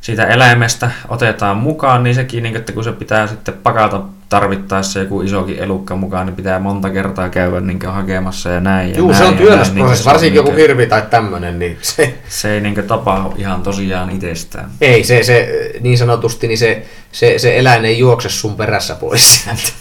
[0.00, 5.22] siitä eläimestä otetaan mukaan, niin sekin, niin, että kun se pitää sitten pakata tarvittaessa joku
[5.22, 8.96] isokin elukka mukaan, niin pitää monta kertaa käydä niin hakemassa ja näin.
[8.96, 11.58] Joo, se on työläs niin prosessi, varsinkin joku hirvi tai tämmöinen.
[11.58, 14.70] Niin se, se ei niin tapahdu ihan tosiaan itsestään.
[14.80, 19.42] Ei, se, se niin sanotusti, niin se, se, se eläin ei juokse sun perässä pois
[19.44, 19.62] sieltä.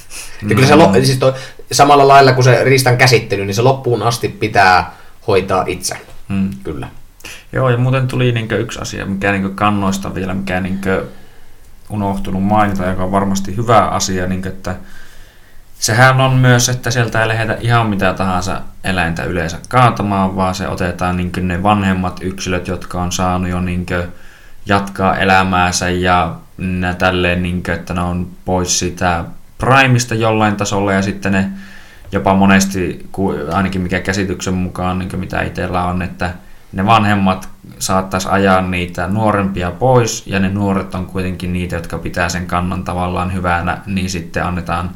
[0.49, 1.05] Ja kyllä se, mm.
[1.05, 1.34] siis toi,
[1.72, 4.95] samalla lailla kuin se riistan käsittely, niin se loppuun asti pitää
[5.28, 5.95] hoitaa itse.
[6.30, 6.49] Hmm.
[6.63, 6.88] Kyllä.
[7.51, 10.81] Joo, ja muuten tuli niin yksi asia, mikä niin kannoista vielä, mikä niin
[11.89, 14.75] unohtunut mainita, joka on varmasti hyvä asia, niin että
[15.79, 20.67] sehän on myös, että sieltä ei lähdetä ihan mitä tahansa eläintä yleensä kaatamaan, vaan se
[20.67, 23.85] otetaan niin ne vanhemmat yksilöt, jotka on saanut jo niin
[24.65, 26.35] jatkaa elämäänsä ja
[26.97, 29.23] tälleen, niin kuin, että ne on pois sitä
[29.57, 31.49] primista jollain tasolla ja sitten ne
[32.11, 33.09] jopa monesti,
[33.53, 36.33] ainakin mikä käsityksen mukaan, niin mitä itsellä on, että
[36.72, 37.49] ne vanhemmat
[37.80, 42.84] saattaisi ajaa niitä nuorempia pois, ja ne nuoret on kuitenkin niitä, jotka pitää sen kannan
[42.84, 44.89] tavallaan hyvänä, niin sitten annetaan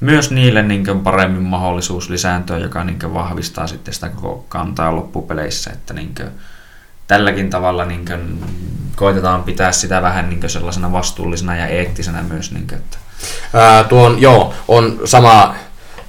[0.00, 5.94] myös niille niin paremmin mahdollisuus lisääntyä, joka niin vahvistaa sitten sitä koko kantaa loppupeleissä, että
[5.94, 6.14] niin
[7.08, 8.44] tälläkin tavalla niin kuin,
[8.96, 12.52] koitetaan pitää sitä vähän niin sellaisena vastuullisena ja eettisenä myös.
[12.52, 12.98] Niin kuin, että.
[13.54, 15.54] Ää, tuon, joo, on sama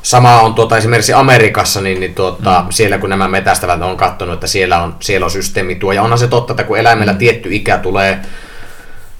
[0.03, 2.71] Sama on tuota, esimerkiksi Amerikassa, niin, niin tuota, mm.
[2.71, 5.91] siellä kun nämä metästävät on katsonut, että siellä on, siellä on systeemi tuo.
[5.91, 7.17] Ja onhan se totta, että kun eläimellä mm.
[7.17, 8.19] tietty ikä tulee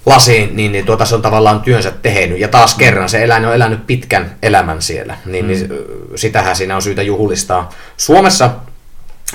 [0.06, 2.40] lasiin, niin, niin tuota, se on tavallaan työnsä tehnyt.
[2.40, 2.78] Ja taas mm.
[2.78, 5.16] kerran se eläin on elänyt pitkän elämän siellä.
[5.26, 5.68] Niin, niin mm.
[5.68, 7.68] niin sitähän siinä on syytä juhlistaa.
[7.96, 8.50] Suomessa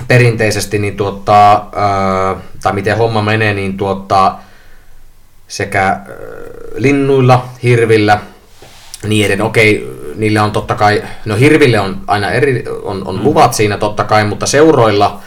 [0.07, 4.35] perinteisesti, niin tuota, ää, tai miten homma menee, niin tuota,
[5.47, 6.05] sekä ää,
[6.75, 8.19] linnuilla, hirvillä,
[9.07, 9.47] niin edelleen.
[9.47, 13.23] Okei, niillä on totta kai, no hirville on aina eri, on, on mm.
[13.23, 15.19] luvat siinä totta kai, mutta seuroilla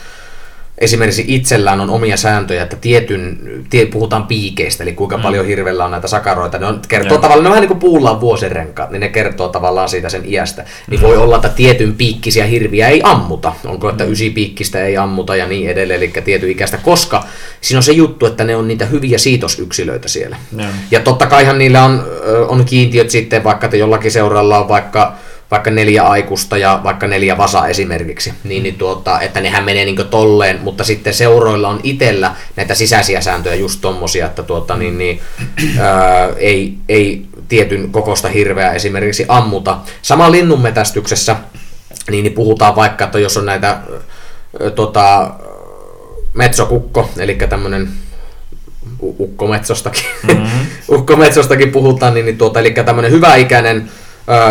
[0.82, 3.38] esimerkiksi itsellään on omia sääntöjä, että tietyn,
[3.70, 5.22] tie, puhutaan piikeistä, eli kuinka mm.
[5.22, 6.58] paljon hirvellä on näitä sakaroita.
[6.58, 9.48] Ne on, kertoo tavallaan, ne on vähän niin kuin puulla on vuosirenkaat, niin ne kertoo
[9.48, 10.64] tavallaan siitä sen iästä.
[10.90, 11.06] Niin mm.
[11.06, 13.52] voi olla, että tietyn piikkisiä hirviä ei ammuta.
[13.64, 14.34] Onko, että mm.
[14.34, 17.24] piikkistä ei ammuta ja niin edelleen, eli tietyn ikäistä, koska
[17.60, 20.36] siinä on se juttu, että ne on niitä hyviä siitosyksilöitä siellä.
[20.52, 20.64] Mm.
[20.90, 22.04] Ja totta kaihan niillä on,
[22.48, 25.16] on kiintiöt sitten, vaikka että jollakin seuralla on vaikka
[25.52, 30.08] vaikka neljä aikuista ja vaikka neljä vasa esimerkiksi, niin, niin tuota, että nehän menee niin
[30.10, 35.20] tolleen, mutta sitten seuroilla on itsellä näitä sisäisiä sääntöjä just tommosia, että tuota, niin, niin,
[35.80, 39.78] ää, ei, ei tietyn kokosta hirveä esimerkiksi ammuta.
[40.02, 41.36] Sama linnunmetästyksessä,
[42.10, 45.30] niin, niin puhutaan vaikka, että jos on näitä ää, tota,
[46.34, 47.88] metsokukko, eli tämmöinen
[49.02, 50.66] ukkometsostakin, mm-hmm.
[50.96, 53.90] ukkometsostakin puhutaan, niin, niin tuota, eli tämmöinen hyväikäinen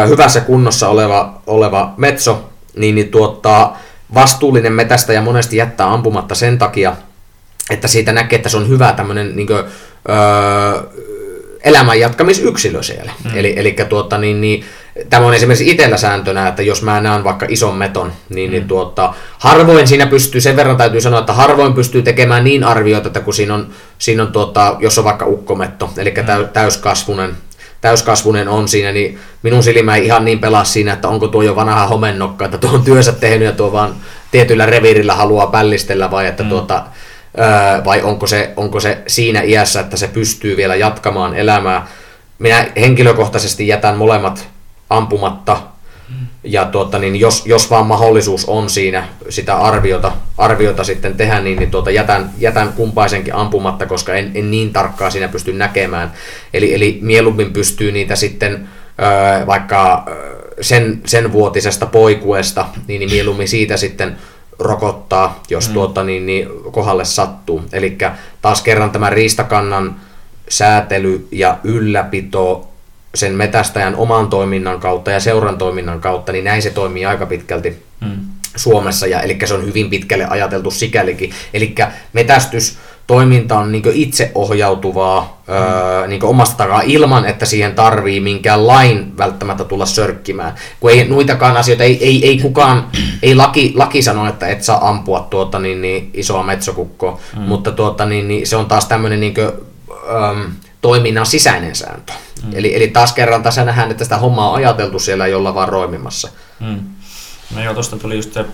[0.09, 3.79] hyvässä kunnossa oleva, oleva metso, niin, niin tuottaa
[4.13, 6.95] vastuullinen metästä ja monesti jättää ampumatta sen takia,
[7.69, 10.83] että siitä näkee, että se on hyvä tämmöinen niin kuin, öö,
[11.63, 13.11] elämän jatkamisyksilö siellä.
[13.23, 13.31] Mm.
[13.35, 14.65] Eli, eli tuota, niin, niin,
[15.09, 18.51] tämä on esimerkiksi itsellä sääntönä, että jos mä näen vaikka ison meton, niin, niin mm.
[18.51, 23.07] niin tuota, harvoin siinä pystyy, sen verran täytyy sanoa, että harvoin pystyy tekemään niin arvioita,
[23.07, 23.67] että kun siinä on,
[23.97, 26.49] siinä on tuota, jos on vaikka ukkometto, eli mm.
[26.53, 27.37] täyskasvunen,
[27.81, 31.55] täyskasvunen on siinä, niin minun silmä ei ihan niin pelaa siinä, että onko tuo jo
[31.55, 33.95] vanha homennokka, että tuo on työnsä tehnyt ja tuo vaan
[34.31, 36.49] tietyllä reviirillä haluaa pällistellä vai että mm.
[36.49, 36.83] tuota,
[37.85, 41.87] vai onko se, onko se siinä iässä, että se pystyy vielä jatkamaan elämää.
[42.39, 44.47] Minä henkilökohtaisesti jätän molemmat
[44.89, 45.57] ampumatta,
[46.43, 51.59] ja tuota, niin jos, jos vaan mahdollisuus on siinä sitä arviota, arviota sitten tehdä, niin,
[51.59, 56.13] niin tuota, jätän, jätän kumpaisenkin ampumatta, koska en, en niin tarkkaa siinä pysty näkemään.
[56.53, 58.69] Eli, eli mieluummin pystyy niitä sitten
[59.43, 60.05] ö, vaikka
[60.61, 64.15] sen, sen vuotisesta poikuesta, niin, niin mieluummin siitä sitten
[64.59, 65.73] rokottaa, jos mm.
[65.73, 67.61] tuota, niin, niin kohdalle sattuu.
[67.73, 67.97] Eli
[68.41, 69.95] taas kerran tämä riistakannan
[70.49, 72.70] säätely ja ylläpito
[73.15, 77.83] sen metästäjän oman toiminnan kautta ja seuran toiminnan kautta, niin näin se toimii aika pitkälti
[78.01, 78.17] mm.
[78.55, 81.31] Suomessa, ja eli se on hyvin pitkälle ajateltu sikälikin.
[81.53, 81.75] Eli
[82.13, 82.77] metästys
[83.07, 85.53] toiminta on niin itseohjautuvaa mm.
[85.53, 90.55] öö, niin omasta takaa ilman, että siihen tarvii minkään lain välttämättä tulla sörkkimään.
[90.79, 92.87] Kun ei noitakaan asioita, ei, ei, ei kukaan,
[93.23, 97.41] ei laki, laki sano, että et saa ampua tuota, niin, niin, isoa metsokukkoa, mm.
[97.41, 99.51] mutta tuota, niin, niin, se on taas tämmöinen niin kuin,
[100.09, 100.45] öö,
[100.81, 102.13] toiminnan sisäinen sääntö.
[102.43, 102.51] Mm.
[102.53, 106.29] Eli, eli taas kerran tässä nähdään, että sitä hommaa on ajateltu siellä jolla vaan roimimassa.
[106.59, 106.79] Mm.
[107.55, 108.45] No joo, tuosta tuli just se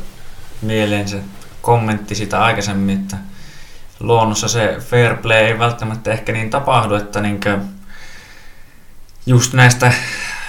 [0.61, 1.21] mieleen se
[1.61, 3.17] kommentti sitä aikaisemmin, että
[3.99, 7.57] luonnossa se fair play ei välttämättä ehkä niin tapahdu, että niinkö
[9.25, 9.93] just näistä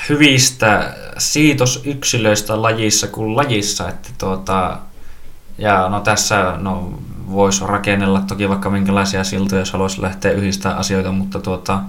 [0.09, 4.79] hyvistä siitosyksilöistä lajissa kuin lajissa, että tuota,
[5.59, 6.99] ja no tässä no,
[7.31, 11.81] voisi rakennella toki vaikka minkälaisia siltoja, jos haluaisi lähteä yhdistämään asioita, mutta tuota,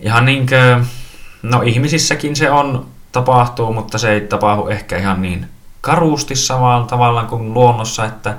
[0.00, 0.80] ihan niinkö,
[1.42, 5.46] no ihmisissäkin se on, tapahtuu, mutta se ei tapahdu ehkä ihan niin
[5.80, 8.34] karuusti samalla tavalla kuin luonnossa, että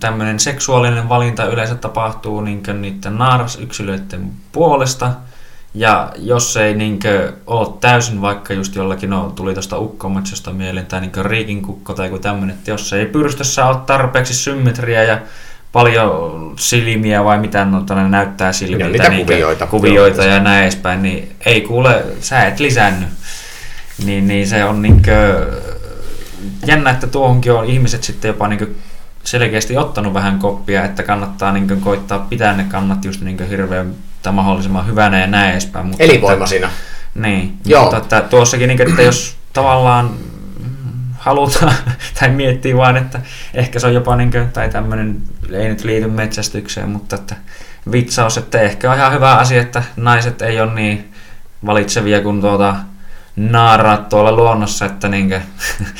[0.00, 5.12] tämmöinen seksuaalinen valinta yleensä tapahtuu niinkö niiden naarasyksilöiden puolesta,
[5.74, 11.00] ja jos ei niinkö ole täysin vaikka just jollakin, no tuli tuosta ukkomatsosta mieleen, tai
[11.00, 15.18] niinkö riikinkukko tai joku tämmöinen, että jos ei pyrstössä ole tarpeeksi symmetriä ja
[15.72, 21.36] paljon silmiä vai mitä no, näyttää silmiltä, ja niitä kuvioita, kuvioita ja näin edespäin, niin
[21.46, 23.08] ei kuule, sä et lisännyt.
[24.04, 25.46] Niin, niin se on niinkö,
[26.66, 28.66] jännä, että tuohonkin on ihmiset sitten jopa niinkö
[29.24, 34.32] selkeästi ottanut vähän koppia, että kannattaa niinkö koittaa pitää ne kannat just niinkö hirveän tai
[34.32, 35.86] mahdollisimman hyvänä ja näin edespäin.
[35.86, 36.66] Mutta Elinvoimaisina.
[36.66, 37.82] Että, niin, Joo.
[37.82, 40.10] mutta että tuossakin, niin, että jos tavallaan
[41.18, 41.74] halutaan
[42.20, 43.20] tai miettii vaan, että
[43.54, 45.22] ehkä se on jopa niin kuin, tai tämmöinen,
[45.52, 47.36] ei nyt liity metsästykseen, mutta että
[47.92, 51.12] vitsaus, että ehkä on ihan hyvä asia, että naiset ei ole niin
[51.66, 52.76] valitsevia kuin tuota
[53.36, 55.40] naaraa tuolla luonnossa, että niinkö,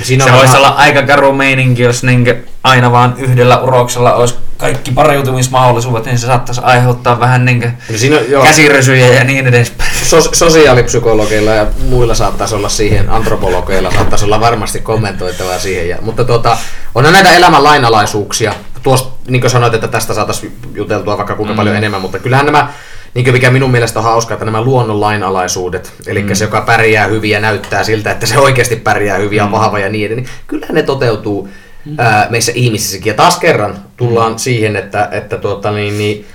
[0.03, 4.91] Siinä se voisi olla aika karu meininki, jos niinkö aina vaan yhdellä uroksella olisi kaikki
[4.91, 8.45] pariutumismahdollisuudet, niin se saattaisi aiheuttaa vähän niinkö no siinä, joo.
[8.45, 9.91] käsirysyjä ja niin edespäin.
[9.91, 15.89] Sos- sosiaalipsykologeilla ja muilla saattaisi olla siihen, antropologeilla saattaisi olla varmasti kommentoitavaa siihen.
[15.89, 16.57] Ja, mutta tuota,
[16.95, 18.55] on näitä elämän lainalaisuuksia.
[18.83, 21.57] Tuosta, niin kuin sanoit, että tästä saataisiin juteltua vaikka kuinka mm.
[21.57, 22.73] paljon enemmän, mutta kyllähän nämä
[23.15, 26.35] niin mikä minun mielestä on hauskaa, että nämä luonnon lainalaisuudet, eli mm.
[26.35, 29.53] se, joka pärjää hyvin ja näyttää siltä, että se oikeasti pärjää hyvin ja mm.
[29.53, 31.49] vahva ja niin edelleen, niin kyllä ne toteutuu.
[31.99, 33.11] Ää, meissä ihmisissäkin.
[33.11, 34.39] Ja taas kerran tullaan mm.
[34.39, 36.27] siihen, että, että tuota, niin, niin,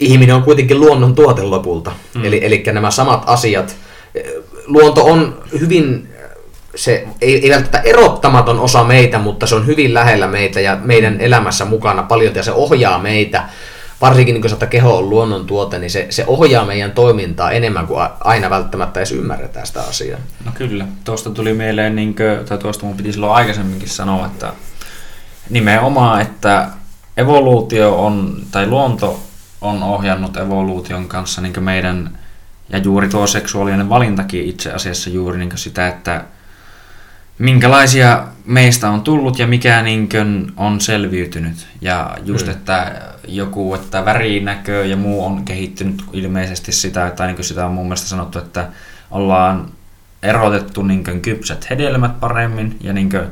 [0.00, 1.92] ihminen on kuitenkin luonnon tuote lopulta.
[2.14, 2.24] Mm.
[2.24, 3.76] Eli, eli nämä samat asiat.
[4.66, 6.08] Luonto on hyvin
[6.74, 11.20] se ei, ei välttämättä erottamaton osa meitä, mutta se on hyvin lähellä meitä ja meidän
[11.20, 13.44] elämässä mukana paljon ja se ohjaa meitä
[14.00, 18.08] varsinkin niin kun keho on luonnon tuote, niin se, se ohjaa meidän toimintaa enemmän kuin
[18.20, 20.18] aina välttämättä edes ymmärretään sitä asiaa.
[20.44, 24.52] No kyllä, tuosta tuli mieleen, niin kuin, tai tuosta mun piti silloin aikaisemminkin sanoa, että
[25.50, 26.68] nimenomaan, että
[27.16, 29.22] evoluutio on, tai luonto
[29.60, 32.18] on ohjannut evoluution kanssa niin meidän,
[32.68, 36.24] ja juuri tuo seksuaalinen valintakin itse asiassa juuri niin sitä, että
[37.38, 41.66] minkälaisia meistä on tullut ja mikä niinkön on selviytynyt.
[41.80, 42.52] Ja just, mm.
[42.52, 47.86] että joku, että värinäkö ja muu on kehittynyt ilmeisesti sitä, tai niin sitä on mun
[47.86, 48.68] mielestä sanottu, että
[49.10, 49.68] ollaan
[50.22, 53.26] erotettu niinkön kypsät hedelmät paremmin ja niinkö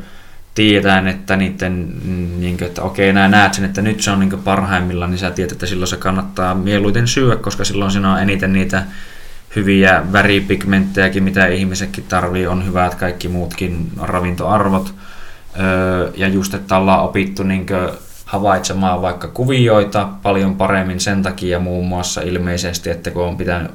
[0.58, 1.94] tiedetään, että niiden,
[2.40, 5.52] niin että okei, nää näet sen, että nyt se on niin parhaimmillaan, niin sä tiedät,
[5.52, 8.82] että silloin se kannattaa mieluiten syödä, koska silloin siinä on eniten niitä
[9.56, 14.94] hyviä väripigmenttejäkin, mitä ihmisetkin tarvii, on hyvät kaikki muutkin ravintoarvot.
[15.60, 17.66] Öö, ja just, että ollaan opittu niin
[18.24, 23.70] havaitsemaan vaikka kuvioita paljon paremmin sen takia muun muassa ilmeisesti, että kun on pitänyt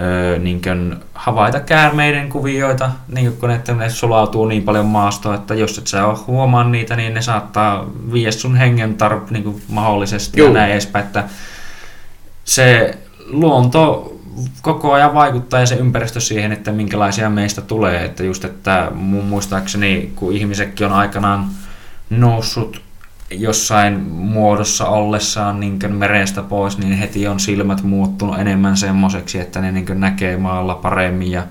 [0.00, 4.86] öö, niin kuin havaita käärmeiden kuvioita, niin kuin kun ne, että ne sulautuu niin paljon
[4.86, 9.30] maastoon, että jos et sä ole huomaa niitä, niin ne saattaa viedä sun hengen tar-
[9.32, 10.48] niin kuin mahdollisesti Juu.
[10.48, 11.24] ja näin edespäin, että
[12.44, 14.10] se luonto
[14.62, 18.04] koko ajan vaikuttaa ja se ympäristö siihen, että minkälaisia meistä tulee.
[18.04, 21.46] Että just, että mun muistaakseni, kun ihmisetkin on aikanaan
[22.10, 22.83] noussut
[23.30, 29.72] jossain muodossa ollessaan niin merestä pois, niin heti on silmät muuttunut enemmän semmoiseksi, että ne
[29.72, 31.42] niin näkee maalla paremmin ja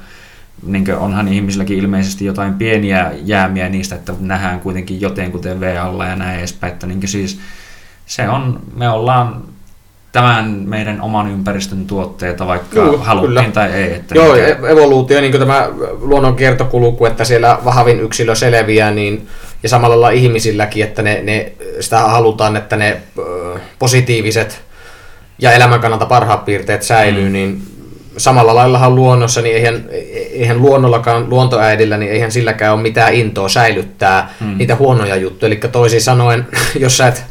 [0.65, 6.15] niin onhan ihmisilläkin ilmeisesti jotain pieniä jäämiä niistä, että nähdään kuitenkin joten kuten V-alla ja
[6.15, 6.73] näin edespäin.
[6.73, 7.39] Että niin siis
[8.05, 9.43] se on, me ollaan
[10.11, 13.51] tämän meidän oman ympäristön tuotteita, vaikka Juu, haluttiin kyllä.
[13.51, 13.93] tai ei.
[13.93, 14.47] Että Joo, mikä...
[14.47, 15.69] E- evoluutio, niin kuin tämä
[15.99, 19.27] luonnon kiertokulku, että siellä vahvin yksilö selviää, niin,
[19.64, 23.02] ja samalla lailla ihmisilläkin, että ne, ne, sitä halutaan, että ne
[23.80, 24.61] positiiviset
[25.40, 27.34] ja elämän kannalta parhaat piirteet säilyy, mm.
[27.34, 27.61] niin
[28.18, 29.85] samalla laillahan luonnossa, niin eihän,
[30.31, 34.57] eihän luonnollakaan, luontoäidillä, niin eihän silläkään ole mitään intoa säilyttää mm.
[34.57, 35.48] niitä huonoja juttuja.
[35.48, 36.48] Eli toisin sanoen,
[36.80, 37.23] jos sä et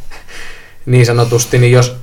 [0.87, 1.97] niin sanotusti, niin jos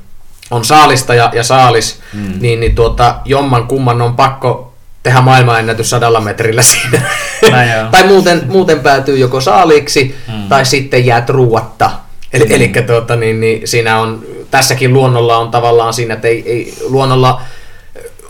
[0.50, 2.32] on saalista ja, ja saalis, mm.
[2.40, 4.67] niin, niin tuota, jomman kumman on pakko
[5.02, 7.00] tehdä maailmanennätys sadalla metrillä siinä.
[7.90, 10.48] tai muuten, muuten päätyy joko saaliksi mm.
[10.48, 11.90] tai sitten jäät ruuatta.
[12.32, 12.54] Eli, mm.
[12.54, 17.42] eli tuota, niin, niin, siinä on, tässäkin luonnolla on tavallaan siinä, että ei, ei luonnolla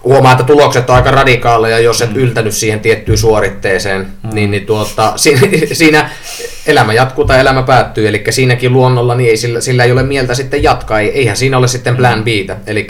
[0.04, 2.16] huomaa, että tulokset on aika radikaaleja, jos et mm.
[2.16, 4.34] yltänyt siihen tiettyyn suoritteeseen, mm.
[4.34, 5.40] niin, niin tuota, siinä,
[5.72, 6.10] siinä
[6.66, 10.34] elämä jatkuu tai elämä päättyy, eli siinäkin luonnolla niin ei, sillä, sillä ei ole mieltä
[10.34, 12.26] sitten jatkaa, eihän siinä ole sitten plan B,
[12.66, 12.86] eli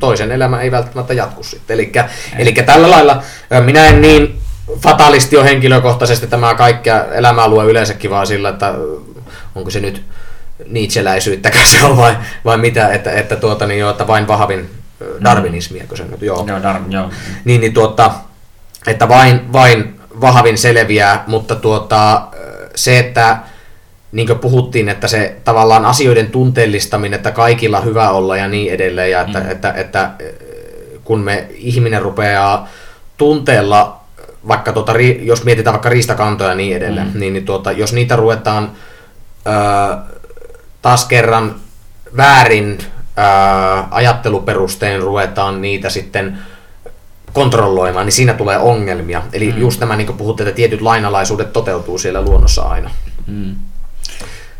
[0.00, 1.74] toisen elämä ei välttämättä jatku sitten.
[1.74, 1.92] Eli,
[2.38, 3.22] eli tällä lailla
[3.60, 4.38] minä en niin
[4.80, 8.74] fatalisti ole henkilökohtaisesti tämä kaikkea elämää luo yleensäkin vaan sillä, että
[9.54, 10.02] onko se nyt
[10.66, 14.70] niitseläisyyttäkään se on vai, vai mitä, että, että, tuota, niin jo, että vain vahvin
[15.24, 16.44] darwinismia, kun se nyt, joo.
[16.46, 17.10] Joo, dar, joo.
[17.44, 18.10] Niin, niin tuota,
[18.86, 22.28] että vain, vain vahvin selviää, mutta tuota,
[22.74, 23.38] se, että
[24.12, 29.10] niin kuin puhuttiin, että se tavallaan asioiden tunteellistaminen, että kaikilla hyvä olla ja niin edelleen,
[29.10, 29.50] ja että, mm.
[29.50, 30.10] että, että, että
[31.04, 32.68] kun me ihminen rupeaa
[33.16, 34.00] tunteella,
[34.48, 34.92] vaikka tuota,
[35.22, 37.20] jos mietitään vaikka riistakantoja ja niin edelleen, mm.
[37.20, 38.72] niin, niin tuota, jos niitä ruvetaan
[39.46, 39.96] ö,
[40.82, 41.54] taas kerran
[42.16, 42.78] väärin
[43.16, 46.38] ää, ajatteluperusteen ruvetaan niitä sitten
[47.32, 49.22] kontrolloimaan, niin siinä tulee ongelmia.
[49.32, 49.58] Eli mm.
[49.58, 52.90] just nämä, niin kuin puhutte, että tietyt lainalaisuudet toteutuu siellä luonnossa aina.
[53.26, 53.54] Mm.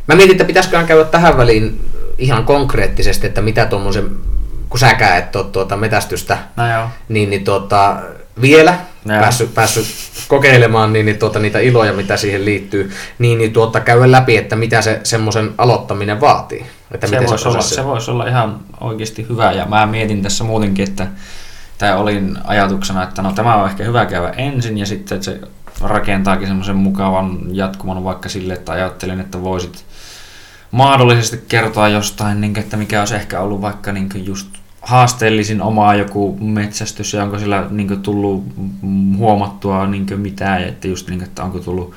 [0.08, 1.80] Mä mietin, että pitäisiköhän käydä tähän väliin
[2.18, 4.10] ihan konkreettisesti, että mitä tuommoisen,
[4.68, 6.88] kun säkään et ole tuota metästystä, no joo.
[7.08, 7.96] niin, niin tuota,
[8.40, 9.86] vielä päässyt, päässyt
[10.28, 14.56] kokeilemaan niin, niin tuota, niitä iloja, mitä siihen liittyy, niin, niin tuota, käydä läpi, että
[14.56, 16.66] mitä se semmoisen aloittaminen vaatii.
[16.90, 20.44] Että se, voisi se, olla, se voisi olla ihan oikeasti hyvä, ja mä mietin tässä
[20.44, 21.06] muutenkin, että
[21.82, 25.40] tämä olin ajatuksena, että no tämä on ehkä hyvä käydä ensin, ja sitten että se
[25.80, 29.84] rakentaakin semmoisen mukavan jatkuman vaikka sille, että ajattelin, että voisit
[30.70, 34.48] mahdollisesti kertoa jostain, niin, että mikä olisi ehkä ollut vaikka niin just
[34.82, 38.44] haasteellisin omaa joku metsästys ja onko sillä niin tullut
[39.16, 41.94] huomattua niin mitään, että just niin, että onko tullut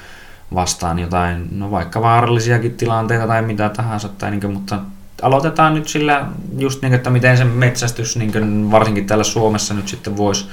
[0.53, 4.79] vastaan jotain, no vaikka vaarallisiakin tilanteita tai mitä tahansa, tai niin mutta
[5.21, 6.25] aloitetaan nyt sillä
[6.57, 10.47] just niin, että miten se metsästys niin kuin, varsinkin täällä Suomessa nyt sitten voisi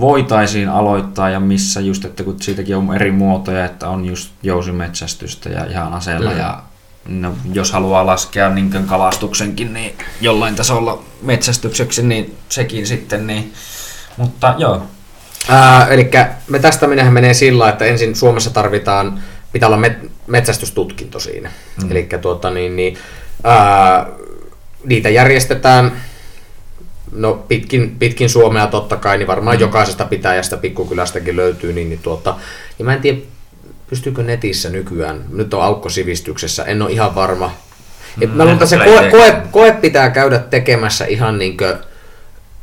[0.00, 5.48] voitaisiin aloittaa ja missä just, että kun siitäkin on eri muotoja, että on just jousimetsästystä
[5.48, 6.38] ja ihan aseella mm.
[6.38, 6.62] ja
[7.08, 13.52] no, jos haluaa laskea niin kalastuksenkin niin jollain tasolla metsästykseksi, niin sekin sitten, niin,
[14.16, 14.82] mutta joo.
[15.48, 16.10] Ää, eli
[16.48, 19.22] metästäminen menee sillä, että ensin Suomessa tarvitaan,
[19.52, 21.50] pitää olla met, metsästystutkinto siinä.
[21.82, 21.90] Mm.
[21.90, 22.98] Eli tuota, niin, niin,
[23.44, 24.06] ää,
[24.84, 25.92] niitä järjestetään
[27.12, 29.60] no pitkin, pitkin Suomea totta kai, niin varmaan mm.
[29.60, 32.36] jokaisesta pitäjästä pikkukylästäkin löytyy, niin, niin tuota,
[32.78, 33.18] ja mä en tiedä,
[33.90, 37.54] pystyykö netissä nykyään, nyt on aukko sivistyksessä, en ole ihan varma.
[38.20, 41.74] Et mä luulen, että se koe, koe, koe, pitää käydä tekemässä ihan niin kuin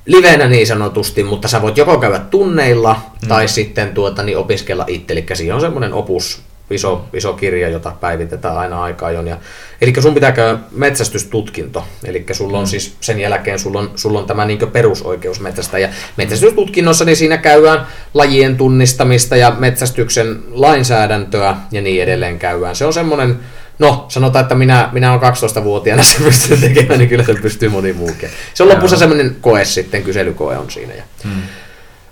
[0.05, 3.27] livenä niin sanotusti, mutta sä voit joko käydä tunneilla mm.
[3.27, 5.13] tai sitten tuota, niin opiskella itse.
[5.13, 9.27] Eli siihen on semmoinen opus, iso, iso kirja, jota päivitetään aina aikaa ajon.
[9.27, 9.37] Ja,
[9.81, 11.87] eli sun pitää käydä metsästystutkinto.
[12.03, 12.67] Eli sulla on mm.
[12.67, 15.79] siis sen jälkeen sulla on, sulla on tämä niin perusoikeus metsästä.
[15.79, 22.75] Ja metsästystutkinnossa niin siinä käydään lajien tunnistamista ja metsästyksen lainsäädäntöä ja niin edelleen käydään.
[22.75, 23.39] Se on semmoinen,
[23.79, 27.93] no sanotaan, että minä, minä olen 12-vuotiaana se pystyy tekemään, niin kyllä se pystyy moni
[27.93, 28.29] muukin.
[28.53, 30.93] Se on lopussa semmoinen koe sitten, kyselykoe on siinä.
[30.93, 31.41] Ja, hmm.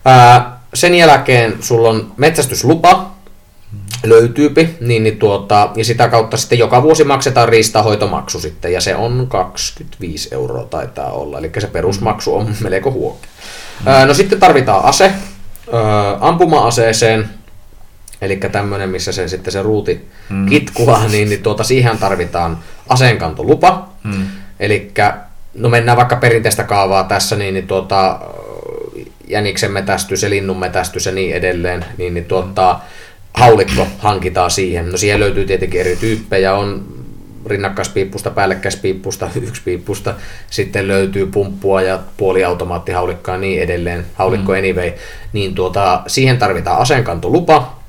[0.05, 3.12] ää, sen jälkeen sulla on metsästyslupa,
[4.03, 8.95] löytyypi, niin, niin tuota, ja sitä kautta sitten joka vuosi maksetaan riistahoitomaksu sitten, ja se
[8.95, 13.27] on 25 euroa taitaa olla, eli se perusmaksu on melko huoke.
[13.85, 14.07] Mm.
[14.07, 15.11] No sitten tarvitaan ase,
[16.19, 17.29] ampuma-aseeseen,
[18.21, 20.45] eli tämmöinen, missä se sitten se ruuti mm.
[20.45, 22.59] kitkuaa, niin, niin tuota, siihen tarvitaan
[22.89, 24.27] aseenkantolupa, mm.
[24.59, 24.91] eli
[25.53, 28.19] no mennään vaikka perinteistä kaavaa tässä, niin, niin tuota,
[29.27, 32.79] jäniksen metästys ja linnun metästys ja niin edelleen, niin, niin tuota,
[33.33, 34.91] haulikko hankitaan siihen.
[34.91, 36.85] No siihen löytyy tietenkin eri tyyppejä, on
[37.45, 39.29] rinnakkaispiippusta, päällekkäispiippusta,
[39.65, 40.13] piippusta,
[40.49, 44.57] sitten löytyy pumppua ja puoliautomaattihaulikkoa ja niin edelleen, haulikko mm.
[44.57, 44.91] anyway,
[45.33, 47.83] niin tuota, siihen tarvitaan aseenkantolupa,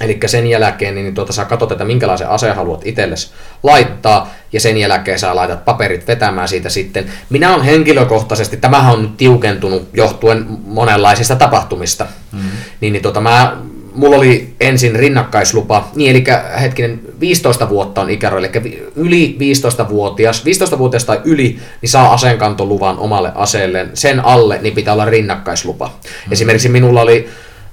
[0.00, 3.30] Eli sen jälkeen niin tuota, sä katsot, että minkälaisen aseen haluat itsellesi
[3.62, 7.04] laittaa, ja sen jälkeen sä laitat paperit vetämään siitä sitten.
[7.30, 12.50] Minä on henkilökohtaisesti, tämähän on nyt tiukentunut johtuen monenlaisista tapahtumista, mm-hmm.
[12.80, 13.56] niin, niin tuota, mä
[13.94, 16.24] mulla oli ensin rinnakkaislupa, niin eli
[16.60, 18.50] hetkinen, 15 vuotta on ikäro, eli
[18.96, 23.90] yli 15-vuotias, 15-vuotias tai yli, niin saa aseenkantoluvan omalle aseelleen.
[23.94, 25.86] Sen alle niin pitää olla rinnakkaislupa.
[25.86, 26.32] Mm.
[26.32, 27.28] Esimerkiksi minulla oli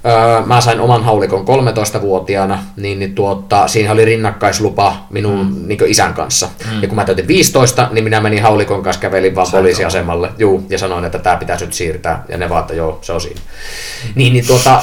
[0.06, 5.68] Öö, mä sain oman haulikon 13-vuotiaana, niin, niin tuota, siinä oli rinnakkaislupa minun mm.
[5.68, 6.48] niin isän kanssa.
[6.72, 6.82] Mm.
[6.82, 10.66] Ja kun mä täytin 15, niin minä menin haulikon kanssa, kävelin vaan Sain poliisiasemalle juu,
[10.68, 12.24] ja sanoin, että tämä pitäisi nyt siirtää.
[12.28, 13.40] Ja ne vaan, että joo, se on siinä.
[14.14, 14.82] Niin, niin tuota...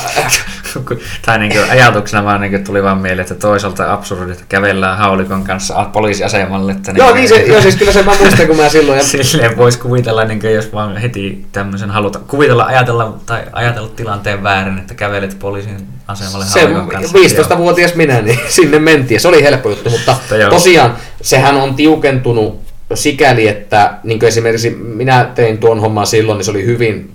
[1.25, 4.97] tai niin kuin, ajatuksena vaan niin kuin, tuli vaan mieleen, että toisaalta absurdi, että kävellään
[4.97, 6.71] haulikon kanssa poliisiasemalle.
[6.71, 8.97] Että niin, joo, niin se, joo, siis kyllä se mä muistan, kun mä silloin...
[8.97, 9.03] Ja...
[9.23, 14.43] Silleen voisi kuvitella, niin kuin, jos vaan heti tämmöisen haluta, kuvitella, ajatella tai ajatella tilanteen
[14.43, 17.17] väärin, että kävelet poliisin asemalle se, kanssa.
[17.53, 19.19] 15-vuotias minä, niin sinne mentiin.
[19.19, 20.15] Se oli helppo juttu, mutta
[20.49, 22.61] tosiaan sehän on tiukentunut
[22.93, 27.11] sikäli, että niin esimerkiksi minä tein tuon homman silloin, niin se oli hyvin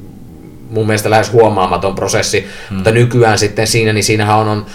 [0.71, 2.75] mun mielestä lähes huomaamaton prosessi, hmm.
[2.77, 4.67] mutta nykyään sitten siinä, niin siinähän on, on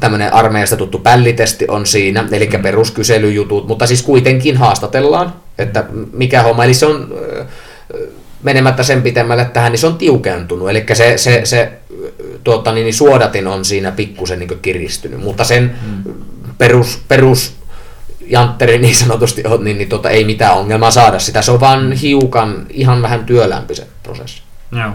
[0.00, 2.62] tämmöinen armeijasta tuttu pällitesti on siinä, eli hmm.
[2.62, 7.14] peruskyselyjutut, mutta siis kuitenkin haastatellaan, että mikä homma, eli se on
[8.44, 10.70] menemättä sen pitemmälle tähän, niin se on tiukentunut.
[10.70, 11.72] Eli se, se, se
[12.44, 16.14] tuota, niin, niin suodatin on siinä pikkusen niin kiristynyt, mutta sen hmm.
[16.58, 17.56] perus, perus
[18.26, 21.42] jantteri niin sanotusti on, niin, niin tuota, ei mitään ongelmaa saada sitä.
[21.42, 24.42] Se on vaan hiukan, ihan vähän työlämpi se prosessi.
[24.72, 24.90] Joo.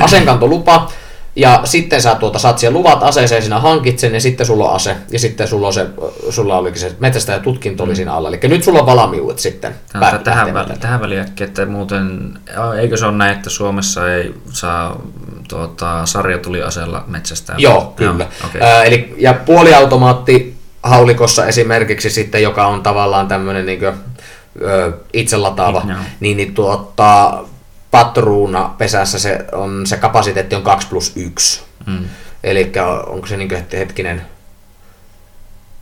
[0.00, 0.88] Asenkantolupa,
[1.36, 4.76] ja sitten sä tuota, saat siellä luvat aseeseen, sinä hankit sen ja sitten sulla on
[4.76, 4.96] ase.
[5.10, 5.86] Ja sitten sulla, on se,
[6.30, 7.96] sulla olikin se metsästäjä tutkinto oli mm.
[7.96, 8.28] siinä alla.
[8.28, 9.74] Eli nyt sulla on valmiudet sitten.
[9.92, 12.38] Tämä, tähän, väl, tähän väliin että muuten,
[12.80, 15.02] eikö se ole näin, että Suomessa ei saa
[15.50, 17.56] tuota, sarjatuliaseella metsästää?
[17.58, 18.24] Joo, kyllä.
[18.24, 18.60] Joo, okay.
[18.60, 23.94] Ää, eli, ja puoliautomaatti haulikossa esimerkiksi sitten, joka on tavallaan tämmöinen niin kuin,
[24.62, 25.94] ö, itse lataava, no.
[26.20, 27.44] niin, niin tuota,
[27.90, 31.62] patruuna pesässä se, on, se kapasiteetti on 2 plus 1.
[31.86, 32.04] Mm.
[32.44, 32.72] Eli
[33.06, 34.22] onko se niin hetkinen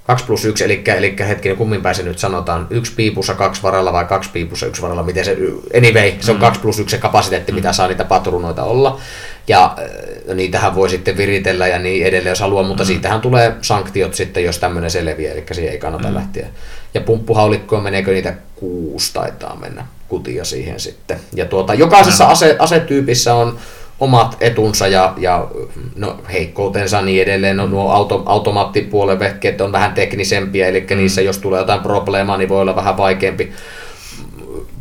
[0.09, 3.93] 2 plus 1, eli, eli hetkinen, kummin päin se nyt sanotaan, yksi piipussa, kaksi varalla
[3.93, 5.37] vai kaksi piipussa, yksi varalla, miten se,
[5.77, 6.41] anyway, se on mm.
[6.41, 7.57] 2 plus 1 se kapasiteetti, mm.
[7.57, 9.01] mitä saa niitä patruunoita olla,
[9.49, 12.87] ja äh, niitähän voi sitten viritellä ja niin edelleen, jos haluaa, mutta mm.
[12.87, 16.15] siitähän tulee sanktiot sitten, jos tämmöinen selviää, eli siihen ei kannata mm.
[16.15, 16.47] lähteä.
[16.95, 21.21] Ja pumppuhaulikkoon meneekö niitä kuusi taitaa mennä kutia siihen sitten.
[21.35, 23.59] Ja tuota, jokaisessa ase, asetyypissä on
[24.01, 25.49] omat etunsa ja, ja
[25.97, 27.57] no, heikkoutensa niin edelleen.
[27.57, 30.97] No, nuo auto, automaattipuolen vehkeet on vähän teknisempiä, eli mm.
[30.97, 33.53] niissä jos tulee jotain probleemaa, niin voi olla vähän vaikeampi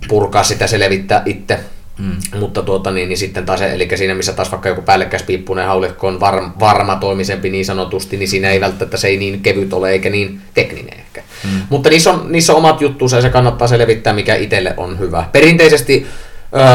[0.07, 1.59] purkaa sitä, selvittää itse.
[1.99, 2.39] Mm.
[2.39, 6.19] Mutta tuota, niin, niin sitten taas, eli siinä missä taas vaikka joku päällekkäispiippunen haulikko on
[6.19, 10.41] var, varmatoimisempi niin sanotusti, niin siinä ei välttämättä se ei niin kevyt ole eikä niin
[10.53, 11.23] tekninen ehkä.
[11.43, 11.61] Mm.
[11.69, 15.25] Mutta niissä on, niissä on omat juttuunsa ja se kannattaa selvittää, mikä itselle on hyvä.
[15.31, 16.07] Perinteisesti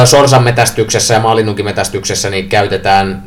[0.04, 3.22] sorsan metästyksessä ja maalinnunkin metästyksessä niin käytetään,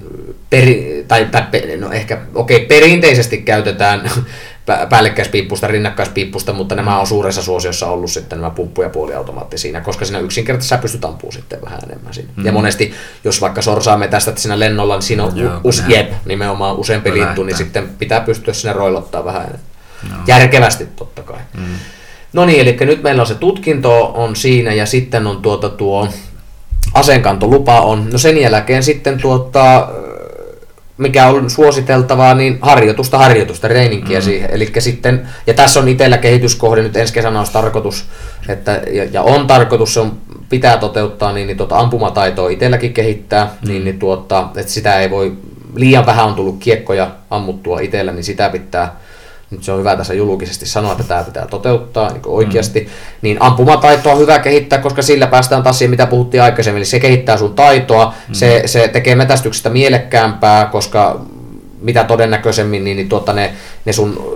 [0.50, 1.44] peri, tai, tai
[1.78, 4.12] no ehkä, okei, okay, perinteisesti käytetään
[4.90, 10.06] päällekkäispiippusta, rinnakkaispiippusta, mutta nämä on suuressa suosiossa ollut sitten nämä pumppu- ja puoliautomaatti siinä, koska
[10.06, 12.30] siinä yksinkertaisesti sä pystyt ampumaan sitten vähän enemmän siinä.
[12.36, 12.46] Mm.
[12.46, 12.94] Ja monesti,
[13.24, 17.44] jos vaikka sorsaa metästät siinä lennolla, niin siinä on Joo, us, jep, nimenomaan useampi lintu,
[17.44, 19.60] niin sitten pitää pystyä sinne roilottaa vähän.
[20.10, 20.18] No.
[20.28, 21.40] Järkevästi totta kai.
[21.58, 21.64] Mm.
[22.34, 26.10] No niin, eli nyt meillä on se tutkinto on siinä ja sitten on tuota tuo
[26.96, 28.10] aseenkantolupa on.
[28.12, 29.88] No sen jälkeen sitten tuota,
[30.98, 34.24] mikä on suositeltavaa, niin harjoitusta, harjoitusta, reininkiä mm.
[34.24, 34.50] siihen.
[34.52, 38.06] Eli sitten, ja tässä on itsellä kehityskohde, nyt ensi kesänä olisi tarkoitus,
[38.50, 40.12] että, ja, ja on tarkoitus, se on,
[40.50, 43.68] pitää toteuttaa, niin, niin tuota, ampumataitoa itselläkin kehittää, mm.
[43.68, 45.34] niin, niin tuota, että sitä ei voi,
[45.76, 48.96] liian vähän on tullut kiekkoja ammuttua itsellä, niin sitä pitää
[49.52, 52.88] nyt se on hyvä tässä julkisesti sanoa, että tämä pitää toteuttaa niin oikeasti, mm.
[53.22, 57.00] niin ampumataitoa on hyvä kehittää, koska sillä päästään taas siihen, mitä puhuttiin aikaisemmin, eli se
[57.00, 58.34] kehittää sun taitoa, mm.
[58.34, 61.22] se, se tekee metästyksestä mielekkäämpää, koska
[61.82, 63.54] mitä todennäköisemmin, niin, niin tuota, ne,
[63.86, 64.36] ne sun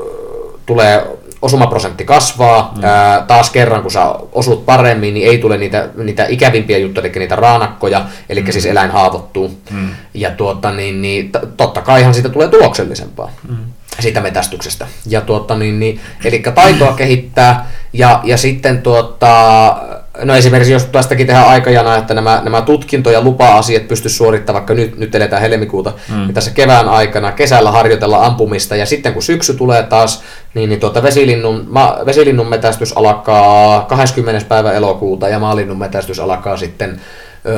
[0.65, 1.07] tulee
[1.41, 2.84] osumaprosentti kasvaa, mm.
[2.84, 7.19] ää, taas kerran kun sä osut paremmin, niin ei tule niitä, niitä ikävimpiä juttuja, eli
[7.19, 8.52] niitä raanakkoja, eli mm.
[8.52, 9.52] siis eläin haavoittuu.
[9.72, 9.90] Mm.
[10.14, 13.31] Ja tuota, niin, niin, totta kaihan siitä tulee tuloksellisempaa.
[13.49, 13.57] Mm
[14.02, 14.88] siitä metästyksestä.
[15.06, 19.78] Ja tuota, niin, niin, eli taitoa kehittää ja, ja sitten tuota,
[20.24, 24.74] no esimerkiksi jos tästäkin tehdään aikajana, että nämä, nämä tutkinto- ja lupa-asiat pystyisi suorittamaan, vaikka
[24.74, 26.18] nyt, nyt eletään helmikuuta, mm.
[26.18, 30.24] niin tässä kevään aikana, kesällä harjoitella ampumista ja sitten kun syksy tulee taas,
[30.54, 34.46] niin, niin tuota vesilinnun, ma, vesilinnun metästys alkaa 20.
[34.48, 37.02] päivä elokuuta ja maalinnun metästys alkaa sitten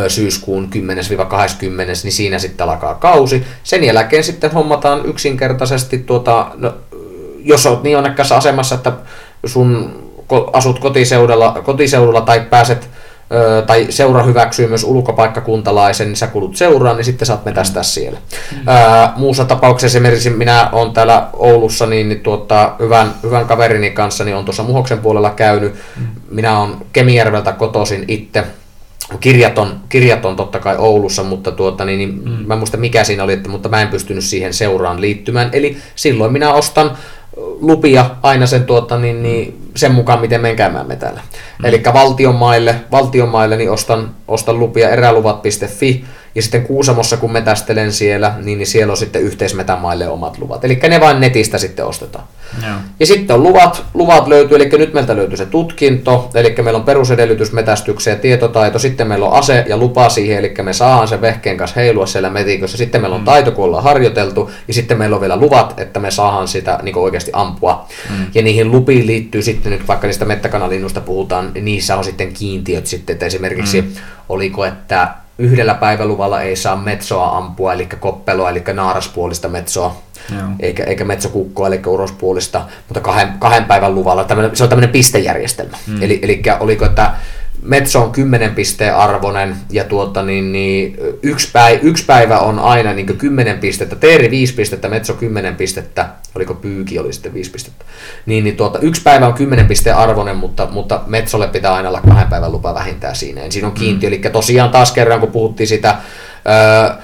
[0.08, 0.78] syyskuun 10-20,
[2.04, 3.46] niin siinä sitten alkaa kausi.
[3.64, 6.74] Sen jälkeen sitten hommataan yksinkertaisesti, tuota, no,
[7.40, 8.92] jos olet niin onnekkaassa asemassa, että
[9.46, 9.96] sun
[10.54, 12.90] asut kotiseudulla, kotiseudulla tai pääset
[13.68, 18.20] tai seura hyväksyy myös ulkopaikkakuntalaisen, niin sä kulut seuraan, niin sitten saat metästää siellä.
[18.52, 18.68] Mm.
[18.68, 24.24] Ää, muussa tapauksessa esimerkiksi minä olen täällä Oulussa, niin, niin tuota, hyvän, hyvän kaverini kanssa
[24.24, 25.74] niin on tuossa Muhoksen puolella käynyt.
[25.74, 26.08] Mm.
[26.30, 28.44] Minä olen Kemijärveltä kotoisin itse,
[29.20, 32.48] kirjat on, kirjat on totta kai Oulussa, mutta tuota, niin, niin mm.
[32.48, 35.50] mä en muista mikä siinä oli, että, mutta mä en pystynyt siihen seuraan liittymään.
[35.54, 36.98] Eli silloin minä ostan
[37.62, 41.22] lupia aina sen, tuota, niin, niin, sen mukaan, miten menen käymään me täällä.
[41.60, 41.66] Mm.
[41.66, 46.06] Eli valtion maille, valtion maille niin ostan, ostan lupia eräluvat.fi
[46.36, 50.66] ja sitten Kuusamossa, kun metästelen siellä, niin, niin siellä on sitten yhteismetämaille omat luvat.
[50.66, 52.24] Eli ne vain netistä sitten ostetaan.
[52.68, 52.76] Joo.
[53.00, 56.84] Ja sitten on luvat, luvat löytyy, eli nyt meiltä löytyy se tutkinto, eli meillä on
[56.84, 61.58] perusedellytys metästykseen, tietotaito, sitten meillä on ase ja lupa siihen, eli me saadaan sen vehkeen
[61.58, 63.26] kanssa heilua siellä metikossa, sitten meillä on mm.
[63.26, 66.98] taito, kun ollaan harjoiteltu, ja sitten meillä on vielä luvat, että me saadaan sitä niin
[66.98, 67.88] oikeasti ampua.
[68.10, 68.26] Mm.
[68.36, 72.88] Ja niihin lupiin liittyy sitten nyt, vaikka niistä mettäkanalinnusta puhutaan, niin niissä on sitten kiintiöt
[72.88, 73.88] sitten, että esimerkiksi mm.
[74.30, 80.02] oliko, että yhdellä päiväluvalla ei saa metsoa ampua, eli koppeloa, eli naaraspuolista metsoa,
[80.32, 80.50] Joo.
[80.60, 84.24] eikä, eikä metsokukkoa, eli urospuolista, mutta kahden, kahden päivän luvalla.
[84.24, 85.78] Tämmönen, se on tämmöinen pistejärjestelmä.
[85.88, 86.04] Mm.
[86.04, 87.12] Eli, eli oliko, että
[87.62, 92.94] Metso on 10 pisteen arvoinen ja tuota, niin, niin, yksi, päivä, yksi päivä on aina
[92.94, 97.86] niin 10 pistettä, Teeri 5 pistettä, Metso 10 pistettä, oliko Pyyki oli sitten 5 pistettä.
[98.26, 102.02] Niin, niin tuota, yksi päivä on 10 pisteen arvoinen, mutta, mutta Metsolle pitää aina olla
[102.02, 103.42] kahden päivän lupa vähintään siinä.
[103.50, 104.14] Siinä on kiintiö, mm.
[104.14, 105.96] eli tosiaan taas kerran kun puhuttiin sitä
[106.48, 106.96] öö,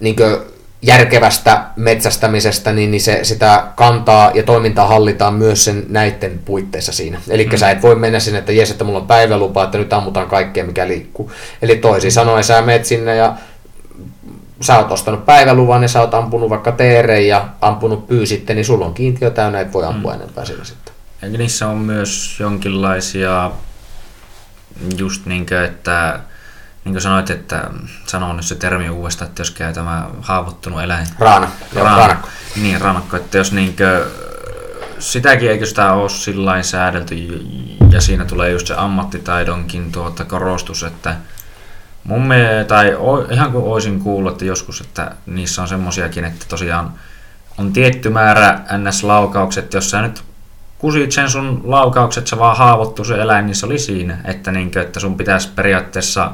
[0.00, 0.36] niin kuin,
[0.82, 7.20] järkevästä metsästämisestä, niin, niin se, sitä kantaa ja toimintaa hallitaan myös sen näiden puitteissa siinä.
[7.28, 7.56] Eli mm.
[7.56, 10.64] sä et voi mennä sinne, että jes, että mulla on päivälupa, että nyt ammutaan kaikkea,
[10.64, 11.32] mikä liikkuu.
[11.62, 13.34] Eli toisin sanoen sä menet sinne ja
[14.60, 18.64] sä oot ostanut päiväluvan ja sä oot ampunut vaikka teereen ja ampunut pyy sitten, niin
[18.64, 20.20] sulla on kiintiö täynnä, et voi ampua mm.
[20.20, 20.94] enempää sillä sitten.
[21.22, 23.50] Eikö niissä on myös jonkinlaisia
[24.96, 26.20] just niin kuin, että
[26.84, 27.70] niin kuin sanoit, että
[28.06, 31.06] sanon nyt se termi uudestaan, että jos käy tämä haavoittunut eläin.
[31.18, 31.48] Raana.
[31.74, 31.96] Raana.
[31.96, 32.28] Raanakko.
[32.56, 33.16] Niin, raanakko.
[33.16, 34.12] Että jos niin kuin,
[34.98, 37.46] sitäkin eikö sitä ole sillä säädelty
[37.90, 41.16] ja siinä tulee just se ammattitaidonkin tuota korostus, että
[42.04, 42.96] mun mielestä, tai
[43.30, 46.92] ihan kuin olisin kuullut, että joskus, että niissä on semmosiakin, että tosiaan
[47.58, 50.22] on tietty määrä NS-laukaukset, jos sä nyt
[50.78, 54.70] kusit sen sun laukaukset, sä vaan haavoittuu se eläin, niin se oli siinä, että, niin
[54.70, 56.30] kuin, että sun pitäisi periaatteessa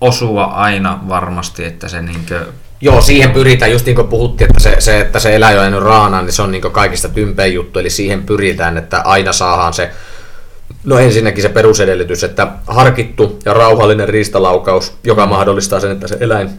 [0.00, 2.46] osua aina varmasti, että se niinkö...
[2.80, 5.82] Joo, siihen pyritään, just niin kuin puhuttiin, että se, se että se eläin on jäänyt
[5.82, 9.90] raanaan, niin se on niin kaikista tympein juttu, eli siihen pyritään, että aina saadaan se
[10.84, 16.50] No ensinnäkin se perusedellytys, että harkittu ja rauhallinen riistalaukaus, joka mahdollistaa sen, että se eläin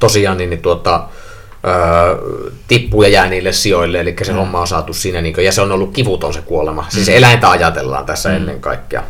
[0.00, 1.08] tosiaan niin, niin tuota,
[1.66, 2.16] öö,
[2.68, 4.38] tippuu ja jää niille sijoille, eli se mm.
[4.38, 6.86] homma on saatu siinä, niin kuin, ja se on ollut kivuton se kuolema.
[6.88, 7.14] Siis mm.
[7.14, 8.36] eläintä ajatellaan tässä mm.
[8.36, 9.02] ennen kaikkea.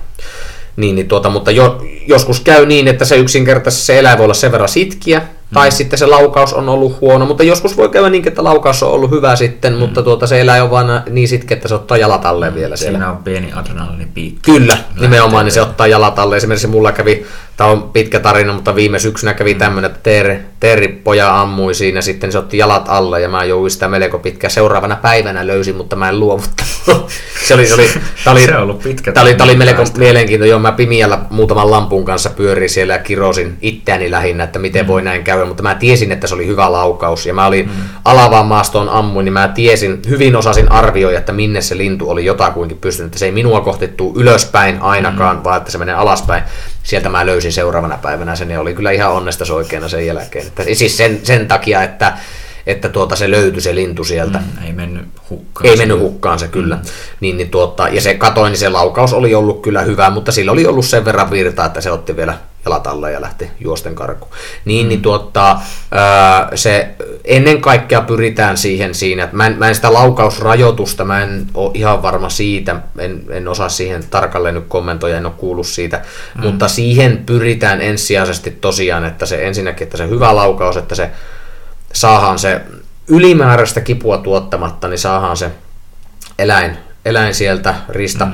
[0.79, 4.35] Niin, niin tuota, mutta jo, joskus käy niin, että se yksinkertaisesti se eläin voi olla
[4.35, 5.23] sen verran sitkiä,
[5.55, 5.73] tai mm.
[5.73, 9.11] sitten se laukaus on ollut huono, mutta joskus voi käydä niin, että laukaus on ollut
[9.11, 9.79] hyvä sitten, mm.
[9.79, 12.57] mutta tuota, se eläin on vaan niin sitkeä, että se ottaa jalat alle mm.
[12.57, 12.99] vielä siellä.
[12.99, 14.53] Siinä on pieni adrenaliinipiikki.
[14.53, 16.37] Kyllä, Lähtee nimenomaan, niin se ottaa jalat alle.
[16.37, 17.27] Esimerkiksi mulla kävi,
[17.59, 19.59] tämä on pitkä tarina, mutta viime syksynä kävi mm.
[19.59, 23.71] tämmöinen, että Teeri, Teeri poja ammui siinä, sitten se otti jalat alle ja mä jouduin
[23.71, 24.49] sitä melko pitkä.
[24.49, 27.11] Seuraavana päivänä löysin, mutta mä en luovuttanut.
[27.47, 27.91] se oli, se oli,
[28.25, 30.51] tää oli, se on ollut pitkä tää oli, tää oli melko mielenkiintoinen.
[30.51, 34.89] Joo, mä pimiällä muutaman lampun kanssa pyörin siellä ja kirosin itseäni lähinnä, että miten mm.
[34.89, 37.73] voi näin käydä, mutta mä tiesin, että se oli hyvä laukaus ja mä olin mm.
[38.05, 42.79] alavaan maastoon ammuin, niin mä tiesin, hyvin osasin arvioida, että minne se lintu oli jotakuinkin
[42.79, 45.45] pystynyt, että se ei minua kohti ylöspäin ainakaan, mm.
[45.45, 46.43] vaan että se menee alaspäin.
[46.89, 50.47] Sieltä mä löysin seuraavana päivänä sen ja oli kyllä ihan onnesta soikeena sen jälkeen.
[50.47, 52.13] Että, siis sen, sen takia, että
[52.67, 54.39] että tuota se löytyi se lintu sieltä.
[54.39, 55.71] Mm, ei mennyt hukkaan.
[55.71, 56.77] Ei mennyt hukkaan se kyllä.
[56.77, 56.83] Mm.
[57.21, 60.53] Niin, niin tuota, ja se katoin, niin se laukaus oli ollut kyllä hyvä, mutta sillä
[60.53, 64.33] oli ollut sen verran virtaa, että se otti vielä jalat alle ja lähti juosten karkuun.
[64.65, 64.89] Niin, mm.
[64.89, 65.63] niin tuottaa,
[66.55, 66.95] se
[67.25, 71.71] ennen kaikkea pyritään siihen siinä, että mä en, mä en sitä laukausrajoitusta, mä en ole
[71.75, 76.03] ihan varma siitä, en, en osaa siihen tarkalleen nyt kommentoida, en ole kuullut siitä,
[76.35, 76.43] mm.
[76.43, 81.11] mutta siihen pyritään ensisijaisesti tosiaan, että se ensinnäkin, että se hyvä laukaus, että se
[81.93, 82.61] saadaan se
[83.09, 85.51] ylimääräistä kipua tuottamatta, niin saadaan se
[86.39, 88.25] eläin, eläin sieltä rista.
[88.25, 88.33] Mm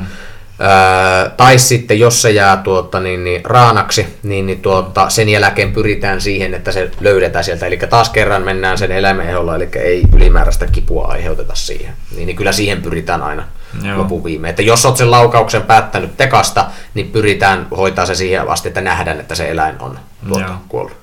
[0.61, 5.73] Öö, tai sitten jos se jää tuota, niin, niin, raanaksi, niin, niin tuota, sen jälkeen
[5.73, 7.67] pyritään siihen, että se löydetään sieltä.
[7.67, 11.95] Eli taas kerran mennään sen eläimen eholla, eli ei ylimääräistä kipua aiheuteta siihen.
[12.17, 13.43] Niin, niin kyllä siihen pyritään aina
[13.83, 13.99] Joo.
[13.99, 14.49] lopun viime.
[14.49, 19.21] Että jos olet sen laukauksen päättänyt tekasta, niin pyritään hoitaa se siihen asti, että nähdään,
[19.21, 19.99] että se eläin on
[20.29, 20.97] tuota, kuollut.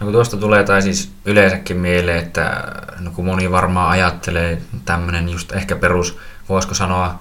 [0.00, 2.64] No kun tuosta tulee tai siis yleensäkin mieleen, että
[3.00, 6.18] no kun moni varmaan ajattelee tämmöinen just ehkä perus,
[6.48, 7.20] voisiko sanoa,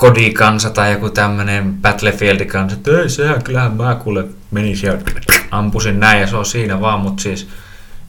[0.00, 5.10] kodikansa tai joku tämmönen Battlefield-kansa, että ei sehän kyllähän mä kuule menin sieltä,
[5.50, 7.48] ampusin näin ja se on siinä vaan, mutta siis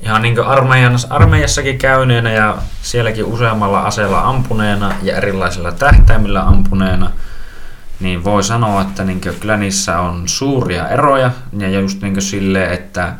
[0.01, 0.47] ihan niin kuin
[1.09, 7.11] armeijassakin käyneenä ja sielläkin useammalla aseella ampuneena ja erilaisilla tähtäimillä ampuneena,
[7.99, 11.31] niin voi sanoa, että niin kyllä niissä on suuria eroja.
[11.57, 13.13] Ja just niin silleen, että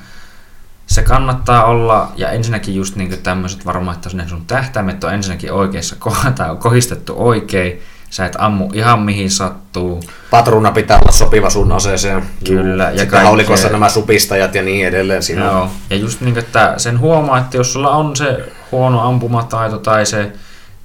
[0.86, 5.52] se kannattaa olla, ja ensinnäkin just niin tämmöiset varmaan, että ne sun tähtäimet on ensinnäkin
[5.52, 5.96] oikeassa
[6.36, 7.82] tai on kohistettu oikein,
[8.12, 10.04] Sä et ammu ihan mihin sattuu.
[10.30, 12.24] Patruuna pitää olla sopiva sun aseeseen.
[12.48, 12.92] Kyllä.
[12.92, 15.24] Ja Sitten haulikossa nämä supistajat ja niin edelleen.
[15.24, 15.70] Siinä Joo.
[15.90, 20.32] Ja just niin, että sen huomaa, että jos sulla on se huono ampumataito tai se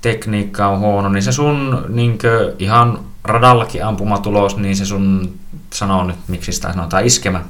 [0.00, 2.18] tekniikka on huono, niin se sun niin
[2.58, 5.34] ihan radallakin ampumatulos, niin se sun,
[5.74, 7.40] sanoo nyt miksi sitä sanotaan, iskemä.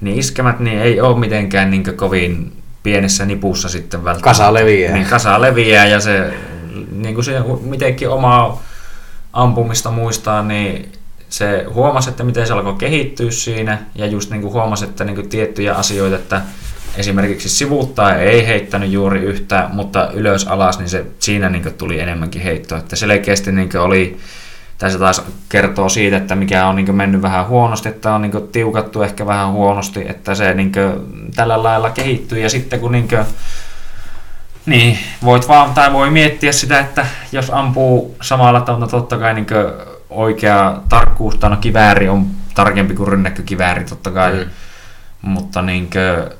[0.00, 2.52] Niin iskemät niin ei ole mitenkään niin kovin
[2.82, 4.24] pienessä nipussa sitten välttämättä.
[4.24, 4.92] Kasa leviää.
[4.92, 6.34] Niin kasa leviää ja se,
[6.92, 8.58] niin kuin se mitenkin oma
[9.38, 10.92] ampumista muistaa, niin
[11.28, 15.14] se huomasi, että miten se alkoi kehittyä siinä ja just niin kuin huomasi, että niin
[15.14, 16.42] kuin tiettyjä asioita, että
[16.96, 22.42] esimerkiksi sivuuttaa ei heittänyt juuri yhtä, mutta ylös alas, niin se siinä niin tuli enemmänkin
[22.42, 22.78] heittoa.
[22.78, 24.18] Että selkeästi niin oli,
[24.78, 28.48] tai se taas kertoo siitä, että mikä on niin mennyt vähän huonosti, että on niin
[28.52, 30.72] tiukattu ehkä vähän huonosti, että se niin
[31.36, 33.08] tällä lailla kehittyy ja sitten kun niin
[34.68, 39.46] niin, voit vaan, tai voi miettiä sitä, että jos ampuu samalla tavalla, totta kai niin
[40.10, 45.30] oikea tarkkuus, tai no kivääri on tarkempi kuin rynnäkkökivääri totta kai, mm.
[45.30, 46.38] mutta niin kuin,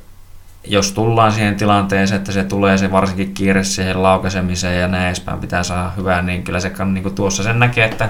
[0.64, 5.38] jos tullaan siihen tilanteeseen, että se tulee se varsinkin kiire siihen laukaisemiseen ja näin edespäin
[5.38, 8.09] pitää saada hyvää, niin kyllä se niin kuin tuossa sen näkee, että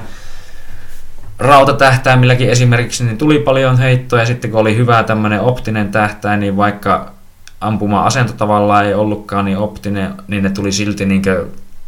[1.39, 6.57] rautatähtäimilläkin esimerkiksi niin tuli paljon heittoja, ja sitten kun oli hyvä tämmöinen optinen tähtäin, niin
[6.57, 7.18] vaikka
[7.61, 11.23] ampuma-asento tavallaan ei ollutkaan niin optinen, niin ne tuli silti niin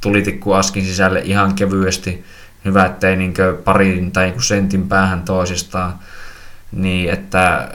[0.00, 2.24] tulitikku askin sisälle ihan kevyesti.
[2.64, 3.34] Hyvä, ettei niin
[3.64, 5.94] parin tai sentin päähän toisistaan.
[6.72, 7.68] Niin, että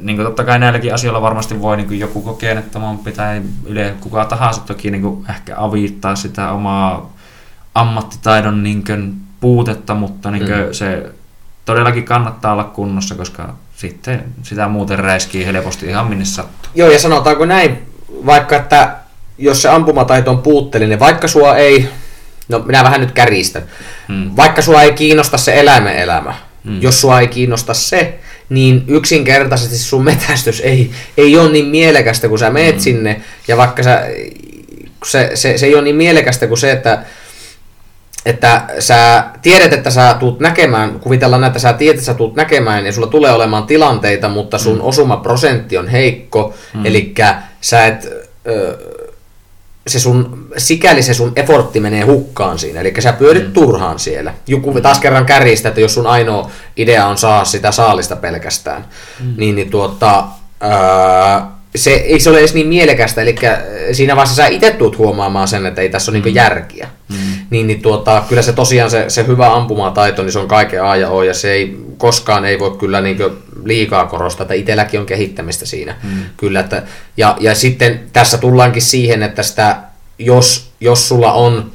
[0.00, 4.24] niin kuin totta kai näilläkin asioilla varmasti voi niin kuin joku kokeneettomampi tai yle kuka
[4.24, 7.16] tahansa toki niin kuin ehkä avittaa sitä omaa
[7.74, 10.72] ammattitaidon niin kuin puutetta, mutta niin kuin mm.
[10.72, 11.12] se
[11.64, 16.70] todellakin kannattaa olla kunnossa, koska sitten sitä muuten räiskii helposti ihan minne sattuu.
[16.74, 17.78] Joo, ja sanotaanko näin,
[18.26, 18.96] vaikka että
[19.38, 21.88] jos se ampumataito on puutteellinen, vaikka sua ei,
[22.48, 23.62] no minä vähän nyt kärjistän,
[24.08, 24.30] hmm.
[24.36, 26.34] vaikka sua ei kiinnosta se eläimen elämä,
[26.64, 26.82] hmm.
[26.82, 32.38] jos sua ei kiinnosta se, niin yksinkertaisesti sun metästys ei, ei ole niin mielekästä, kun
[32.38, 32.82] sä meet hmm.
[32.82, 34.06] sinne, ja vaikka sä,
[35.04, 37.02] se, se, se ei ole niin mielekästä kuin se, että
[38.26, 42.86] että sä tiedät, että sä tuut näkemään, kuvitellaan että sä tiedät, että sä tuut näkemään
[42.86, 44.84] ja sulla tulee olemaan tilanteita, mutta sun mm.
[44.84, 46.86] osumaprosentti on heikko, mm.
[46.86, 47.14] eli
[47.60, 48.08] sä et,
[49.86, 53.52] se sun, sikäli se sun effortti menee hukkaan siinä, eli sä pyörit mm.
[53.52, 54.34] turhaan siellä.
[54.46, 58.84] Joku taas kerran kärjistä, että jos sun ainoa idea on saa sitä saalista pelkästään,
[59.20, 59.34] mm.
[59.36, 60.24] niin, niin tuota,
[60.60, 63.34] ää, se ei se ole edes niin mielekästä, eli
[63.92, 66.24] siinä vaiheessa sä itse tuut huomaamaan sen, että ei tässä ole mm.
[66.24, 66.88] niin järkiä.
[67.08, 67.16] Mm.
[67.50, 70.96] Niin, niin tuota, kyllä se tosiaan se, se hyvä ampumataito, niin se on kaiken A
[70.96, 73.18] ja O, ja se ei koskaan ei voi kyllä niin
[73.64, 75.96] liikaa korostaa, että itselläkin on kehittämistä siinä.
[76.02, 76.22] Mm.
[76.36, 76.82] Kyllä, että,
[77.16, 79.76] ja, ja sitten tässä tullaankin siihen, että sitä,
[80.18, 81.70] jos, jos sulla on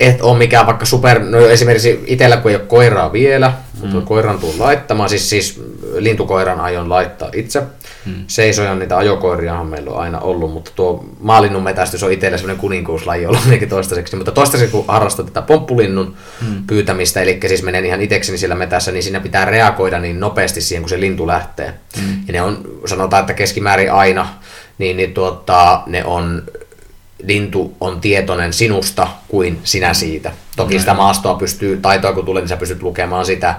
[0.00, 4.02] et ole mikään vaikka super, no esimerkiksi itsellä kun ei ole koiraa vielä, mutta mm.
[4.02, 5.62] koiran tuun laittamaan, siis, siis
[5.96, 7.62] lintukoiran aion laittaa itse.
[8.08, 8.24] Mm.
[8.26, 13.26] Seisoja niitä ajokoiriahan meillä on aina ollut, mutta tuo maalinnun metästys on itsellä sellainen kuninkuuslaji
[13.26, 14.16] ollut ainakin toistaiseksi.
[14.16, 16.66] Mutta toistaiseksi kun harrastat tätä pomppulinnun mm.
[16.66, 20.82] pyytämistä, eli siis menen ihan itsekseni siellä metässä, niin siinä pitää reagoida niin nopeasti siihen,
[20.82, 21.74] kun se lintu lähtee.
[21.96, 22.02] Mm.
[22.26, 24.28] Ja ne on, sanotaan, että keskimäärin aina,
[24.78, 26.42] niin, niin tuota, ne on
[27.22, 30.32] lintu on tietoinen sinusta kuin sinä siitä.
[30.56, 33.54] Toki sitä maastoa pystyy, taitoa kun tulee, niin sä pystyt lukemaan sitä,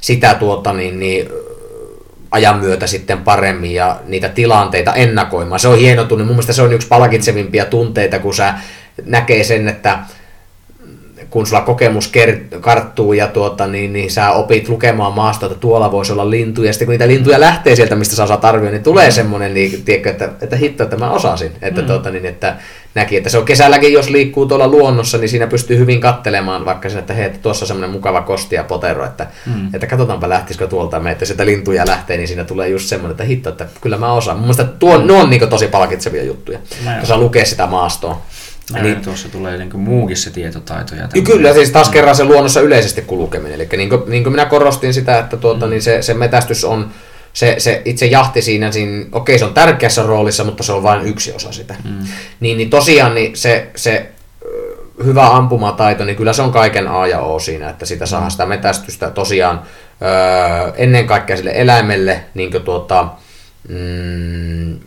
[0.00, 1.28] sitä tuota, niin, niin
[2.34, 5.60] ajan myötä sitten paremmin ja niitä tilanteita ennakoimaan.
[5.60, 6.24] Se on hieno tunne.
[6.24, 8.54] Mun mielestä se on yksi palkitsevimpia tunteita, kun sä
[9.06, 9.98] näkee sen, että
[11.30, 15.92] kun sulla kokemus ker- karttuu ja tuota, niin, niin sä opit lukemaan maasta, että tuolla
[15.92, 16.68] voisi olla lintuja.
[16.68, 19.82] Ja sitten kun niitä lintuja lähtee sieltä, mistä sä osaat arvioida, niin tulee semmoinen, niin,
[19.84, 21.52] tiedätkö, että, että hitto, että mä osasin.
[21.62, 21.86] Että, mm.
[21.86, 22.56] tuota, niin, että
[22.94, 26.88] näki, että se on kesälläkin, jos liikkuu tuolla luonnossa, niin siinä pystyy hyvin kattelemaan vaikka
[26.88, 29.74] sen, että hei, että tuossa on semmoinen mukava kosti ja potero, että, mm.
[29.74, 33.24] että katsotaanpa lähtisikö tuolta me, että sieltä lintuja lähtee, niin siinä tulee just semmoinen, että
[33.24, 34.36] hitto, että kyllä mä osaan.
[34.36, 35.06] Mun mielestä tuo, mm.
[35.06, 36.58] ne on niin tosi palkitsevia juttuja,
[36.98, 38.22] kun saa lukea sitä maastoa.
[38.72, 40.94] Niin, tuossa tulee niin muukin se tietotaito.
[40.94, 43.54] Ja kyllä, siis taas kerran se luonnossa yleisesti kulkeminen.
[43.54, 45.70] Eli niin kuin, niin kuin minä korostin sitä, että tuota, mm.
[45.70, 46.90] niin se, se metästys on,
[47.32, 51.06] se, se itse jahti siinä, siinä, okei se on tärkeässä roolissa, mutta se on vain
[51.06, 51.74] yksi osa sitä.
[51.84, 52.06] Mm.
[52.40, 54.10] Niin, niin tosiaan niin se, se
[55.04, 58.30] hyvä ampumataito, niin kyllä se on kaiken A ja O siinä, että sitä saa mm.
[58.30, 59.62] sitä metästystä tosiaan
[60.02, 63.08] öö, ennen kaikkea sille eläimelle niin tuota,
[63.68, 64.78] mm,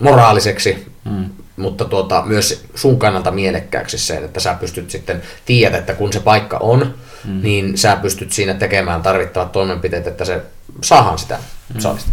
[0.00, 1.26] moraaliseksi mm
[1.56, 6.20] mutta tuota, myös sun kannalta mielekkääksi se, että sä pystyt sitten tiedät, että kun se
[6.20, 7.42] paikka on, mm.
[7.42, 10.42] niin sä pystyt siinä tekemään tarvittavat toimenpiteet, että se
[10.82, 11.38] saahan sitä
[11.74, 11.80] mm.
[11.80, 12.10] saalista.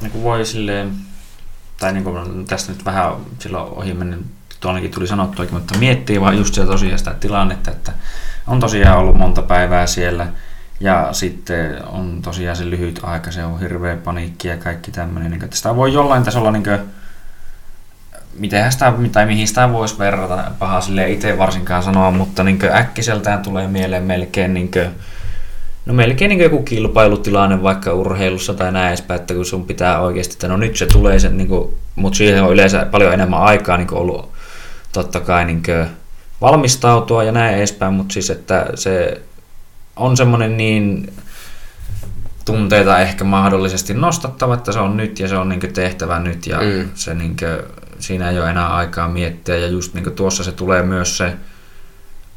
[0.00, 0.92] Niin kuin voi silleen,
[1.80, 4.16] tai niin kuin tästä nyt vähän silloin ohi mennä,
[4.60, 7.92] tuonnekin tuli sanottuakin, mutta miettii vaan just sitä tosiaan sitä tilannetta, että
[8.46, 10.26] on tosiaan ollut monta päivää siellä,
[10.80, 15.30] ja sitten on tosiaan se lyhyt aika, se on hirveä paniikki ja kaikki tämmöinen.
[15.30, 16.78] Niin että sitä voi jollain tasolla niin kuin,
[18.38, 23.42] mitenhän sitä, tai mihin sitä voisi verrata, paha sille itse varsinkaan sanoa, mutta niin äkkiseltään
[23.42, 24.88] tulee mieleen melkein niin kuin,
[25.86, 30.32] No melkein niin joku kilpailutilanne vaikka urheilussa tai näin edespäin, että kun sun pitää oikeasti,
[30.32, 33.76] että no nyt se tulee, se, niin kuin, mutta siihen on yleensä paljon enemmän aikaa
[33.76, 34.32] niin ollut
[34.92, 35.86] totta kai niin kuin,
[36.40, 39.22] valmistautua ja näin edespäin, mutta siis että se
[39.96, 41.12] on semmoinen niin
[42.44, 46.60] tunteita ehkä mahdollisesti nostattava, että se on nyt ja se on niin tehtävä nyt ja
[46.60, 46.88] mm.
[46.94, 50.52] se niin kuin, siinä ei ole enää aikaa miettiä ja just niin kuin tuossa se
[50.52, 51.36] tulee myös se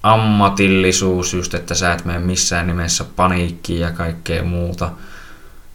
[0.03, 4.91] ammatillisuus, just että sä et mene missään nimessä paniikkiin ja kaikkea muuta.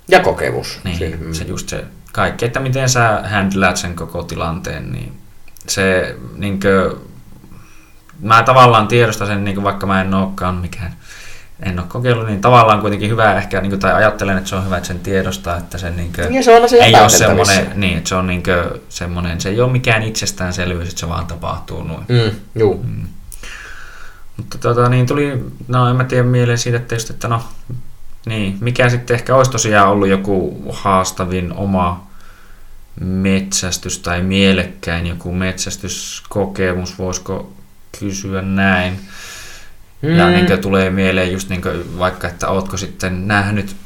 [0.09, 0.81] Ja kokemus.
[0.85, 5.13] Niin, se, se just se kaikki, että miten sä handlaat sen koko tilanteen, niin
[5.69, 7.01] se niin kuin,
[8.21, 10.97] mä tavallaan tiedostan sen, niin kuin, vaikka mä en olekaan mikään
[11.63, 14.65] en ole kokeillut, niin tavallaan kuitenkin hyvä ehkä, niin kuin, tai ajattelen, että se on
[14.65, 17.99] hyvä, että sen tiedostaa, että sen niin kuin, ja se on ei ole semmoinen, niin,
[17.99, 21.83] että se on niin kuin, semmoinen, se ei ole mikään itsestäänselvyys, että se vaan tapahtuu
[21.83, 22.05] noin.
[22.09, 22.85] Mm, juu.
[22.85, 23.07] Mm.
[24.37, 27.43] Mutta tota, niin tuli, no en mä tiedä mieleen siitä, että just, että no,
[28.27, 32.07] niin, mikä sitten ehkä olisi tosiaan ollut joku haastavin oma
[33.01, 37.53] metsästys tai mielekkäin joku metsästyskokemus, voisiko
[37.99, 39.01] kysyä näin.
[40.05, 40.17] Mm.
[40.17, 43.77] Ja niin kuin, tulee mieleen just niin kuin, vaikka, että ootko sitten nähnyt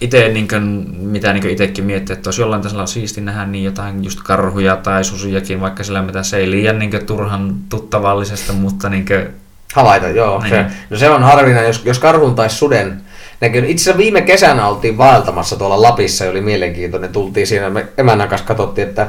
[0.00, 0.62] itse, niin kuin,
[0.98, 5.04] mitä niin itsekin miettii, että olisi jollain tasolla siisti nähdä niin jotain just karhuja tai
[5.04, 9.26] susiakin, vaikka sillä mitä se ei liian niin kuin, turhan tuttavallisesta, mutta niin kuin,
[9.74, 10.40] Havaita, joo.
[10.40, 10.50] Niin.
[10.50, 13.00] Se, no se on harvinainen, jos, jos karhun tai suden
[13.40, 13.64] näkyy.
[13.66, 17.12] Itse asiassa viime kesänä oltiin vaeltamassa tuolla Lapissa oli mielenkiintoinen.
[17.12, 19.06] Tultiin siinä, me emännän kanssa katsottiin, että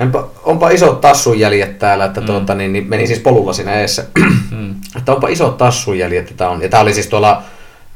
[0.00, 2.26] Enpä, onpa isot tassunjäljet täällä, että mm.
[2.26, 4.04] tuota, niin, niin, meni siis polulla siinä eessä.
[4.50, 4.74] Mm.
[4.98, 6.62] että onpa isot tassunjäljet, että on.
[6.62, 7.42] Ja tämä oli siis tuolla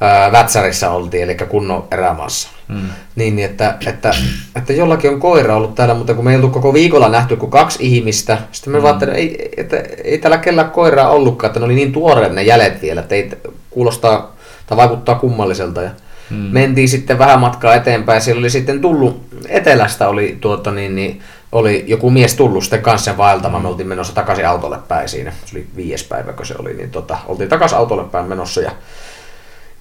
[0.00, 2.48] ää, Vätsärissä oltiin, eli kunnon erämaassa.
[2.68, 2.76] Mm.
[3.16, 4.14] Niin, niin että, että,
[4.56, 7.50] että, jollakin on koira ollut täällä, mutta kun me ei ollut koko viikolla nähty kuin
[7.50, 8.82] kaksi ihmistä, sitten me mm.
[8.82, 12.42] vaan, että ei, että, ei täällä kellään koiraa ollutkaan, että ne oli niin tuoreet ne
[12.42, 13.30] jäljet vielä, että ei
[13.70, 14.36] kuulostaa
[14.66, 15.82] tai vaikuttaa kummalliselta.
[15.82, 15.90] Ja
[16.30, 16.36] mm.
[16.36, 21.20] Mentiin sitten vähän matkaa eteenpäin, siellä oli sitten tullut, etelästä oli tuota niin, niin
[21.54, 23.62] oli joku mies tullut sitten kanssa vaeltamaan.
[23.62, 25.32] Me oltiin menossa takaisin autolle päin siinä.
[25.44, 26.74] Se oli viides päivä, kun se oli.
[26.74, 28.60] Niin tota, oltiin takaisin autolle päin menossa.
[28.60, 28.70] Ja...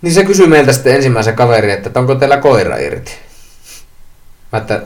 [0.02, 3.12] Niin se kysyi meiltä sitten ensimmäisen kaveri, että onko teillä koira irti.
[4.52, 4.82] Mä että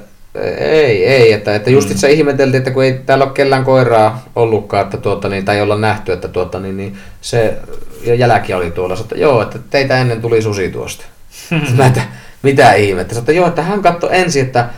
[0.57, 4.83] ei, ei, että, että just itse ihmeteltiin, että kun ei täällä ole kellään koiraa ollutkaan,
[4.83, 7.57] että tuota, niin, tai ei olla nähty, että tuota, niin, niin se
[8.03, 11.05] ja jälki oli tuolla, että joo, että teitä ennen tuli susi tuosta.
[11.77, 12.01] Mä että
[12.41, 14.69] mitä ihmettä, että joo, että hän katsoi ensin, että,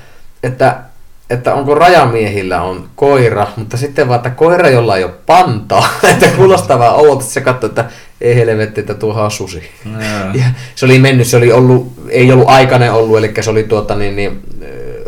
[0.43, 0.88] että
[1.29, 6.27] että onko rajamiehillä on koira, mutta sitten vaan, että koira, jolla ei ole pantaa, että
[6.27, 7.85] kuulostaa vaan oudolta, että se katsoo, että
[8.21, 9.63] ei helvetti, että tuohan on susi.
[9.85, 9.99] No.
[10.33, 10.43] Ja
[10.75, 14.15] se oli mennyt, se oli ollut, ei ollut aikainen ollut, eli se oli tuota niin,
[14.15, 14.41] niin,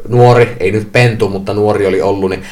[0.08, 2.44] nuori, ei nyt pentu, mutta nuori oli ollut, niin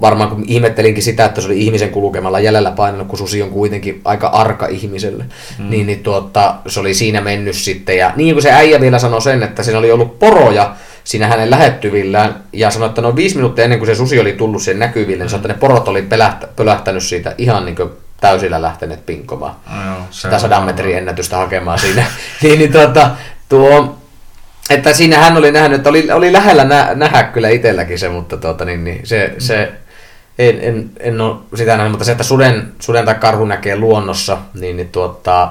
[0.00, 4.00] varmaan kun ihmettelinkin sitä, että se oli ihmisen kulkemalla jäljellä painanut, kun susi on kuitenkin
[4.04, 5.24] aika arka ihmiselle,
[5.58, 5.70] mm.
[5.70, 7.98] niin, niin tuota, se oli siinä mennyt sitten.
[7.98, 11.50] Ja niin kuin se äijä vielä sanoi sen, että siinä oli ollut poroja, siinä hänen
[11.50, 15.24] lähettyvillään ja sanoi, että noin viisi minuuttia ennen kuin se susi oli tullut sen näkyville,
[15.24, 17.90] niin sanoi, että ne porot oli pelähtä, pölähtänyt siitä ihan niin kuin
[18.20, 19.54] täysillä lähteneet pinkomaan.
[19.70, 22.04] No joo, sitä sadan metrin ennätystä hakemaan siinä.
[22.42, 23.10] niin, niin tuota,
[23.48, 23.98] tuo,
[24.70, 28.36] että siinä hän oli nähnyt, että oli, oli lähellä nä, nähdä kyllä itselläkin se, mutta
[28.36, 29.72] tuota, niin, niin, se, se
[30.38, 34.38] en, en, en ole sitä nähnyt, mutta se, että suden, suden tai karhu näkee luonnossa,
[34.54, 35.50] niin, niin tuota,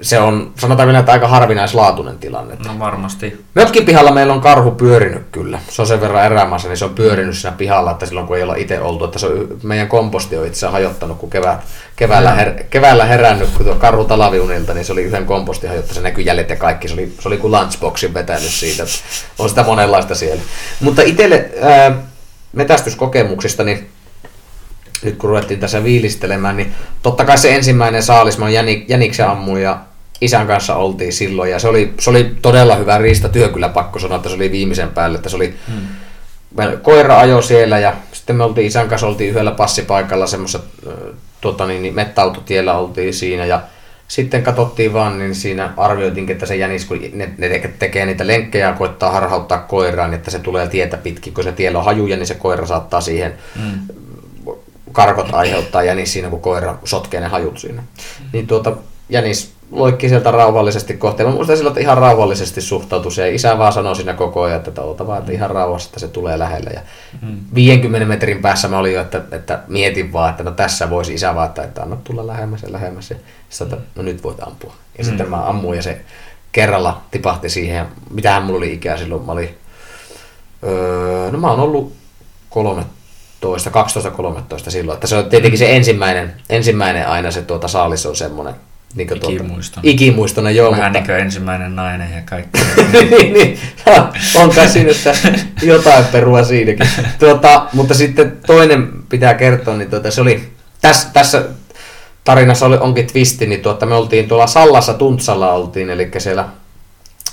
[0.00, 2.56] se on, sanotaan että aika harvinaislaatuinen tilanne.
[2.66, 3.44] No varmasti.
[3.54, 5.58] Mökkin pihalla meillä on karhu pyörinyt kyllä.
[5.68, 8.42] Se on sen verran erämaassa, niin se on pyörinyt siinä pihalla, että silloin kun ei
[8.42, 11.60] olla itse oltu, että se on, meidän komposti on itse hajottanut, kun kevät,
[11.96, 16.00] keväällä, her, keväällä herännyt, kun tuo karhu talaviunilta, niin se oli yhden kompostin hajottu, se
[16.00, 18.94] näkyy jäljet ja kaikki, se oli, se oli kuin lunchboxin vetänyt siitä, että
[19.38, 20.42] on sitä monenlaista siellä.
[20.80, 21.92] Mutta itselle ää,
[22.52, 23.90] metästyskokemuksista, niin
[25.04, 26.72] nyt kun ruvettiin tässä viilistelemään, niin
[27.02, 29.78] totta kai se ensimmäinen saalis, mä Jänik, Jäniksen ammuin ja
[30.20, 34.16] isän kanssa oltiin silloin ja se oli, se oli todella hyvä riistatyö kyllä pakko sanoa,
[34.16, 36.78] että se oli viimeisen päälle, että se oli hmm.
[36.82, 40.66] koira ajo siellä ja sitten me oltiin isän kanssa oltiin yhdellä passipaikalla semmoisessa
[41.40, 43.62] tuota, niin, niin mettäautotiellä oltiin siinä ja
[44.08, 48.66] sitten katsottiin vaan, niin siinä arvioitiin, että se jänis, kun ne, ne tekee niitä lenkkejä
[48.66, 52.16] ja koittaa harhauttaa koiraan, niin että se tulee tietä pitkin, kun se tiellä on hajuja,
[52.16, 54.03] niin se koira saattaa siihen hmm.
[54.94, 57.82] Karkot aiheuttaa jänis siinä, kun koira sotkee ne hajut siinä.
[58.18, 58.28] Hmm.
[58.32, 58.72] Niin tuota,
[59.08, 61.24] jänis loikki sieltä rauhallisesti kohti.
[61.24, 63.34] Mä muistan silloin, että ihan rauhallisesti suhtautui se.
[63.34, 66.38] Isä vaan sanoi siinä koko ajan, että oota vaan, että ihan rauhassa, että se tulee
[66.38, 66.70] lähelle.
[66.70, 66.80] Ja
[67.22, 67.36] mm.
[67.54, 71.34] 50 metrin päässä mä olin jo, että, että mietin vaan, että no tässä voisi isä
[71.34, 73.10] vaan, että anna tulla lähemmäs ja lähemmäs.
[73.10, 73.16] Ja
[73.50, 74.74] sitten, että no nyt voit ampua.
[74.98, 75.08] Ja mm.
[75.08, 76.00] sitten mä ammuin ja se
[76.52, 77.86] kerralla tipahti siihen.
[78.10, 79.22] Mitähän mulla oli ikää silloin?
[79.22, 79.58] Mä olin,
[80.64, 81.92] öö, no mä oon ollut
[82.50, 82.92] 13,
[83.52, 84.96] 12-13 silloin.
[84.96, 88.54] Että se on tietenkin se ensimmäinen, ensimmäinen aina se tuota saalis on semmoinen,
[88.94, 89.82] niin ikimuistona.
[89.82, 90.70] Tuota, ikimuistona, joo.
[90.70, 90.98] Vähän mutta...
[90.98, 92.58] niin kuin ensimmäinen nainen ja kaikki.
[93.10, 93.58] niin, niin.
[94.34, 95.14] on kai siinä, että
[95.62, 96.88] jotain perua siinäkin.
[97.18, 100.48] Tuota, mutta sitten toinen pitää kertoa, niin tuota, se oli,
[100.80, 101.44] tässä, tässä
[102.24, 106.48] tarinassa oli, onkin twisti, niin tuota, me oltiin tuolla Sallassa, Tuntsalla oltiin, eli siellä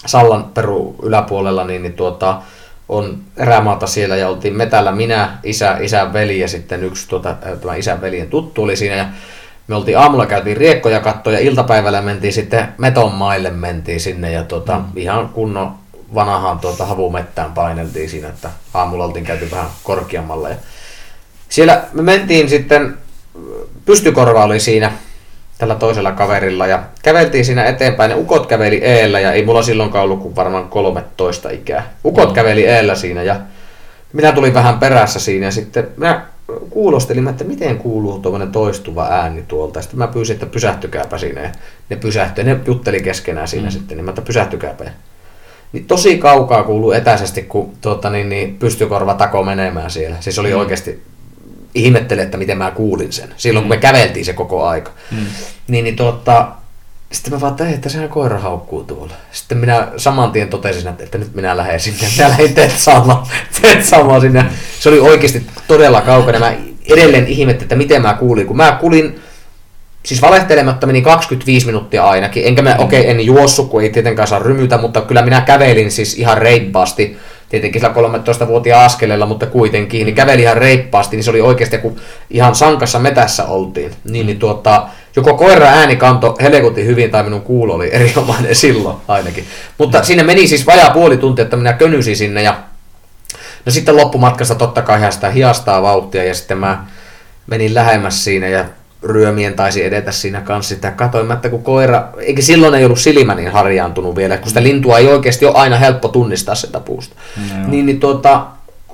[0.05, 2.41] Sallan peru yläpuolella, niin, niin tuota,
[2.89, 7.75] on erämaata siellä ja oltiin metällä minä, isä, isän veli ja sitten yksi tuota, tämä
[7.75, 9.05] isän veljen tuttu oli siinä ja
[9.67, 14.85] me oltiin aamulla käytiin riekkoja kattoja, iltapäivällä mentiin sitten metonmaille mentiin sinne ja tuota, mm.
[14.95, 15.71] ihan kunnon
[16.13, 20.49] vanahan tuota havumettään paineltiin siinä, että aamulla oltiin käyty vähän korkeammalla.
[20.49, 20.55] Ja
[21.49, 22.97] siellä me mentiin sitten,
[23.85, 24.91] pystykorva oli siinä
[25.61, 28.09] tällä toisella kaverilla ja käveltiin siinä eteenpäin.
[28.09, 31.93] Ne ukot käveli eellä ja ei mulla silloinkaan ollut kuin varmaan 13 ikää.
[32.05, 32.35] Ukot mm.
[32.35, 33.35] käveli eellä siinä ja
[34.13, 36.25] minä tulin vähän perässä siinä ja sitten minä
[36.69, 39.81] kuulostelin, että miten kuuluu tuommoinen toistuva ääni tuolta.
[39.81, 41.41] Sitten mä pyysin, että pysähtykääpä siinä.
[41.41, 41.49] Ja
[41.89, 42.43] ne pysähtyi.
[42.43, 43.71] Ne jutteli keskenään siinä mm.
[43.71, 44.83] sitten, niin mä että pysähtykääpä.
[45.73, 50.15] Niin tosi kaukaa kuuluu etäisesti, kun tuota, niin, niin pystykorva tako menemään siellä.
[50.19, 50.59] Siis oli mm.
[50.59, 51.03] oikeasti
[51.75, 53.33] ihmettele, että miten mä kuulin sen.
[53.37, 53.67] Silloin mm.
[53.67, 53.81] kun me mm.
[53.81, 54.91] käveltiin se koko aika.
[55.11, 55.25] Mm.
[55.67, 56.47] Niin, niin tuota,
[57.11, 59.13] sitten mä vaan, että, että sehän koira haukkuu tuolla.
[59.31, 62.07] Sitten minä saman tien totesin, että, että nyt minä lähden sinne.
[62.17, 63.27] Minä lähdin Tetsaamaan,
[63.61, 64.45] Tetsaamaan sinne.
[64.79, 66.39] Se oli oikeasti todella kaukana.
[66.39, 66.53] Mä
[66.89, 68.47] edelleen ihmettelin, että miten mä kuulin.
[68.47, 69.21] Kun mä kuulin,
[70.05, 72.45] siis valehtelematta meni 25 minuuttia ainakin.
[72.45, 75.91] Enkä mä, okei, okay, en juossut, kun ei tietenkään saa rymytä, mutta kyllä minä kävelin
[75.91, 77.17] siis ihan reippaasti
[77.51, 81.95] tietenkin sillä 13-vuotiaan askeleella, mutta kuitenkin, niin käveli ihan reippaasti, niin se oli oikeasti kun
[82.29, 83.91] ihan sankassa metässä oltiin.
[84.03, 88.97] Niin, niin tuota, joko koira ääni kanto helekutin hyvin tai minun kuulo oli erinomainen silloin
[89.07, 89.45] ainakin.
[89.77, 90.03] Mutta mm.
[90.03, 92.57] sinne meni siis vajaa puoli tuntia, että minä könysin sinne ja
[93.65, 96.85] no sitten loppumatkasta totta kai ihan sitä hiastaa vauhtia ja sitten mä
[97.47, 98.65] menin lähemmäs siinä ja
[99.03, 100.91] ryömien taisi edetä siinä kanssa sitä.
[100.91, 104.97] Katoin, että kun koira, eikä silloin ei ollut silmä niin harjaantunut vielä, kun sitä lintua
[104.97, 107.15] ei oikeasti ole aina helppo tunnistaa sitä puusta.
[107.37, 108.45] No, niin, niin tuota,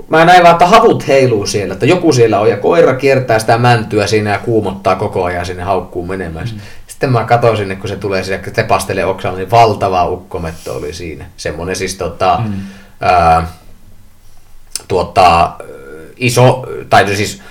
[0.10, 3.58] mä näin vaan, että havut heiluu siellä, että joku siellä on ja koira kiertää sitä
[3.58, 6.48] mäntyä siinä ja kuumottaa koko ajan sinne haukkuun menemään.
[6.54, 6.60] Mm.
[6.88, 10.94] Sitten mä katsoin sinne, kun se tulee sinne, se tepastelee oksalla, niin valtava ukkometto oli
[10.94, 11.26] siinä.
[11.38, 12.54] Semmoinen siis tota, mm.
[13.02, 13.48] ää,
[14.88, 15.52] tuota,
[16.18, 17.42] iso, tai siis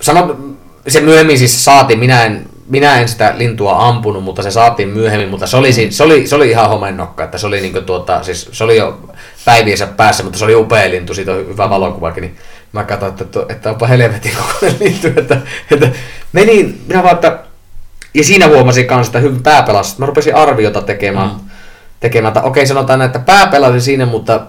[0.00, 0.56] sanon,
[0.88, 5.28] se myöhemmin siis saatiin, minä en, minä en sitä lintua ampunut, mutta se saatiin myöhemmin,
[5.28, 8.48] mutta se oli, se oli, se oli ihan homennokka, että se oli, niin tuota, siis,
[8.52, 9.00] se oli jo
[9.44, 12.36] päiviensä päässä, mutta se oli upea lintu, siitä on hyvä valokuvakin, niin
[12.72, 15.36] mä katsoin, että, että onpa helvetin kokoinen lintu, että,
[15.70, 15.88] että
[16.32, 17.38] menin, minä vaan, että,
[18.14, 21.40] ja siinä huomasin kanssa, että hyvin pääpelas, mä rupesin arviota tekemään, mm.
[22.00, 24.40] tekemään, että okei sanotaan, että pää pelasi siinä, mutta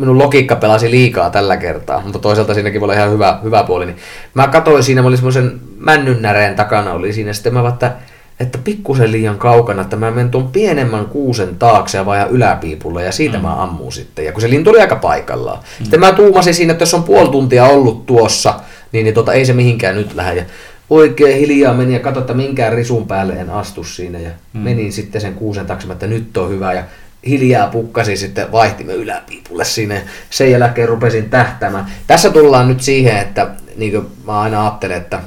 [0.00, 3.86] minun logiikka pelasi liikaa tällä kertaa, mutta toisaalta siinäkin voi olla ihan hyvä, hyvä puoli.
[3.86, 3.96] Niin
[4.34, 7.92] mä katsoin siinä, mä olin semmoisen männynnäreen takana oli siinä, sitten mä että,
[8.40, 13.12] että pikkusen liian kaukana, että mä menen tuon pienemmän kuusen taakse ja vajaa yläpiipulle ja
[13.12, 13.42] siitä mm.
[13.42, 14.24] mä ammuun sitten.
[14.24, 15.58] Ja kun se lintu oli aika paikallaan.
[15.58, 15.82] Mm.
[15.84, 18.54] Sitten mä tuumasin siinä, että jos on puoli tuntia ollut tuossa,
[18.92, 20.40] niin, niin tota, ei se mihinkään nyt lähde.
[20.40, 20.46] Ja
[20.90, 24.18] oikein hiljaa meni ja katsoin, että minkään risun päälle en astu siinä.
[24.18, 24.60] Ja mm.
[24.60, 26.72] menin sitten sen kuusen taakse, että nyt on hyvä.
[26.72, 26.82] Ja
[27.26, 30.02] hiljaa pukkasi sitten vaihtimme yläpiipulle sinne.
[30.30, 31.86] Sen jälkeen rupesin tähtämään.
[32.06, 35.20] Tässä tullaan nyt siihen, että niin kuin mä aina ajattelen, että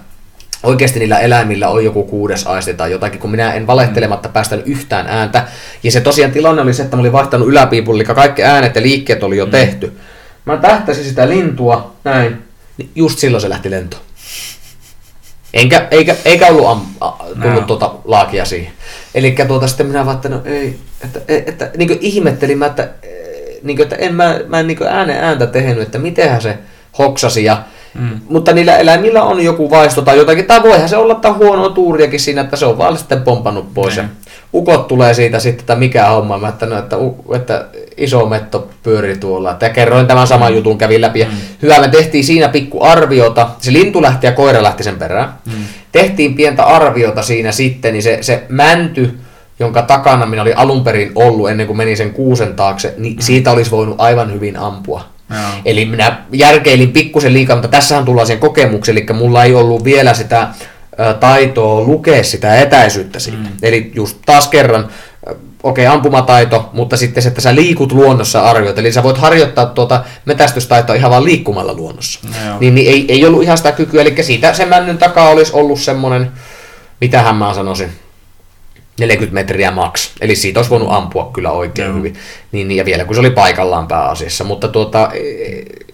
[0.64, 5.08] oikeasti niillä eläimillä on joku kuudes aisti tai jotakin, kun minä en valehtelematta päästänyt yhtään
[5.08, 5.48] ääntä.
[5.84, 8.82] Ja se tosiaan tilanne oli se, että mä olin vaihtanut yläpiipulle, eli kaikki äänet ja
[8.82, 9.52] liikkeet oli jo mm.
[9.52, 9.94] tehty.
[10.46, 12.38] Mä tähtäsin sitä lintua, näin,
[12.78, 14.04] niin just silloin se lähti lentoon.
[15.54, 17.12] Enkä, eikä, eikä ollut am, a,
[17.42, 17.68] tullut no.
[17.68, 18.74] tuota laakia siihen.
[19.16, 22.90] Eli tuota, sitten minä vaan, että no ei, että, että, että niin ihmettelin mä, että,
[23.64, 26.58] niin kuin, että en mä, mä en niin äänen ääntä tehnyt, että mitenhän se
[26.98, 27.44] hoksasi.
[27.44, 27.64] Ja,
[27.96, 28.20] mm.
[28.30, 32.20] Mutta niillä eläimillä on joku vaisto tai jotakin, tai voihan se olla että huonoa tuuriakin
[32.20, 33.96] siinä, että se on vaan sitten pompannut pois.
[33.96, 34.02] Mm.
[34.02, 34.10] Ja
[34.54, 36.96] ukot tulee siitä sitten, että mikä homma, mä että, no, että,
[37.36, 37.66] että
[37.98, 39.52] iso metto pyörii tuolla.
[39.52, 40.56] Että kerroin tämän saman mm.
[40.56, 41.20] jutun, kävin läpi.
[41.20, 41.32] Ja mm.
[41.62, 43.50] Hyvä, me tehtiin siinä pikku arviota.
[43.60, 45.34] Se lintu lähti ja koira lähti sen perään.
[45.46, 45.52] Mm.
[45.92, 49.20] Tehtiin pientä arviota siinä sitten, niin se, se mänty,
[49.60, 53.22] jonka takana minä olin alun perin ollut ennen kuin menin sen kuusen taakse, niin mm.
[53.22, 55.13] siitä olisi voinut aivan hyvin ampua.
[55.30, 55.40] Joo.
[55.66, 60.14] Eli minä järkeilin pikkusen liikaa, mutta tässähän tullaan sen kokemukseen, eli mulla ei ollut vielä
[60.14, 60.48] sitä
[61.20, 63.38] taitoa lukea sitä etäisyyttä siitä.
[63.38, 63.48] Mm.
[63.62, 64.88] Eli just taas kerran,
[65.64, 68.78] okei, okay, ampumataito, mutta sitten se, että sä liikut luonnossa arvioit.
[68.78, 72.20] Eli sä voit harjoittaa tuota metästystaitoa ihan vaan liikkumalla luonnossa.
[72.24, 75.54] No, niin, niin ei, ei ollut ihan sitä kykyä, eli siitä sen männyn takaa olisi
[75.54, 76.32] ollut semmoinen,
[77.02, 77.92] mitähän mä sanoisin,
[79.00, 80.12] 40 metriä max.
[80.22, 81.98] Eli siitä olisi voinut ampua kyllä oikein Joo.
[81.98, 82.16] hyvin.
[82.52, 84.44] Niin, niin, ja vielä kun se oli paikallaan pääasiassa.
[84.44, 85.20] Mutta tuota, e,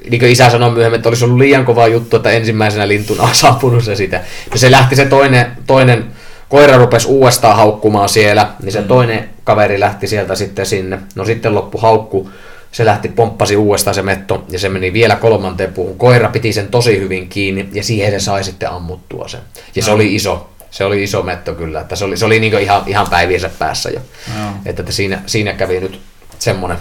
[0.09, 3.47] niin kuin isä sanoi myöhemmin, että olisi ollut liian kova juttu, että ensimmäisenä lintuna olisi
[3.47, 4.21] ampunut se sitä.
[4.51, 6.05] Ja se lähti se toinen, toinen
[6.49, 8.87] koira rupesi uudestaan haukkumaan siellä, niin se mm.
[8.87, 10.99] toinen kaveri lähti sieltä sitten sinne.
[11.15, 12.29] No sitten loppu haukku,
[12.71, 15.97] se lähti, pomppasi uudestaan se metto ja se meni vielä kolmanteen puuhun.
[15.97, 19.39] Koira piti sen tosi hyvin kiinni ja siihen se sai sitten ammuttua sen.
[19.75, 19.95] Ja se no.
[19.95, 23.07] oli iso, se oli iso metto kyllä, että se oli, se oli niin ihan, ihan
[23.09, 23.99] päiviensä päässä jo.
[24.39, 24.49] No.
[24.65, 26.01] Että, että siinä, siinä kävi nyt
[26.39, 26.77] semmoinen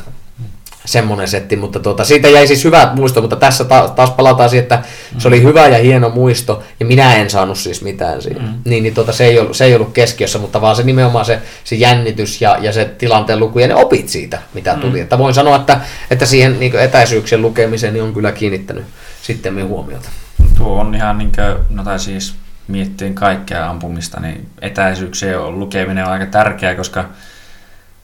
[0.88, 4.62] semmoinen setti, mutta tuota, siitä jäi siis hyvä muisto, mutta tässä ta- taas palataan siihen,
[4.62, 5.20] että mm.
[5.20, 8.40] se oli hyvä ja hieno muisto, ja minä en saanut siis mitään siitä.
[8.40, 8.48] Mm.
[8.64, 11.38] Niin, niin tuota, se, ei ollut, se ei ollut keskiössä, mutta vaan se nimenomaan se,
[11.64, 14.80] se jännitys ja, ja se tilanteen luku ja ne opit siitä, mitä mm.
[14.80, 15.00] tuli.
[15.00, 18.84] Että voin sanoa, että, että siihen niin etäisyyksien lukemiseen niin on kyllä kiinnittänyt
[19.22, 20.08] sitten huomiota.
[20.56, 22.34] Tuo on ihan niin kuin, no tai siis
[22.68, 27.04] miettien kaikkea ampumista, niin etäisyyksien lukeminen on aika tärkeää, koska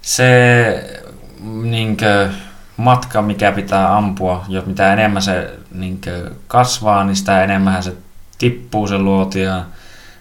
[0.03, 1.01] se
[1.63, 2.37] niin kuin,
[2.77, 6.01] matka, mikä pitää ampua, jos mitä enemmän se niin
[6.47, 7.93] kasvaa, niin sitä enemmän se
[8.39, 9.65] tippuu se luoti ja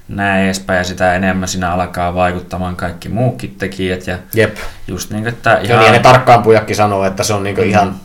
[0.07, 4.07] näin edespäin, ja sitä enemmän siinä alkaa vaikuttamaan kaikki muukin tekijät.
[4.07, 4.57] Ja Jep.
[4.87, 5.79] Just niin, että ihan...
[5.79, 7.63] Niin, ne tarkkaampujakin sanoo, että se on niin mm.
[7.63, 7.95] ihan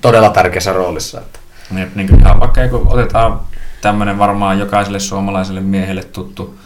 [0.00, 1.20] todella tärkeässä roolissa.
[1.20, 1.38] Että.
[1.70, 3.40] Niin kuin ihan vaikka kun otetaan
[3.84, 6.58] tämmöinen varmaan jokaiselle suomalaiselle miehelle tuttu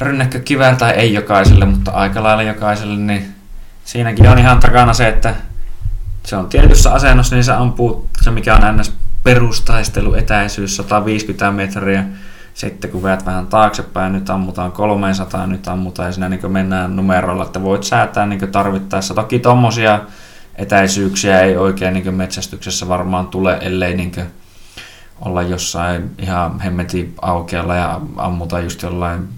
[0.00, 3.34] rynnäkkökivääri, tai ei jokaiselle, mutta aika lailla jokaiselle, niin
[3.84, 5.34] siinäkin on ihan takana se, että
[6.24, 8.92] se on tietyssä asennossa, niin se ampuu se mikä on ns.
[9.22, 12.04] perustaistelu etäisyys 150 metriä.
[12.54, 17.44] Sitten kun veät vähän taaksepäin, nyt ammutaan 300, nyt ammutaan ja siinä niin mennään numerolla,
[17.44, 19.14] että voit säätää niin tarvittaessa.
[19.14, 20.00] Toki tuommoisia
[20.56, 24.12] etäisyyksiä ei oikein niin metsästyksessä varmaan tule, ellei niin
[25.24, 29.28] olla jossain ihan hemmeti aukealla ja ammuta just jollain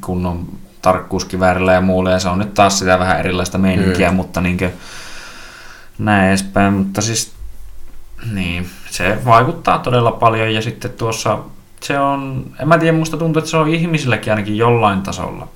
[0.00, 0.48] kunnon
[0.82, 4.16] tarkkuuskiväärillä ja muulla, ja se on nyt taas sitä vähän erilaista meininkiä, mm.
[4.16, 4.72] mutta niin kuin,
[5.98, 7.32] näin edespäin, mutta siis
[8.32, 11.38] niin, se vaikuttaa todella paljon ja sitten tuossa
[11.80, 15.48] se on, en mä tiedä, musta tuntuu, että se on ihmisilläkin ainakin jollain tasolla.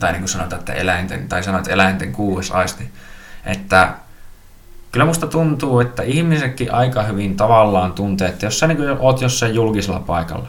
[0.00, 2.90] Tai niin kuin sanotaan, että eläinten, tai sanoit eläinten kuudes aisti.
[3.44, 3.94] Että
[4.92, 9.54] kyllä musta tuntuu, että ihmisetkin aika hyvin tavallaan tuntee, että jos sä niin oot jossain
[9.54, 10.48] julkisella paikalla,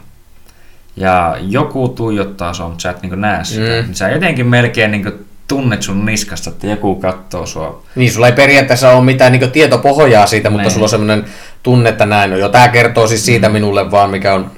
[0.95, 3.85] ja joku tuijottaa sun, sä et niin näe sitä, mm.
[3.85, 7.83] niin sä jotenkin melkein niin tunnet sun niskasta, että joku katsoo sua.
[7.95, 10.71] Niin, sulla ei periaatteessa ole mitään niin tietopohjaa siitä, mutta Näin.
[10.71, 11.25] sulla on semmoinen
[11.63, 12.39] tunne, että näin on.
[12.39, 13.53] Jo tämä kertoo siis siitä mm.
[13.53, 14.51] minulle vaan, mikä on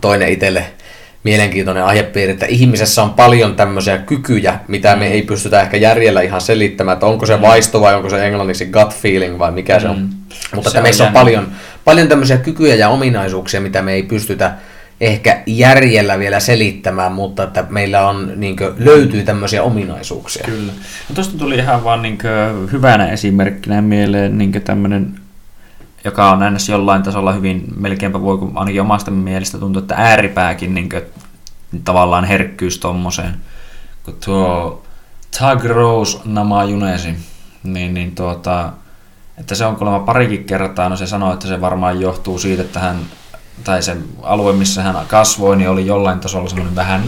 [0.00, 0.64] toinen itselle
[1.24, 4.98] mielenkiintoinen aihepiiri, että ihmisessä on paljon tämmöisiä kykyjä, mitä mm.
[4.98, 7.42] me ei pystytä ehkä järjellä ihan selittämään, että onko se mm.
[7.42, 9.80] vaisto vai onko se englanniksi gut feeling vai mikä mm.
[9.80, 9.96] se on.
[9.96, 10.08] Mm.
[10.54, 11.48] Mutta se että on meissä on paljon,
[11.84, 14.54] paljon tämmöisiä kykyjä ja ominaisuuksia, mitä me ei pystytä
[15.00, 20.44] ehkä järjellä vielä selittämään, mutta että meillä on, niin kuin, löytyy tämmöisiä ominaisuuksia.
[20.44, 20.72] Kyllä.
[21.08, 25.14] No tuosta tuli ihan vaan niin kuin, hyvänä esimerkkinä mieleen niin tämmöinen
[26.04, 30.74] joka on aina jollain tasolla hyvin, melkeinpä voi, kun ainakin omasta mielestä tuntuu, että ääripääkin
[30.74, 31.02] niin kuin,
[31.84, 33.34] tavallaan herkkyys tommoseen,
[34.04, 34.82] kun tuo
[35.38, 37.14] Tag Rose Nama Junesi,
[37.62, 38.72] niin, niin tuota,
[39.38, 42.80] että se on kuulemma parikin kertaa, no se sanoi, että se varmaan johtuu siitä, että
[42.80, 42.96] hän
[43.64, 47.02] tai se alue, missä hän kasvoi, niin oli jollain tasolla semmoinen vähän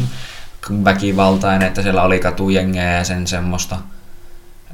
[0.84, 3.76] väkivaltainen, että siellä oli katujengejä ja sen semmoista.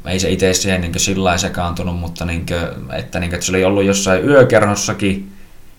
[0.06, 3.46] Ei se itse siihen niin sillä lailla sekaantunut, mutta niin kuin, että, niin kuin, että
[3.46, 5.32] se oli ollut jossain yökerhossakin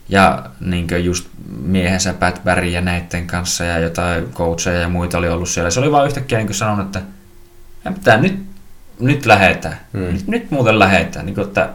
[0.10, 1.28] ja niin just
[1.62, 5.70] miehensä Pat Barry ja näiden kanssa ja jotain coacheja ja muita oli ollut siellä.
[5.70, 7.02] Se oli vaan yhtäkkiä niin sanonut, että
[7.94, 8.40] pitää nyt,
[9.00, 9.80] nyt lähetään.
[9.94, 10.02] Hmm.
[10.02, 11.26] Nyt, nyt muuten lähetään.
[11.26, 11.70] Niin kuin, että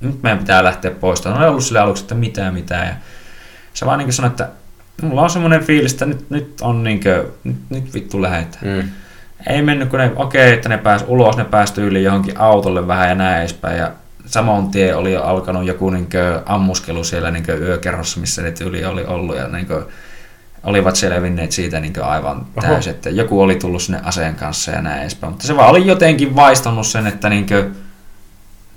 [0.00, 1.24] nyt meidän pitää lähteä pois.
[1.24, 2.86] No oli ollut sille aluksi, että mitään mitään.
[2.86, 2.94] Ja
[3.74, 4.48] se vaan niin sanoi, että
[5.02, 8.64] mulla on semmoinen fiilis, että nyt, nyt on niin kuin, nyt, nyt vittu lähetään.
[8.64, 8.88] Hmm.
[9.46, 12.86] Ei mennyt, kun ne, okei, okay, että ne pääsi ulos, ne pääsi yli johonkin autolle
[12.86, 13.78] vähän ja näin edespäin.
[13.78, 13.92] Ja
[14.26, 18.50] samoin tie oli jo alkanut joku niin kuin, ammuskelu siellä niin kuin, yökerrossa, missä ne
[18.50, 19.36] tyyli oli ollut.
[19.36, 19.84] Ja niin kuin,
[20.64, 25.00] olivat selvinneet siitä niin aivan täysin, että joku oli tullut sinne aseen kanssa ja näin
[25.00, 25.32] edespäin.
[25.32, 27.76] Mutta se vaan oli jotenkin vaistannut sen, että niin kuin,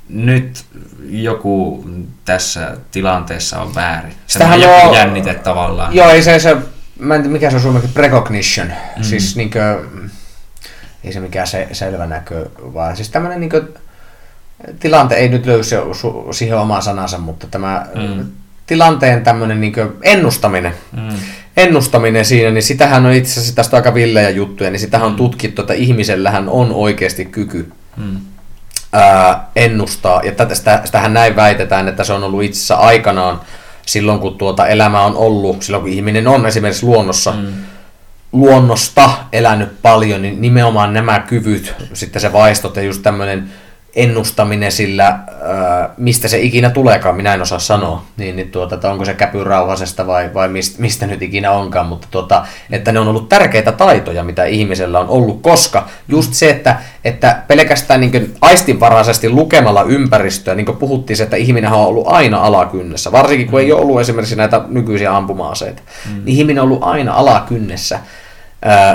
[0.09, 0.65] nyt
[1.09, 1.85] joku
[2.25, 4.13] tässä tilanteessa on väärin.
[4.27, 4.95] Sitähän joku on...
[4.95, 5.95] jännite tavallaan.
[5.95, 6.57] Joo, ei se, se
[6.99, 8.67] mä en tiedä, mikä se on suomeksi, precognition.
[8.67, 9.03] Mm.
[9.03, 10.11] Siis niin kuin,
[11.03, 13.67] ei se mikään se, selvä näkö, vaan siis tämmöinen niin kuin,
[14.79, 15.63] tilante ei nyt löydy
[16.31, 18.25] siihen omaan sanansa, mutta tämä mm.
[18.67, 21.17] tilanteen tämmöinen niin ennustaminen, mm.
[21.57, 25.17] ennustaminen siinä, niin sitähän on itse asiassa tästä aika villejä juttuja, niin sitähän on mm.
[25.17, 28.17] tutkittu, että ihmisellähän on oikeasti kyky mm.
[28.93, 33.41] ää, ennustaa, ja tätä, sitä, sitähän näin väitetään, että se on ollut itse asiassa aikanaan
[33.85, 37.53] silloin, kun tuota elämä on ollut, silloin kun ihminen on esimerkiksi luonnossa, mm
[38.31, 43.49] luonnosta elänyt paljon, niin nimenomaan nämä kyvyt, sitten se vaistot ja just tämmöinen
[43.95, 45.19] ennustaminen sillä,
[45.97, 50.07] mistä se ikinä tuleekaan, minä en osaa sanoa, niin, niin tuota, että onko se käpyrauhasesta
[50.07, 54.23] vai, vai mistä, mistä nyt ikinä onkaan, mutta tuota, että ne on ollut tärkeitä taitoja,
[54.23, 60.65] mitä ihmisellä on ollut, koska just se, että, että pelkästään niin aistinvaraisesti lukemalla ympäristöä, niin
[60.65, 64.35] kuin puhuttiin se, että ihminen on ollut aina alakynnessä, varsinkin kun ei ole ollut esimerkiksi
[64.35, 66.21] näitä nykyisiä ampuma-aseita, mm.
[66.25, 67.99] niin ihminen on ollut aina alakynnessä,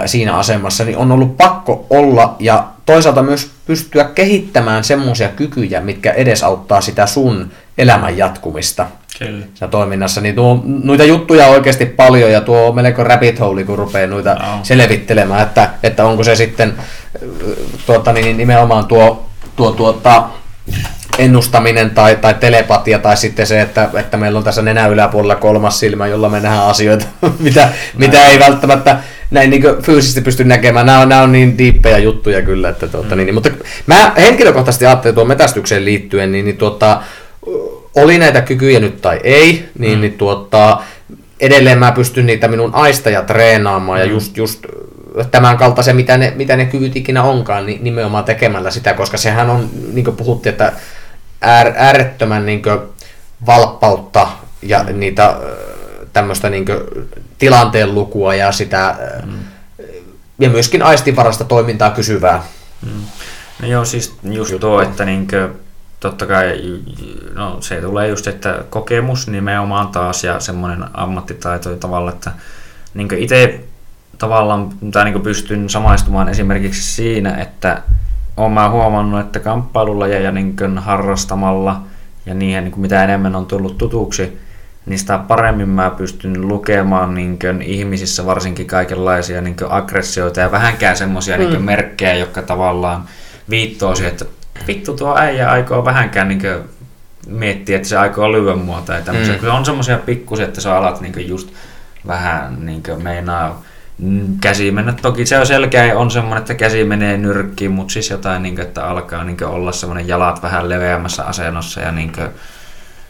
[0.06, 6.12] siinä asemassa, niin on ollut pakko olla ja toisaalta myös pystyä kehittämään semmoisia kykyjä, mitkä
[6.12, 8.86] edesauttaa sitä sun elämän jatkumista.
[9.18, 9.68] Kyllä.
[9.70, 14.06] toiminnassa, niin tuo, noita juttuja on oikeasti paljon ja tuo melko rabbit hole, kun rupeaa
[14.06, 14.60] noita no.
[14.62, 16.74] selvittelemään, että, että onko se sitten
[17.86, 19.26] tuota, niin nimenomaan tuo,
[19.56, 20.28] tuo tuota,
[21.18, 25.80] ennustaminen tai, tai telepatia tai sitten se, että, että meillä on tässä nenä yläpuolella kolmas
[25.80, 27.06] silmä, jolla me nähdään asioita,
[27.38, 27.68] mitä,
[27.98, 28.96] mitä ei välttämättä
[29.30, 30.86] näin niin fyysisesti pysty näkemään.
[30.86, 32.68] Nämä on, nämä on niin diippejä juttuja kyllä.
[32.68, 33.22] Että, tuota, mm.
[33.22, 33.50] niin, mutta
[33.86, 37.02] mä henkilökohtaisesti ajattelin tuon metästykseen liittyen, niin, niin tuota,
[37.94, 40.00] oli näitä kykyjä nyt tai ei, niin, mm.
[40.00, 40.78] niin tuota,
[41.40, 44.04] edelleen mä pystyn niitä minun aisteja treenaamaan mm.
[44.04, 44.66] ja just, just
[45.30, 49.50] tämän kaltaisen, mitä ne, mitä ne kyvyt ikinä onkaan, niin nimenomaan tekemällä sitä, koska sehän
[49.50, 50.72] on, niin kuin puhuttiin, että
[51.40, 52.62] äär, äärettömän niin
[53.46, 54.28] valppautta
[54.62, 55.00] ja mm.
[55.00, 55.36] niitä
[56.12, 56.64] tämmöistä niin
[57.38, 58.96] tilanteen lukua ja sitä
[59.26, 59.38] mm.
[60.38, 62.42] ja myöskin aistinvarasta toimintaa kysyvää.
[62.86, 63.02] Mm.
[63.62, 64.66] No joo, siis just Juttu.
[64.66, 65.50] tuo, että niinkö,
[66.00, 66.60] totta kai
[67.34, 72.32] no, se tulee just, että kokemus nimenomaan taas ja semmoinen ammattitaito tavalla, että
[72.94, 73.64] niin itse
[74.18, 77.82] tavallaan tai niin pystyn samaistumaan esimerkiksi siinä, että
[78.36, 81.82] olen mä huomannut, että kamppailulla ja, ja niin harrastamalla
[82.26, 84.38] ja niihin, niin mitä enemmän on tullut tutuksi,
[84.86, 90.52] niin sitä paremmin mä pystyn lukemaan niin kuin, ihmisissä varsinkin kaikenlaisia niin kuin, aggressioita ja
[90.52, 91.42] vähänkään semmoisia mm.
[91.42, 93.04] niin merkkejä, jotka tavallaan
[93.50, 94.24] viittoo siihen, että
[94.66, 96.58] vittu tuo äijä aikoo vähänkään niin kuin,
[97.26, 99.34] miettiä, että se aikoo lyödä mua tai tämmöisiä.
[99.34, 99.40] Mm.
[99.40, 101.52] Kyllä on semmoisia pikkusia, että sä alat niin kuin, just
[102.06, 103.62] vähän niin kuin, meinaa
[104.40, 104.92] käsi mennä.
[105.02, 108.66] Toki se on selkeä, on semmoinen, että käsi menee nyrkkiin, mutta siis jotain, niin kuin,
[108.66, 112.28] että alkaa niin kuin, olla semmoinen jalat vähän leveämmässä asennossa ja niin kuin,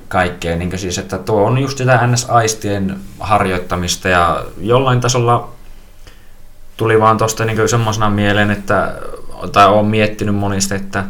[0.08, 0.56] kaikkea.
[0.56, 5.48] Niin siis, että tuo on just sitä NS-aistien harjoittamista ja jollain tasolla
[6.76, 8.94] tuli vaan tuosta niin semmoisena mieleen, että,
[9.52, 11.04] tai olen miettinyt monista, että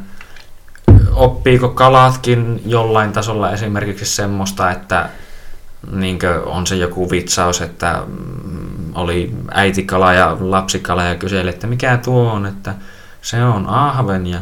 [1.14, 5.08] oppiiko kalatkin jollain tasolla esimerkiksi semmoista, että
[5.92, 11.96] niin on se joku vitsaus, että mm, oli äitikala ja lapsikala ja kyseli, että mikä
[11.96, 12.74] tuo on, että
[13.22, 14.38] se on ahven ja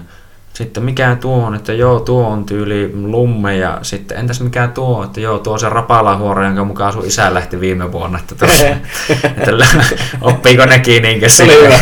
[0.55, 5.05] sitten mikä tuo on, että joo, tuo on tyyli lumme ja sitten entäs mikä tuo,
[5.05, 8.19] että joo, tuo on se rapalahuoro, jonka mukaan sun isä lähti viime vuonna.
[8.19, 8.67] Että, tuossa,
[9.37, 9.53] että
[10.21, 11.81] oppiiko nekin niin sille,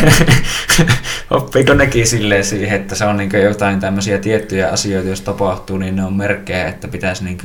[1.31, 5.97] oppiiko nekin silleen siihen, että se on niin jotain tämmöisiä tiettyjä asioita, jos tapahtuu, niin
[5.97, 7.39] ne on merkkejä, että pitäisi niin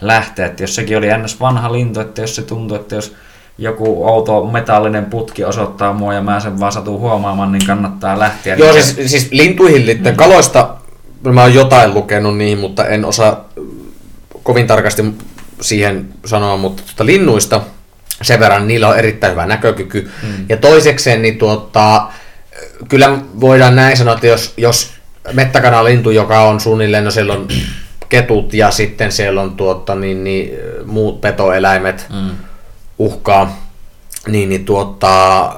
[0.00, 0.46] lähteä.
[0.46, 3.16] Että jos sekin oli ennäs vanha lintu, että jos se tuntuu, että jos
[3.58, 8.56] joku outo metallinen putki osoittaa mua ja mä sen vaan satun huomaamaan, niin kannattaa lähteä.
[8.56, 10.18] Joo, niin siis, siis lintuihin liittyen mm.
[10.18, 10.74] kaloista
[11.32, 13.48] mä oon jotain lukenut niin, mutta en osaa
[14.42, 15.04] kovin tarkasti
[15.60, 17.60] siihen sanoa, mutta tuota, linnuista
[18.22, 20.10] sen verran niillä on erittäin hyvä näkökyky.
[20.22, 20.46] Mm.
[20.48, 22.06] Ja toisekseen, niin tuota,
[22.88, 24.90] kyllä voidaan näin sanoa, että jos, jos
[25.32, 27.48] mettäkanalintu, joka on suunnilleen, no siellä on
[28.08, 30.50] ketut ja sitten siellä on tuota, niin, niin,
[30.84, 32.30] muut petoeläimet mm.
[32.98, 33.62] Uhkaa,
[34.26, 35.52] niin, niin tuota,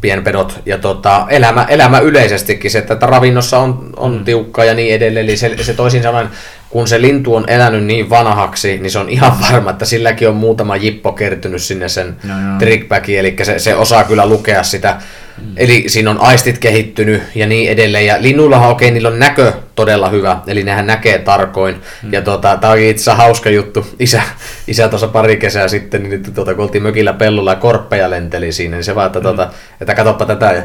[0.00, 4.24] pienpedot ja tota, elämä, elämä yleisestikin, se, että ravinnossa on, on mm.
[4.24, 5.24] tiukka ja niin edelleen.
[5.24, 6.28] Eli se, se toisin sanoen,
[6.70, 10.36] kun se lintu on elänyt niin vanhaksi, niin se on ihan varma, että silläkin on
[10.36, 15.00] muutama jippo kertynyt sinne sen no, trickbackiin, eli se, se osaa kyllä lukea sitä.
[15.38, 15.52] Mm.
[15.56, 18.06] Eli siinä on aistit kehittynyt ja niin edelleen.
[18.06, 21.76] Ja linnuillahan okei, okay, niillä on näkö todella hyvä, eli nehän näkee tarkoin.
[22.02, 22.12] Mm.
[22.12, 23.86] Ja tota, tämä oli itse asiassa hauska juttu.
[23.98, 24.22] Isä,
[24.66, 28.76] isä tuossa pari kesää sitten, niin tuota, kun oltiin mökillä pellolla ja korppeja lenteli siinä,
[28.76, 29.22] niin se vaan, että, mm.
[29.22, 29.50] tuota,
[29.80, 30.52] että katsoppa tätä.
[30.52, 30.62] Ja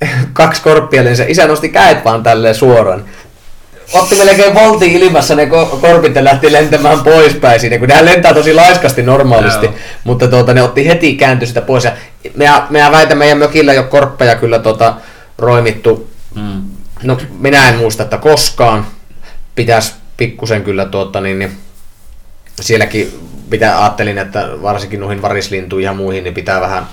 [0.32, 3.04] kaksi korppia, se isä nosti käet vaan tälleen suoraan
[3.92, 5.46] otti melkein volti ilmassa ne
[5.80, 9.74] korpit ja lähti lentämään poispäin siinä, kun nehän lentää tosi laiskasti normaalisti, Joo.
[10.04, 11.84] mutta tuota, ne otti heti kääntyi sitä pois.
[11.84, 11.92] Ja
[12.36, 14.94] mehän, mehän väitän, meidän mökillä jo korppeja kyllä tuota,
[15.38, 16.10] roimittu.
[16.34, 16.62] Mm.
[17.02, 18.86] No minä en muista, että koskaan.
[19.54, 21.58] Pitäisi pikkusen kyllä tuota, niin, niin
[22.60, 26.86] sielläkin pitää, ajattelin, että varsinkin noihin varislintuihin ja muihin, niin pitää vähän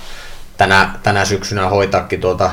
[0.56, 2.50] tänä, tänä syksynä hoitaakin tuota,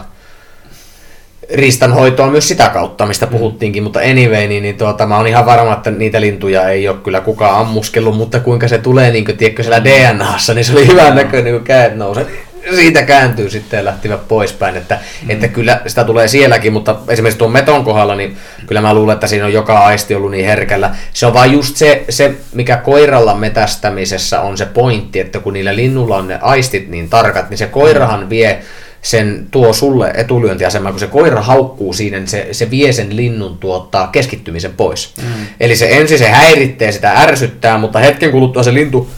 [1.53, 5.73] ristanhoitoa myös sitä kautta, mistä puhuttiinkin, mutta anyway, niin, niin tuota, mä oon ihan varma,
[5.73, 9.63] että niitä lintuja ei ole kyllä kukaan ammuskellut, mutta kuinka se tulee, niin kuin, tiedätkö,
[9.63, 12.27] siellä DNAssa, niin se oli hyvän näköinen, kun käet nousee
[12.75, 15.29] siitä kääntyy sitten ja lähtivät poispäin, että, mm.
[15.29, 19.27] että kyllä sitä tulee sielläkin, mutta esimerkiksi tuon meton kohdalla, niin kyllä mä luulen, että
[19.27, 20.95] siinä on joka aisti ollut niin herkällä.
[21.13, 25.75] Se on vaan just se, se mikä koiralla metästämisessä on se pointti, että kun niillä
[25.75, 28.61] linnulla on ne aistit niin tarkat, niin se koirahan vie
[29.05, 33.57] sen tuo sulle etulyöntiasemaan, kun se koira haukkuu siinä, niin se, se vie sen linnun
[33.57, 35.13] tuottaa keskittymisen pois.
[35.21, 35.45] Mm.
[35.59, 39.09] Eli se ensin se häiritsee, sitä ärsyttää, mutta hetken kuluttua se lintu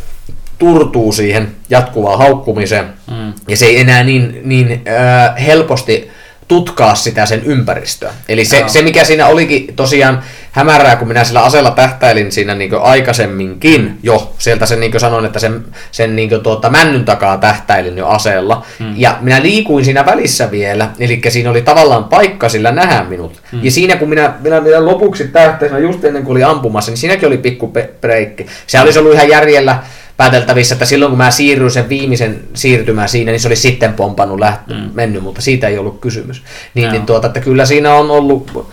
[0.57, 3.33] turtuu siihen jatkuvaan haukkumiseen, mm.
[3.47, 6.09] ja se ei enää niin, niin äh, helposti
[6.47, 8.13] tutkaa sitä sen ympäristöä.
[8.29, 12.75] Eli se, se, mikä siinä olikin tosiaan hämärää, kun minä sillä aseella tähtäilin siinä niin
[12.81, 18.07] aikaisemminkin jo, sieltä sen niin sanoin, että sen, sen niin tuota, männyn takaa tähtäilin jo
[18.07, 18.93] aseella, hmm.
[18.95, 23.41] ja minä liikuin siinä välissä vielä, eli siinä oli tavallaan paikka sillä nähdä minut.
[23.51, 23.59] Hmm.
[23.63, 27.27] Ja siinä kun minä, minä, minä lopuksi tähtäisin, just ennen kuin oli ampumassa, niin siinäkin
[27.27, 28.45] oli pikku breikki.
[28.67, 29.79] Se olisi ollut ihan järjellä,
[30.17, 34.39] pääteltävissä, että silloin kun mä siirryin sen viimeisen siirtymään siinä, niin se oli sitten pompannut
[34.39, 34.89] läht- mm.
[34.93, 36.43] mennyt, mutta siitä ei ollut kysymys.
[36.73, 38.67] Niin, niin tuota, että kyllä siinä on ollut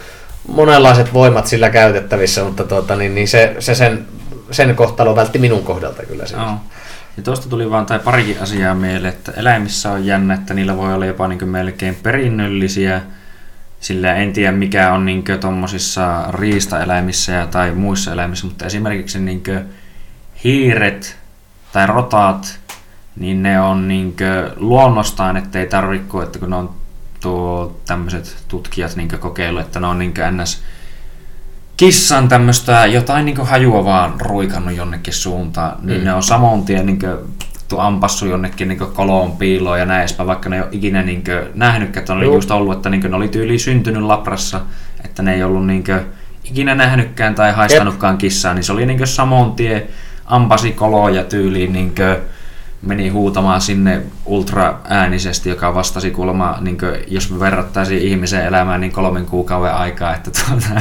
[0.48, 4.06] monenlaiset voimat sillä käytettävissä, mutta tuota, niin, niin se, se sen,
[4.50, 6.26] sen kohtalo vältti minun kohdalta kyllä.
[6.26, 6.44] Siinä.
[6.44, 6.58] Oh.
[7.16, 10.94] Ja tuosta tuli vaan tai parikin asiaa mieleen, että eläimissä on jännä, että niillä voi
[10.94, 13.00] olla jopa niin melkein perinnöllisiä,
[13.80, 19.42] sillä en tiedä mikä on niin tuommoisissa riistaeläimissä ja, tai muissa eläimissä, mutta esimerkiksi niin
[20.44, 21.16] hiiret
[21.72, 22.60] tai rotaat,
[23.16, 26.74] niin ne on niinkö luonnostaan, ettei tarvitse, että kun ne on
[27.24, 30.62] tuo tämmöiset tutkijat niinkö kokeilu, että ne on niinkö ns
[31.76, 36.04] kissan tämmöistä jotain niinkö hajua vaan ruikannut jonnekin suuntaan, niin mm.
[36.04, 37.18] ne on samoin tien niinkö
[37.78, 41.24] ampassu jonnekin niin koloon piiloon ja näin vaikka ne ei ole ikinä niin
[41.54, 42.34] nähnytkään, että on Juh.
[42.34, 44.60] just ollut, että niin ne oli tyyli syntynyt laprassa,
[45.04, 45.84] että ne ei ollut niin
[46.44, 49.86] ikinä nähnytkään tai haistanutkaan kissaa, niin se oli niin samoin tie
[50.26, 51.94] ampasi koloja tyyliin niin
[52.86, 58.80] meni huutamaan sinne ultra äänisesti, joka vastasi kuulemma, niin kuin, jos me verrattaisiin ihmisen elämään,
[58.80, 60.80] niin kolmen kuukauden aikaa, että tuota,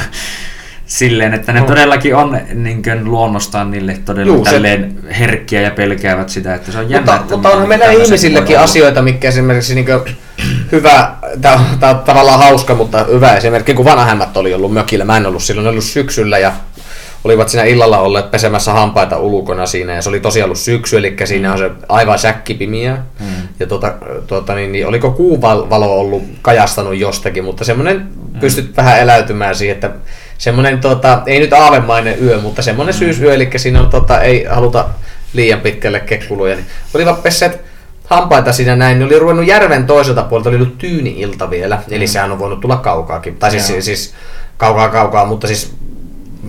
[0.86, 1.66] silleen, että ne no.
[1.66, 5.18] todellakin on niin kuin, luonnostaan niille todella Juu, tälleen se...
[5.18, 7.12] herkkiä ja pelkäävät sitä, että se on jännä.
[7.18, 10.16] Mutta, mutta onhan meillä ihmisillekin asioita, mikä esimerkiksi niin kuin,
[10.72, 11.10] hyvä,
[11.40, 15.42] tämä on tavallaan hauska, mutta hyvä esimerkki, kun vanhemmat oli ollut mökillä, mä en ollut
[15.42, 16.52] silloin ollut syksyllä ja
[17.24, 21.16] olivat siinä illalla olleet pesemässä hampaita ulkona siinä, ja se oli tosiaan ollut syksy, eli
[21.24, 22.96] siinä on se aivan säkkipimiä.
[23.20, 23.26] Mm.
[23.60, 23.92] Ja tuota,
[24.26, 28.40] tuota, niin, niin, oliko kuuvalo ollut kajastanut jostakin, mutta semmoinen mm.
[28.40, 29.90] pystyt vähän eläytymään siihen, että
[30.38, 32.98] semmoinen, tuota, ei nyt aavemainen yö, mutta semmoinen mm.
[32.98, 34.88] syysyö, eli siinä on, tuota, ei haluta
[35.32, 37.60] liian pitkälle kekkuluja, niin olivat pesseet
[38.04, 42.08] hampaita siinä näin, niin oli ruvennut järven toiselta puolelta, oli ollut tyyni-ilta vielä, eli mm.
[42.08, 44.14] sehän on voinut tulla kaukaakin, tai siis, siis
[44.56, 45.74] kaukaa kaukaa, mutta siis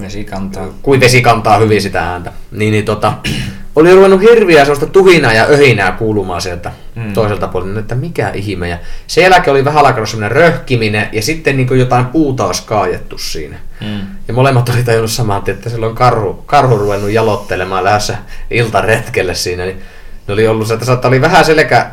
[0.01, 0.67] Vesi kantaa.
[0.81, 2.31] Kuin vesi kantaa hyvin sitä ääntä.
[2.51, 3.13] Niin, niin tota,
[3.75, 7.13] oli ruvennut hirviä sellaista tuhinaa ja öhinää kuulumaan sieltä mm.
[7.13, 8.69] toiselta puolelta, että mikä ihme.
[8.69, 8.77] Ja
[9.07, 13.57] sen jälkeen oli vähän alkanut semmoinen röhkiminen ja sitten niin jotain puuta olisi kaajettu siinä.
[13.81, 13.99] Mm.
[14.27, 18.17] Ja molemmat oli tajunnut samaan, että siellä on karhu, karhu ruvennut jalottelemaan lähdössä
[18.51, 19.65] iltaretkelle siinä.
[19.65, 19.81] Niin
[20.27, 21.91] ne oli ollut se, että oli vähän selkä,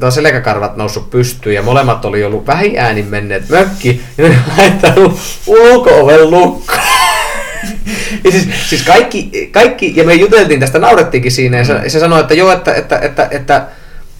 [0.00, 5.18] tai selkäkarvat noussut pystyyn ja molemmat oli ollut vähin äänin menneet mökki ja ne laittanut
[5.46, 7.01] ulko-oven lukkoon
[8.24, 12.20] ja siis, siis kaikki, kaikki, ja me juteltiin tästä, naurettiinkin siinä, ja se, se sanoi,
[12.20, 13.66] että joo, että, että, että, että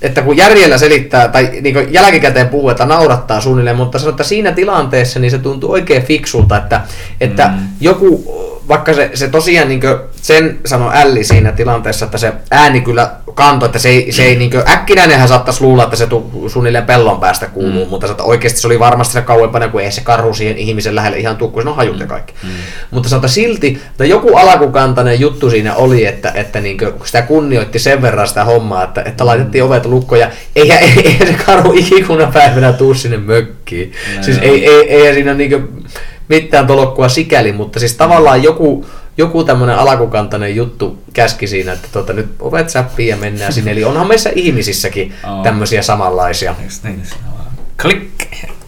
[0.03, 4.53] että kun järjellä selittää tai niin jälkikäteen puhuu, että naurattaa suunnilleen, mutta sanoo, että siinä
[4.53, 6.81] tilanteessa niin se tuntuu oikein fiksulta, että,
[7.21, 7.69] että mm.
[7.81, 8.25] joku
[8.69, 9.81] vaikka se, se tosiaan niin
[10.15, 14.37] sen sanoi Älli siinä tilanteessa, että se ääni kyllä kantoi, että se ei, se ei
[14.37, 17.91] niin äkkinäinenhän saattaisi luulla, että se tu, suunnilleen pellon päästä kuuluu, mm.
[17.91, 21.19] mutta että oikeasti se oli varmasti se kauempana, kun ei se karhu siihen ihmisen lähelle
[21.19, 22.35] ihan tuu, kun se on hajut ja kaikki.
[22.43, 22.49] Mm.
[22.91, 27.79] Mutta sanotaan silti, että joku alakukantainen juttu siinä oli, että, että niin kuin, sitä kunnioitti
[27.79, 32.27] sen verran sitä hommaa, että, että laitettiin ovet lukkoja, eihän ei, ei, se karhu ikikuna
[32.27, 33.93] päivänä tuu sinne mökkiin.
[34.17, 35.85] No, siis ei, ei, ei, ei siinä niin kuin,
[36.41, 38.87] mitään tolokkua sikäli, mutta siis tavallaan joku,
[39.17, 43.71] joku tämmöinen alakukantainen juttu käski siinä, että tota, nyt ovet säppiin ja mennään sinne.
[43.71, 45.43] Eli onhan meissä ihmisissäkin oh.
[45.43, 46.55] tämmöisiä samanlaisia.
[46.85, 47.03] Niin,
[47.83, 48.09] Klik!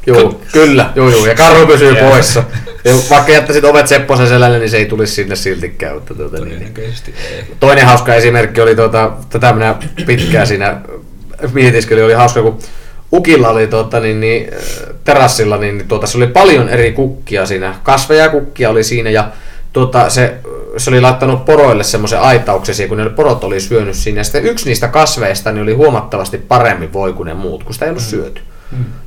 [0.06, 2.44] Joo, kyllä, joo, joo, ja karhu pysyy poissa.
[2.84, 5.94] Ja vaikka jättäisit ovet Sepposen selälle, niin se ei tulisi sinne siltikään.
[5.94, 6.94] Mutta tuota, niin, niin.
[7.60, 9.74] Toinen hauska esimerkki oli, tuota, tätä minä
[10.06, 10.80] pitkään siinä
[11.52, 12.58] mietiskelin, oli hauska, kun
[13.14, 14.50] Ukilla oli tuota, niin, niin,
[15.04, 17.74] terassilla, niin tuota, se oli paljon eri kukkia siinä.
[17.82, 19.28] Kasveja kukkia oli siinä ja
[19.72, 20.34] tuota, se,
[20.76, 24.20] se oli laittanut poroille semmoisen aitauksen kun ne porot oli syönyt siinä.
[24.20, 27.84] Ja sitten yksi niistä kasveista niin oli huomattavasti paremmin voi kuin ne muut, kun sitä
[27.84, 28.08] ei ollut mm.
[28.08, 28.40] syöty.
[28.40, 28.53] Mm.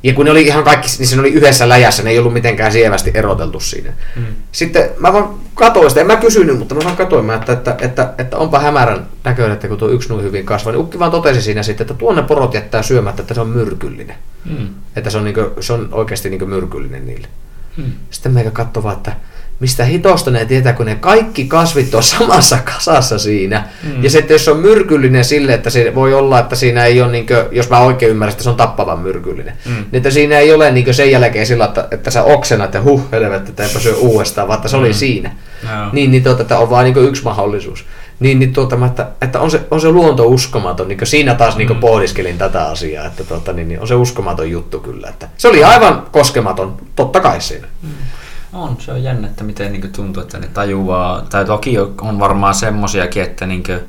[0.02, 2.72] Ja kun ne oli ihan kaikki, niin se oli yhdessä läjässä, ne ei ollut mitenkään
[2.72, 3.92] sievästi eroteltu siinä.
[4.16, 4.22] Mm.
[4.52, 7.76] Sitten mä vaan katsoin sitä, en mä kysynyt, mutta mä vaan katsoin, mä, että, että,
[7.80, 10.72] että, että, onpa hämärän näköinen, että kun tuo yksi noin hyvin kasvaa.
[10.72, 14.16] Niin Ukki vaan totesi siinä sitten, että tuonne porot jättää syömättä, että se on myrkyllinen.
[14.44, 14.68] Mm.
[14.96, 17.28] Että se on, niin kuin, se on oikeasti niin myrkyllinen niille.
[17.76, 17.92] Mm.
[18.10, 19.12] Sitten meikä katsoi vaan, että
[19.60, 23.64] mistä hitosta ne tietää, kun ne kaikki kasvit on samassa kasassa siinä.
[23.82, 24.04] Mm.
[24.04, 27.26] Ja sitten jos on myrkyllinen sille, että se voi olla, että siinä ei ole, niin
[27.26, 29.72] kuin, jos mä oikein ymmärrän, että se on tappavan myrkyllinen, mm.
[29.72, 33.02] niin että siinä ei ole niin sen jälkeen sillä, että, että sä oksena, että huh,
[33.12, 34.82] helvetti, että eipä syö uudestaan, vaan että se mm.
[34.82, 35.30] oli siinä.
[35.62, 35.88] No.
[35.92, 37.84] Niin, niin tuota, että on vain niin yksi mahdollisuus.
[38.20, 41.68] Niin, niin tuota, että, että on, se, on se luonto uskomaton, niin siinä taas niin
[41.68, 41.80] mm.
[41.80, 45.08] pohdiskelin tätä asiaa, että tuota, niin, niin on se uskomaton juttu kyllä.
[45.08, 47.66] Että se oli aivan koskematon, totta kai siinä.
[47.82, 47.88] Mm.
[48.52, 52.54] On, se on jännä, että miten niin tuntuu, että ne tajuaa, tai toki on varmaan
[52.54, 53.80] semmosiakin, että niin kuin,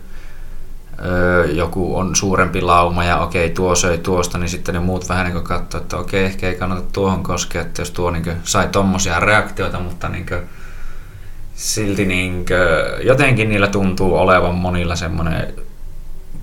[1.05, 5.31] öö, joku on suurempi lauma ja okei, tuo söi tuosta, niin sitten ne muut vähän
[5.31, 8.67] niin katsoo, että okei, ehkä ei kannata tuohon koskea, että jos tuo niin kuin, sai
[8.67, 10.41] tommosia reaktioita, mutta niin kuin,
[11.55, 15.53] silti niin kuin, jotenkin niillä tuntuu olevan monilla semmoinen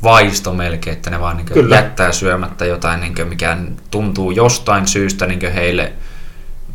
[0.03, 3.57] vaisto melkein, että ne vaan niin jättää syömättä jotain, niin mikä
[3.91, 5.93] tuntuu jostain syystä niin heille–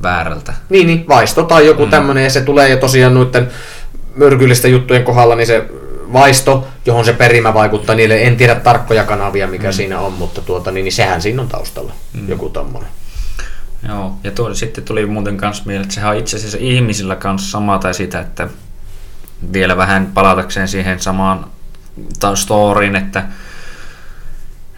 [0.02, 0.54] väärältä.
[0.70, 1.92] Niin, niin vaisto tai joku mm.
[1.92, 3.52] tämmöinen, ja se tulee jo tosiaan noiden
[4.16, 5.66] myrkyllisten juttujen kohdalla, niin se
[6.14, 9.74] vaisto, johon se perimä vaikuttaa niille, en tiedä tarkkoja kanavia, mikä mm.
[9.74, 12.30] siinä on, mutta tuota, niin, niin sehän siinä on taustalla, mm.
[12.30, 12.90] joku tommonen.
[13.88, 17.52] Joo, ja tuo, sitten tuli muuten kanssa mieleen, että sehän on itse asiassa ihmisillä kanssa
[17.52, 18.48] sama tai sitä, että
[19.54, 21.46] vielä vähän palatakseen siihen samaan
[22.36, 23.24] storyin, että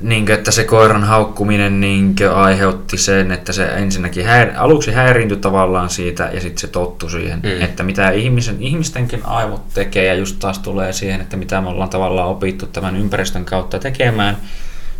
[0.03, 4.91] niin kuin, että se koiran haukkuminen niin kuin, aiheutti sen, että se ensinnäkin häir, aluksi
[4.91, 7.61] häiriintyi tavallaan siitä ja sitten se tottui siihen, mm.
[7.61, 11.89] että mitä ihmisen, ihmistenkin aivot tekee ja just taas tulee siihen, että mitä me ollaan
[11.89, 14.37] tavallaan opittu tämän ympäristön kautta tekemään,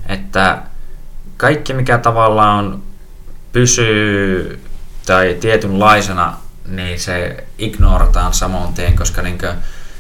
[0.10, 0.62] että
[1.38, 2.82] kaikki mikä tavallaan
[3.52, 4.60] pysyy
[5.06, 6.34] tai tietynlaisena,
[6.68, 9.52] niin se ignorataan samoin tien, koska niin kuin,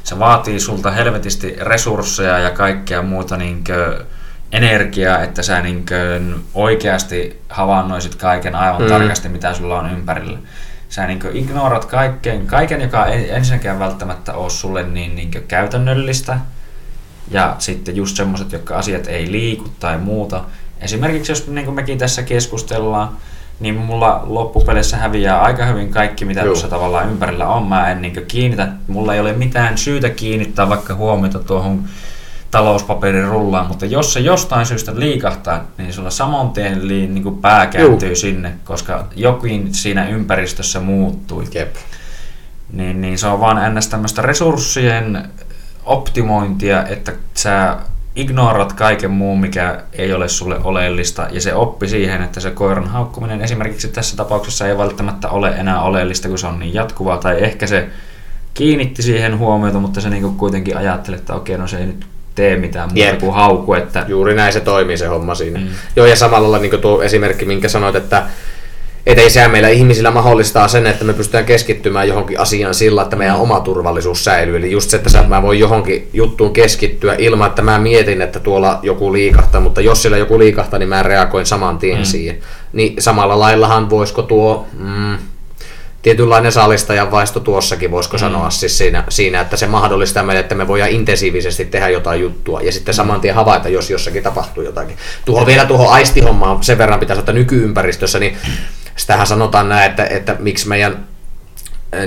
[0.03, 4.07] se vaatii sulta helvetisti resursseja ja kaikkea muuta niin kuin,
[4.53, 5.85] energiaa, että sä niin
[6.53, 8.87] oikeasti havainnoisit kaiken aivan mm.
[8.87, 10.37] tarkasti, mitä sulla on ympärillä.
[10.89, 16.37] Sä niin ignorat kaiken, kaiken, joka ei ensinnäkään välttämättä ole sulle niin, niin käytännöllistä.
[17.31, 20.41] Ja sitten just semmoiset, jotka asiat ei liiku tai muuta.
[20.81, 23.09] Esimerkiksi jos niin kuin mekin tässä keskustellaan,
[23.59, 27.63] niin mulla loppupeleissä häviää aika hyvin kaikki, mitä tuossa tavallaan ympärillä on.
[27.67, 31.83] Mä en niin kiinnitä, mulla ei ole mitään syytä kiinnittää vaikka huomiota tuohon
[32.53, 37.67] talouspaperin rullaan, mutta jos se jostain syystä liikahtaa, niin sulla saman tien niin kuin pää
[37.67, 38.17] kääntyy Juh.
[38.17, 41.43] sinne, koska jokin siinä ympäristössä muuttui.
[41.53, 41.75] Jep.
[42.73, 43.87] Niin, niin se on vaan ns.
[43.87, 45.29] tämmöistä resurssien
[45.85, 47.77] optimointia, että sä
[48.15, 52.87] ignorat kaiken muun, mikä ei ole sulle oleellista, ja se oppi siihen, että se koiran
[52.87, 57.43] haukkuminen esimerkiksi tässä tapauksessa ei välttämättä ole enää oleellista, kun se on niin jatkuvaa, tai
[57.43, 57.89] ehkä se
[58.53, 62.55] kiinnitti siihen huomiota, mutta se niinku kuitenkin ajattelee, että okei, no se ei nyt tee
[62.55, 63.19] mitään muuta Jep.
[63.19, 63.73] kuin hauku.
[63.73, 64.05] Että...
[64.07, 65.59] Juuri näin se toimii se homma siinä.
[65.59, 65.67] Mm.
[65.95, 68.23] Joo, ja samalla lailla niin tuo esimerkki, minkä sanoit, että
[69.05, 73.15] et ei sehän meillä ihmisillä mahdollistaa sen, että me pystytään keskittymään johonkin asiaan sillä, että
[73.15, 74.57] meidän oma turvallisuus säilyy.
[74.57, 78.79] Eli just se, että mä voin johonkin juttuun keskittyä ilman, että mä mietin, että tuolla
[78.83, 82.05] joku liikahtaa, mutta jos siellä joku liikahtaa, niin mä reagoin saman tien mm.
[82.05, 82.37] siihen.
[82.73, 85.17] Niin samalla laillahan voisiko tuo, mm,
[86.03, 88.19] tietynlainen saalistajan vaisto tuossakin, voisiko mm.
[88.19, 92.61] sanoa siis siinä, siinä, että se mahdollistaa meille, että me voidaan intensiivisesti tehdä jotain juttua
[92.61, 94.97] ja sitten saman tien havaita, jos jossakin tapahtuu jotakin.
[95.25, 98.37] Tuohon vielä tuohon aistihommaan sen verran pitäisi ottaa nykyympäristössä, niin
[98.95, 101.05] sitähän sanotaan näin, että, että miksi meidän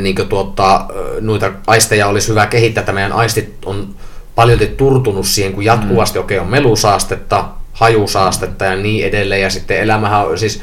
[0.00, 0.86] niin tuota,
[1.20, 3.94] noita aisteja olisi hyvä kehittää, että meidän aistit on
[4.34, 6.24] paljon turtunut siihen, kun jatkuvasti mm.
[6.24, 10.62] okei okay, on melusaastetta, hajusaastetta ja niin edelleen, ja sitten elämähän on siis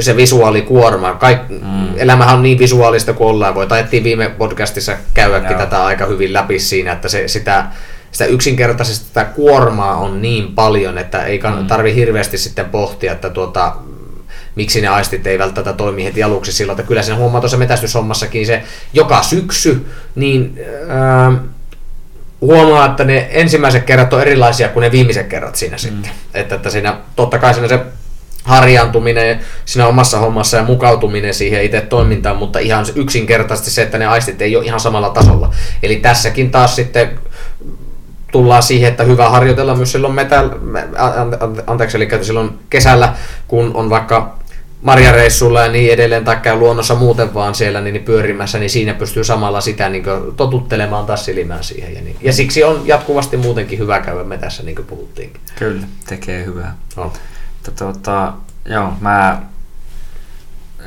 [0.00, 1.14] se visuaalikuorma.
[1.14, 1.88] Kaik, mm.
[1.96, 3.54] Elämähän on niin visuaalista kuin ollaan.
[3.54, 5.58] Voi taidettiin viime podcastissa käydäkin Joo.
[5.60, 7.64] tätä aika hyvin läpi siinä, että se, sitä,
[8.12, 11.66] sitä yksinkertaisesti sitä kuormaa on niin paljon, että ei mm.
[11.66, 13.76] tarvi hirveästi sitten pohtia, että tuota,
[14.54, 18.46] miksi ne aistit ei välttämättä toimi heti aluksi sillä, että kyllä sen huomaa tuossa metästyshommassakin
[18.46, 18.62] se
[18.92, 20.60] joka syksy, niin
[20.90, 21.40] äh,
[22.40, 25.78] huomaa, että ne ensimmäiset kerrat on erilaisia kuin ne viimeiset kerrat siinä mm.
[25.78, 26.10] sitten.
[26.34, 27.80] Että, että siinä totta kai siinä se
[28.44, 34.06] harjaantuminen siinä omassa hommassa ja mukautuminen siihen itse toimintaan, mutta ihan yksinkertaisesti se, että ne
[34.06, 35.54] aistit ei ole ihan samalla tasolla.
[35.82, 37.10] Eli tässäkin taas sitten
[38.32, 40.44] tullaan siihen, että hyvä harjoitella myös silloin metä,
[41.66, 43.14] anteeksi, eli silloin kesällä,
[43.48, 44.38] kun on vaikka
[44.82, 48.94] marjareissulla ja niin edelleen, tai käy luonnossa muuten vaan siellä niin, niin pyörimässä, niin siinä
[48.94, 51.94] pystyy samalla sitä niin kuin, totuttelemaan taas silmään siihen.
[51.94, 52.16] Ja, niin.
[52.20, 55.40] ja siksi on jatkuvasti muutenkin hyvä käydä metässä, niin kuin puhuttiinkin.
[55.58, 56.76] Kyllä, tekee hyvää.
[57.66, 57.72] No.
[57.76, 58.32] tuota,
[58.64, 59.42] joo, mä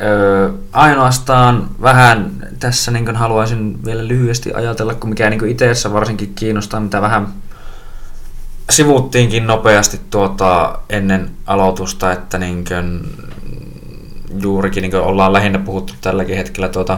[0.01, 6.79] Öö, ainoastaan vähän tässä niin haluaisin vielä lyhyesti ajatella, kun mikä niin itseessä varsinkin kiinnostaa,
[6.79, 7.27] mitä vähän
[8.69, 13.09] sivuttiinkin nopeasti tuota ennen aloitusta, että niin kuin,
[14.41, 16.97] juurikin niin ollaan lähinnä puhuttu tälläkin hetkellä tuota,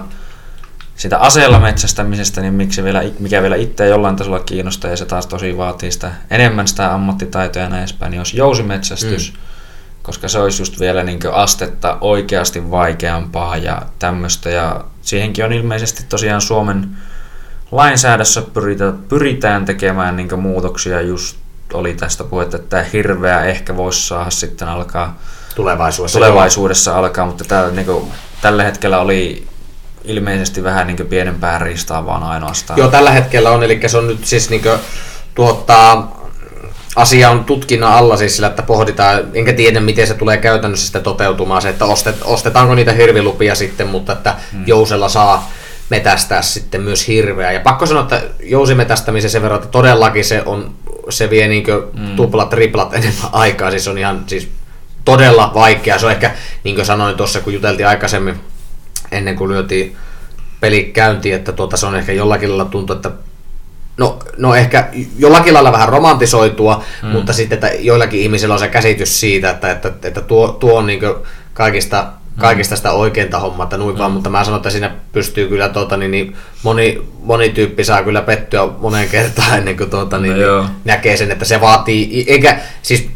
[0.96, 5.28] sitä aseella metsästämisestä, niin miksi vielä, mikä vielä itse jollain tasolla kiinnostaa ja se taas
[5.28, 9.40] tosi vaatii sitä enemmän sitä ammattitaitoa ja näin edespäin, niin olisi jousimetsästys, mm.
[10.04, 16.04] Koska se olisi just vielä niin astetta oikeasti vaikeampaa ja tämmöistä ja siihenkin on ilmeisesti
[16.10, 16.90] tosiaan Suomen
[17.72, 21.02] lainsäädässä pyritä, pyritään tekemään niin muutoksia.
[21.02, 21.38] Just
[21.74, 25.20] oli tästä puhetta, että tämä hirveä ehkä voisi saada sitten alkaa
[25.56, 28.12] tulevaisuudessa, tulevaisuudessa alkaa, mutta tää, niin kuin,
[28.42, 29.48] tällä hetkellä oli
[30.04, 32.80] ilmeisesti vähän niin pienempää riistaa vaan ainoastaan.
[32.80, 34.80] Joo, tällä hetkellä on, eli se on nyt siis niin kuin,
[35.36, 36.04] tuota,
[37.00, 41.04] asia on tutkinnan alla siis sillä, että pohditaan, enkä tiedä miten se tulee käytännössä sitten
[41.04, 44.64] toteutumaan, se, että ostet, ostetaanko niitä hirvilupia sitten, mutta että hmm.
[44.68, 45.52] jousella saa
[45.90, 47.52] metästää sitten myös hirveä.
[47.52, 50.76] Ja pakko sanoa, että jousimetästämisen sen verran, että todellakin se, on,
[51.10, 52.16] se vie niin mm.
[52.16, 54.50] tuplat, triplat enemmän aikaa, siis on ihan siis
[55.06, 56.00] todella vaikea.
[56.00, 56.32] Se on ehkä,
[56.64, 58.36] niin kuin sanoin tuossa, kun juteltiin aikaisemmin,
[59.12, 59.98] ennen kuin lyötiin
[60.60, 63.12] peli käyntiin, että tuota, se on ehkä jollakin lailla tuntuu, että
[64.00, 67.10] no, no ehkä jollakin lailla vähän romantisoitua, mm.
[67.10, 70.88] mutta sitten että joillakin ihmisillä on se käsitys siitä, että, että, että tuo, tuo on
[70.88, 71.02] niin
[71.54, 72.40] kaikista, mm.
[72.42, 74.00] kaikista sitä oikeinta hommaa, että noin mm.
[74.00, 78.04] vaan, mutta mä sanon, että siinä pystyy kyllä tuota, niin, niin moni, moni tyyppi saa
[78.04, 82.26] kyllä pettyä moneen kertaan ennen kuin tuota, niin, no, niin, näkee sen, että se vaatii,
[82.28, 83.10] eikä siis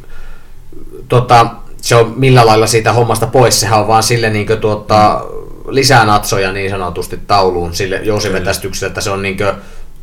[1.10, 1.46] tota,
[1.82, 5.22] se on millä lailla siitä hommasta pois, sehän on vaan sille niin kuin, tuota,
[5.68, 9.52] lisää natsoja niin sanotusti tauluun sille jousimetästykselle, että se on niin kuin,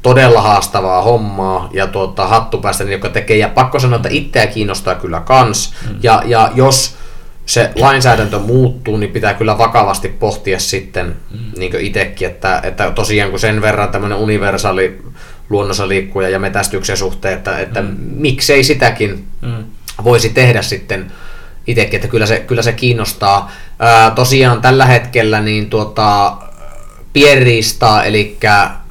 [0.02, 3.36] todella haastavaa hommaa ja tuota, hattupäästä, niin joka tekee.
[3.36, 5.74] Ja pakko sanoa, että itseä kiinnostaa kyllä kans.
[5.88, 5.96] Mm.
[6.02, 6.96] Ja, ja jos
[7.46, 11.38] se lainsäädäntö muuttuu, niin pitää kyllä vakavasti pohtia sitten mm.
[11.56, 15.02] niin itsekin, että, että tosiaan kun sen verran tämmöinen universaali
[15.50, 17.96] luonnossa liikkuja ja metästyksen suhteen, että, että mm.
[17.98, 19.64] miksei sitäkin mm.
[20.04, 21.12] voisi tehdä sitten
[21.66, 23.50] itsekin, että kyllä se, kyllä se kiinnostaa.
[23.78, 26.36] Ää, tosiaan tällä hetkellä niin tuota,
[27.12, 28.38] pienriistaa, eli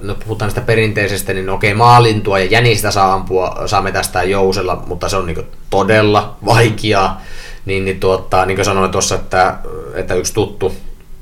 [0.02, 5.10] no puhutaan sitä perinteisestä, niin okei, maalintua ja jänistä saa ampua, saamme tästä jousella, mutta
[5.10, 7.22] se on niin todella vaikeaa.
[7.66, 9.58] Niin, niin, tuota, niin kuin sanoin tuossa, että,
[9.94, 10.76] että yksi tuttu,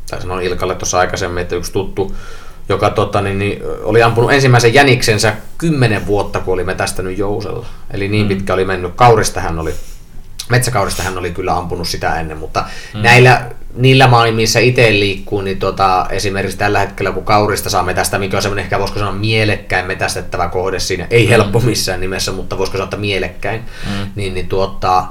[0.09, 2.15] tai sanoin Ilkalle tuossa aikaisemmin, että yksi tuttu,
[2.69, 7.65] joka tota, niin, niin, oli ampunut ensimmäisen jäniksensä kymmenen vuotta, kun oli metästänyt jousella.
[7.91, 8.29] Eli niin mm.
[8.29, 8.93] pitkä oli mennyt.
[8.95, 9.73] Kaurista hän oli
[10.49, 13.01] metsäkaudesta hän oli kyllä ampunut sitä ennen, mutta mm.
[13.01, 13.41] näillä,
[13.77, 18.41] niillä maailmissa itse liikkuu, niin tota, esimerkiksi tällä hetkellä kun kaurista saa metästä, mikä on
[18.41, 21.29] semmoinen ehkä voisiko sanoa mielekkäin metästettävä kohde siinä, ei mm.
[21.29, 24.11] helppo missään nimessä, mutta voisiko sanoa, että mielekkäin, mm.
[24.15, 25.05] niin, niin tuota,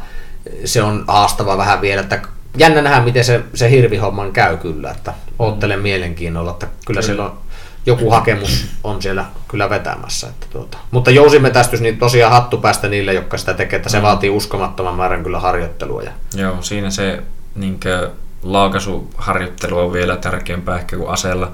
[0.64, 2.22] se on haastava vähän vielä, että
[2.56, 7.04] jännä nähdä, miten se, se hirvihomman käy kyllä, että oottelen mielenkiinnolla, että kyllä mm.
[7.04, 7.38] siellä on
[7.86, 10.26] joku hakemus on siellä kyllä vetämässä.
[10.26, 10.78] Että tuota.
[10.90, 14.02] Mutta jousimetästys, niin tosiaan hattu päästä niille, jotka sitä tekee, että se mm.
[14.02, 16.02] vaatii uskomattoman määrän kyllä harjoittelua.
[16.02, 16.10] Ja...
[16.34, 17.22] Joo, siinä se
[17.54, 18.10] niinkö,
[18.52, 21.52] laakaisuharjoittelu on vielä tärkeämpää ehkä kuin aseella.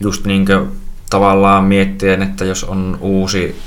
[0.00, 0.66] Just niinkö,
[1.10, 3.60] tavallaan miettien, että jos on uusi,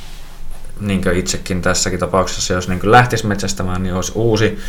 [0.79, 4.59] niin itsekin tässäkin tapauksessa, jos niin lähtisi metsästämään, niin olisi uusi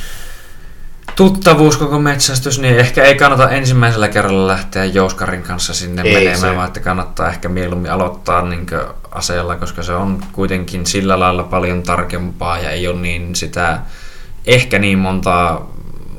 [1.16, 6.39] tuttavuus koko metsästys, niin ehkä ei kannata ensimmäisellä kerralla lähteä Jouskarin kanssa sinne Ei menemään,
[6.39, 6.57] se.
[6.57, 8.66] vaan että kannattaa ehkä mieluummin aloittaa niin
[9.11, 13.78] aseella, koska se on kuitenkin sillä lailla paljon tarkempaa ja ei ole niin sitä,
[14.47, 15.70] ehkä niin montaa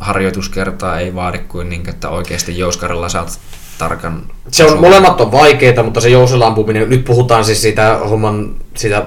[0.02, 3.40] harjoituskertaa ei vaadi kuin, niin, että oikeasti Jouskarilla saat
[3.78, 8.56] tarkan Se on, molemmat on vaikeita, mutta se jousella ampuminen, nyt puhutaan siis siitä homman
[8.76, 9.06] siitä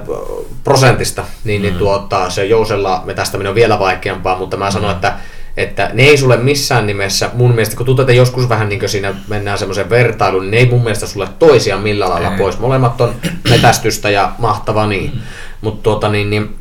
[0.65, 5.16] prosentista, niin, niin tuota, se jousella metästäminen on vielä vaikeampaa, mutta mä sanon, että
[5.57, 9.59] että ne ei sulle missään nimessä, mun mielestä, kun tuntuu, joskus vähän niin siinä mennään
[9.59, 12.39] semmoisen vertailuun, niin ne ei mun mielestä sulle toisiaan millään lailla Ei.
[12.39, 12.59] pois.
[12.59, 13.15] Molemmat on
[13.51, 15.12] metästystä ja mahtava niin.
[15.61, 16.55] Mutta tuota niin, niin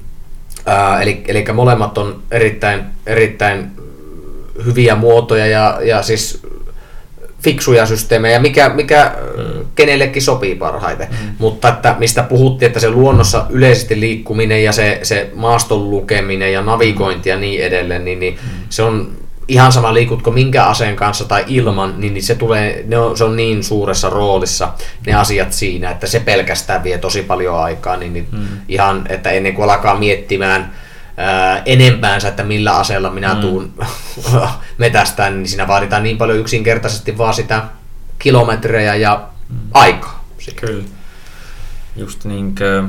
[0.65, 3.71] ää, eli, eli molemmat on erittäin, erittäin
[4.65, 6.41] hyviä muotoja ja, ja siis
[7.43, 9.65] fiksuja systeemejä, mikä, mikä mm.
[9.75, 11.07] kenellekin sopii parhaiten.
[11.11, 11.35] Mm.
[11.39, 16.61] Mutta että mistä puhuttiin, että se luonnossa yleisesti liikkuminen ja se, se maaston lukeminen ja
[16.61, 18.49] navigointi ja niin edelleen, niin, niin mm.
[18.69, 19.11] se on
[19.47, 23.23] ihan sama liikutko minkä aseen kanssa tai ilman, niin, niin se, tulee, ne on, se
[23.23, 24.73] on niin suuressa roolissa
[25.05, 28.39] ne asiat siinä, että se pelkästään vie tosi paljon aikaa, niin, niin mm.
[28.67, 30.73] ihan, että ennen kuin alkaa miettimään ää,
[31.65, 33.41] enempäänsä, että millä aseella minä mm.
[33.41, 33.73] tuun
[34.77, 37.63] metästään, niin siinä vaaditaan niin paljon yksinkertaisesti vaan sitä
[38.19, 39.57] kilometrejä ja mm.
[39.73, 40.25] aikaa.
[40.55, 40.83] Kyllä.
[41.95, 42.83] Just niinkö,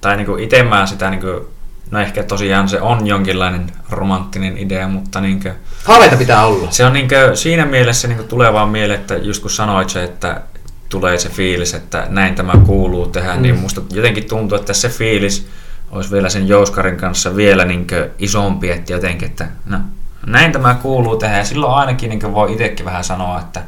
[0.00, 1.48] tai niinku ite mä sitä niinku,
[1.90, 5.54] no ehkä tosiaan se on jonkinlainen romanttinen idea, mutta niinkö,
[5.84, 6.70] Haaveita pitää olla.
[6.70, 10.40] se on niinkö, siinä mielessä niinku tulee vaan mieleen, että just kun sanoit se, että
[10.88, 13.42] tulee se fiilis, että näin tämä kuuluu tehdä, mm.
[13.42, 15.48] niin musta jotenkin tuntuu, että se fiilis
[15.94, 19.78] olisi vielä sen Jouskarin kanssa vielä niinkö isompi, että jotenkin, että no,
[20.26, 21.38] näin tämä kuuluu tehdä.
[21.38, 23.62] Ja silloin ainakin niinkö voi itsekin vähän sanoa, että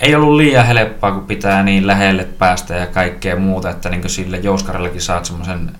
[0.00, 4.36] ei ollut liian helppoa, kun pitää niin lähelle päästä ja kaikkea muuta, että niin sille
[4.36, 5.72] Jouskarillakin saat semmoisen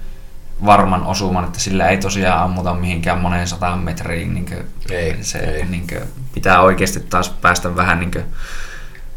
[0.67, 4.35] varman osuman, että sillä ei tosiaan ammuta mihinkään moneen sataan metriin.
[4.35, 5.65] Niin Ei, se ei.
[5.65, 5.87] Niin
[6.35, 8.25] pitää oikeasti taas päästä vähän niin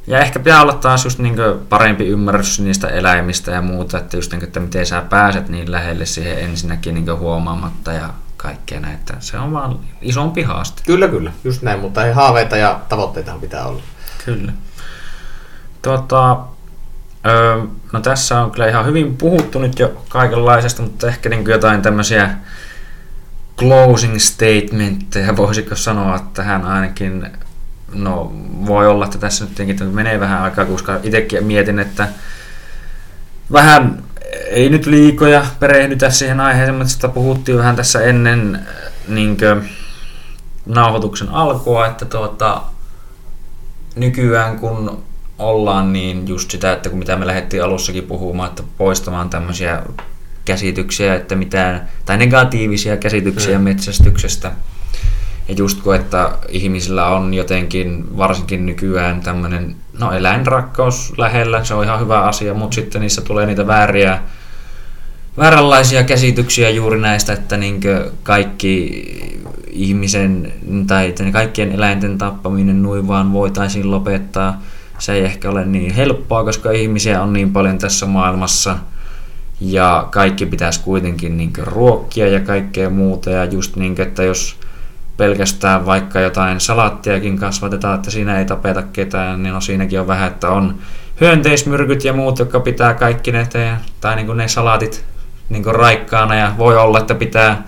[0.10, 1.36] ja ehkä pitää olla taas just niin
[1.70, 6.06] parempi ymmärrys niistä eläimistä ja muuta, että just niin, että miten sä pääset niin lähelle
[6.06, 9.14] siihen ensinnäkin niin huomaamatta ja kaikkea näitä.
[9.20, 10.82] Se on vaan isompi haaste.
[10.86, 13.82] Kyllä, kyllä, just näin, mutta ei haaveita ja tavoitteitahan pitää olla.
[14.26, 14.52] Kyllä.
[15.82, 16.40] Tota,
[17.28, 17.64] öö,
[17.94, 22.30] no tässä on kyllä ihan hyvin puhuttu nyt jo kaikenlaisesta, mutta ehkä niin jotain tämmöisiä
[23.58, 27.28] closing statementteja voisiko sanoa tähän ainakin.
[27.94, 28.34] No
[28.66, 32.08] voi olla, että tässä nyt tietenkin menee vähän aikaa, koska itsekin mietin, että
[33.52, 34.04] vähän
[34.50, 38.60] ei nyt liikoja perehdytä siihen aiheeseen, mutta sitä puhuttiin vähän tässä ennen
[39.08, 39.62] niinkö,
[40.66, 42.62] nauhoituksen alkua, että tuota,
[43.96, 45.04] nykyään kun
[45.40, 49.84] ollaan niin just sitä, että kun mitä me lähdettiin alussakin puhumaan, että poistamaan tämmöisiä
[50.46, 53.64] käsityksiä, että mitään, tai negatiivisia käsityksiä mm.
[53.64, 54.52] metsästyksestä.
[55.50, 61.84] Ja just kun, että ihmisillä on jotenkin, varsinkin nykyään tämmöinen, no eläinrakkaus lähellä, se on
[61.84, 64.20] ihan hyvä asia, mutta sitten niissä tulee niitä vääriä,
[65.38, 69.04] vääränlaisia käsityksiä juuri näistä, että niinkö kaikki
[69.72, 70.54] ihmisen
[70.88, 74.62] tai kaikkien eläinten tappaminen noin vaan voitaisiin lopettaa.
[75.00, 78.78] Se ei ehkä ole niin helppoa, koska ihmisiä on niin paljon tässä maailmassa
[79.62, 84.60] ja kaikki pitäisi kuitenkin niinkö ruokkia ja kaikkea muuta ja just niin, että jos
[85.20, 90.28] pelkästään vaikka jotain salaattiakin kasvatetaan, että siinä ei tapeta ketään, niin no siinäkin on vähän,
[90.28, 90.76] että on
[91.22, 95.06] hyönteismyrkyt ja muut, jotka pitää kaikki ne, te- tai niin kuin ne salaatit
[95.50, 97.64] niin kuin raikkaana ja voi olla, että pitää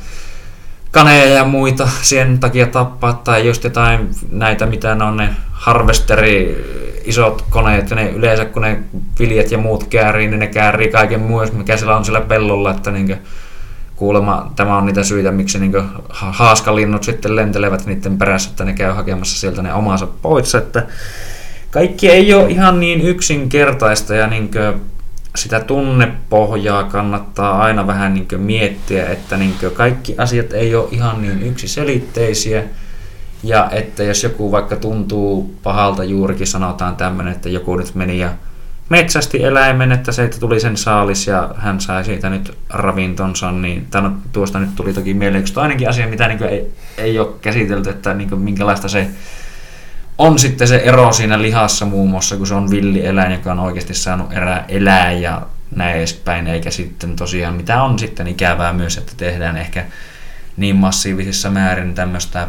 [0.92, 6.66] kaneja ja muita sen takia tappaa, tai just jotain näitä, mitä ne on ne harvesteri
[7.06, 8.80] isot koneet, ne yleensä kun ne
[9.20, 12.92] viljet ja muut käärii, niin ne käärii kaiken muun, mikä siellä on siellä pellolla, että
[12.92, 13.18] niin
[14.02, 15.74] kuulemma tämä on niitä syitä, miksi niin
[16.10, 20.88] haaskalinnut sitten lentelevät niiden perässä, että ne käy hakemassa sieltä ne omansa pois, että
[21.72, 24.52] kaikki ei ole ihan niin yksinkertaista ja niin
[25.36, 31.44] sitä tunnepohjaa kannattaa aina vähän niin miettiä, että niin kaikki asiat ei ole ihan niin
[31.44, 32.64] yksiselitteisiä.
[33.44, 38.30] Ja että jos joku vaikka tuntuu pahalta juurikin sanotaan tämmöinen, että joku nyt meni ja
[38.92, 44.18] metsästi eläimen, että se tuli sen saalis ja hän sai siitä nyt ravintonsa, niin tämän,
[44.32, 48.14] tuosta nyt tuli toki mieleen yksi toinenkin asia, mitä niin ei, ei ole käsitelty, että
[48.14, 49.08] niin minkälaista se
[50.18, 53.94] on sitten se ero siinä lihassa muun muassa, kun se on villieläin, joka on oikeasti
[53.94, 55.42] saanut erää elää ja
[55.76, 59.86] näin edespäin, eikä sitten tosiaan, mitä on sitten ikävää myös, että tehdään ehkä
[60.58, 62.48] niin massiivisissa määrin tämmöistä,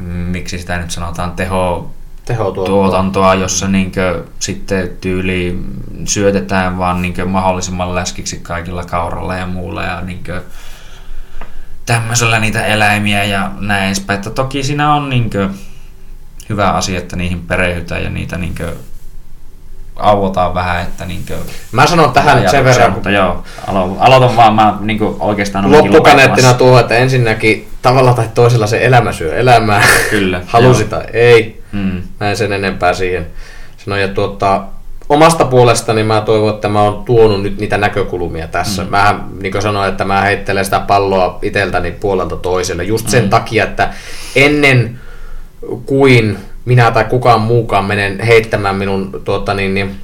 [0.00, 1.90] miksi sitä nyt sanotaan, teho,
[2.66, 5.58] tuotantoa, jossa niinkö sitten tyyli
[6.04, 10.42] syötetään vaan niinkö mahdollisimman läskiksi kaikilla kauralla ja muulla ja niinkö
[11.86, 14.18] tämmöisellä niitä eläimiä ja näin edespäin.
[14.18, 15.48] Että toki siinä on niinkö
[16.48, 18.76] hyvä asia, että niihin perehdytään ja niitä niinkö
[19.96, 21.36] auotaan vähän, että niinkö...
[21.72, 26.54] Mä sanon tähän nyt sen verran, mutta joo, alo- aloitan vaan, mä niinkö oikeastaan loppukaneettina
[26.54, 29.82] tuo, että ensinnäkin tavalla tai toisella se elämä syö elämää.
[30.10, 30.90] Kyllä, Halusi joo.
[30.90, 31.62] tai ei.
[31.72, 32.02] Mm.
[32.20, 33.26] Mä en sen enempää siihen
[33.76, 33.96] sano.
[33.96, 34.62] Ja tuota,
[35.08, 38.84] omasta puolestani mä toivon, että mä oon tuonut nyt niitä näkökulmia tässä.
[38.84, 38.90] Mm.
[38.90, 42.84] Mähän, niin kuin sanoin, että mä heittelen sitä palloa iteltäni puolelta toiselle.
[42.84, 43.30] Just sen Mm.
[43.30, 43.88] takia, että
[44.36, 45.00] ennen
[45.86, 49.96] kuin minä tai kukaan muukaan menen heittämään minun tuota, niin, niin,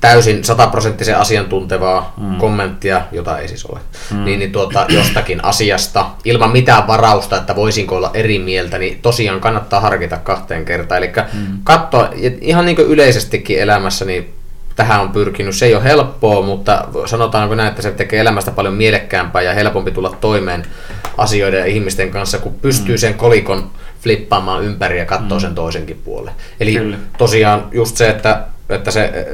[0.00, 2.36] täysin sataprosenttisen asiantuntevaa mm.
[2.36, 4.24] kommenttia, jota ei siis ole, mm.
[4.24, 9.40] niin, niin tuota, jostakin asiasta ilman mitään varausta, että voisinko olla eri mieltä, niin tosiaan
[9.40, 10.98] kannattaa harkita kahteen kertaan.
[10.98, 11.58] Eli mm.
[11.64, 12.10] katsoa,
[12.40, 14.34] ihan niin kuin yleisestikin elämässä, niin
[14.76, 15.54] tähän on pyrkinyt.
[15.54, 19.90] Se ei ole helppoa, mutta sanotaanko näin, että se tekee elämästä paljon mielekkäämpää ja helpompi
[19.90, 20.66] tulla toimeen
[21.18, 23.70] asioiden ja ihmisten kanssa, kun pystyy sen kolikon
[24.00, 26.34] flippaamaan ympäri ja katsoo sen toisenkin puolen.
[26.60, 26.96] Eli Kyllä.
[27.18, 29.26] tosiaan just se, että, että se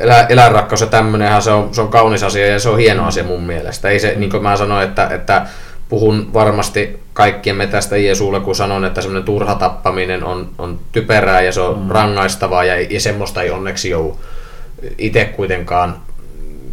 [0.00, 3.24] elä, eläinrakkaus ja tämmöinenhän se on, se on kaunis asia ja se on hieno asia
[3.24, 3.88] mun mielestä.
[3.88, 5.46] Ei se, niin kuin mä sanoin, että, että
[5.88, 11.52] puhun varmasti kaikkien metästäjien suulle, kun sanon, että semmoinen turha tappaminen on, on typerää ja
[11.52, 11.90] se on mm.
[11.90, 14.20] rangaistavaa ja, ja semmoista ei onneksi joudu
[14.98, 15.96] itse kuitenkaan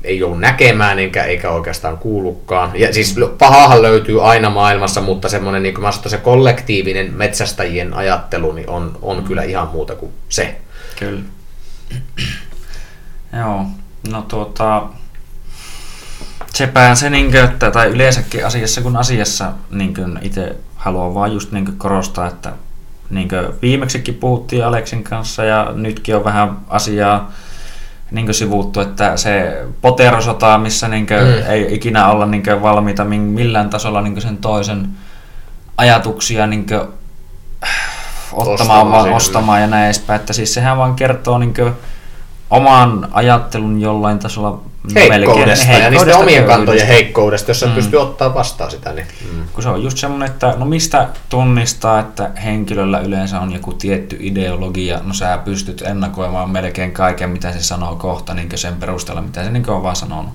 [0.03, 2.71] ei joudu näkemään enkä, eikä oikeastaan kuulukaan.
[2.75, 7.93] Ja siis pahahan löytyy aina maailmassa, mutta semmoinen, niin kuin mä sanoin, se kollektiivinen metsästäjien
[7.93, 10.55] ajattelu niin on, on kyllä ihan muuta kuin se.
[10.99, 11.19] Kyllä.
[13.39, 13.65] Joo,
[14.11, 14.83] no tuota,
[16.53, 21.77] sepä se, niin että, tai yleensäkin asiassa kuin asiassa niin itse haluan vaan just niin
[21.77, 22.53] korostaa, että
[23.09, 23.29] niin
[23.61, 27.31] viimeksikin puhuttiin Aleksin kanssa ja nytkin on vähän asiaa
[28.11, 31.51] niin sivuuttu, että se poterosota, missä niin mm.
[31.51, 34.89] ei ikinä olla niin valmiita millään tasolla niin sen toisen
[35.77, 36.65] ajatuksia niin
[38.33, 40.19] ottamaan, Ostamaan vaan ostamaan ja näin edespäin.
[40.19, 41.53] Että siis sehän vaan kertoo niin
[42.49, 44.61] oman ajattelun jollain tasolla
[44.95, 47.73] heikkoudesta, ja niistä omien kantojen heikkoudesta, jos sä mm.
[47.73, 48.93] pystyy ottaa vastaan sitä.
[48.93, 49.43] Niin, mm.
[49.53, 54.17] Kun se on just semmoinen, että no mistä tunnistaa, että henkilöllä yleensä on joku tietty
[54.19, 59.43] ideologia, no sä pystyt ennakoimaan melkein kaiken, mitä se sanoo kohta niin sen perusteella, mitä
[59.43, 60.33] se niin on vaan sanonut.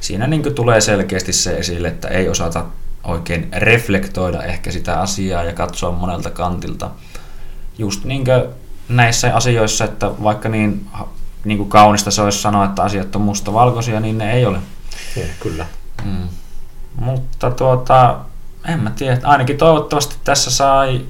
[0.00, 2.64] Siinä niin tulee selkeästi se esille, että ei osata
[3.04, 6.90] oikein reflektoida ehkä sitä asiaa ja katsoa monelta kantilta.
[7.80, 8.24] Just niin
[8.88, 10.86] näissä asioissa, että vaikka niin,
[11.44, 14.58] niin kuin kaunista se olisi sanoa, että asiat on mustavalkoisia, niin ne ei ole.
[15.16, 15.66] Ja, kyllä.
[16.04, 16.28] Mm.
[16.96, 18.16] Mutta tuota,
[18.68, 21.00] en mä tiedä, ainakin toivottavasti tässä sai,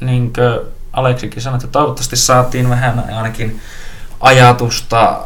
[0.00, 3.60] niin kuin Aleksikin sanoi, että toivottavasti saatiin vähän ainakin
[4.20, 5.20] ajatusta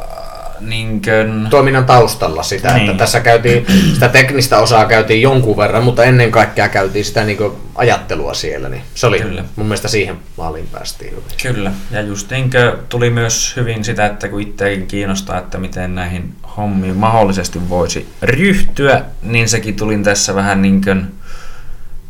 [0.60, 1.50] niin kuin...
[1.50, 2.90] toiminnan taustalla sitä, niin.
[2.90, 7.38] että tässä käytiin, sitä teknistä osaa käytiin jonkun verran, mutta ennen kaikkea käytiin sitä niin
[7.74, 9.44] ajattelua siellä, niin se oli Kyllä.
[9.56, 11.24] mun mielestä siihen maaliin päästiin hyvin.
[11.42, 12.50] Kyllä, ja just niin
[12.88, 19.02] tuli myös hyvin sitä, että kun itsekin kiinnostaa, että miten näihin hommiin mahdollisesti voisi ryhtyä,
[19.22, 21.06] niin sekin tulin tässä vähän niin kuin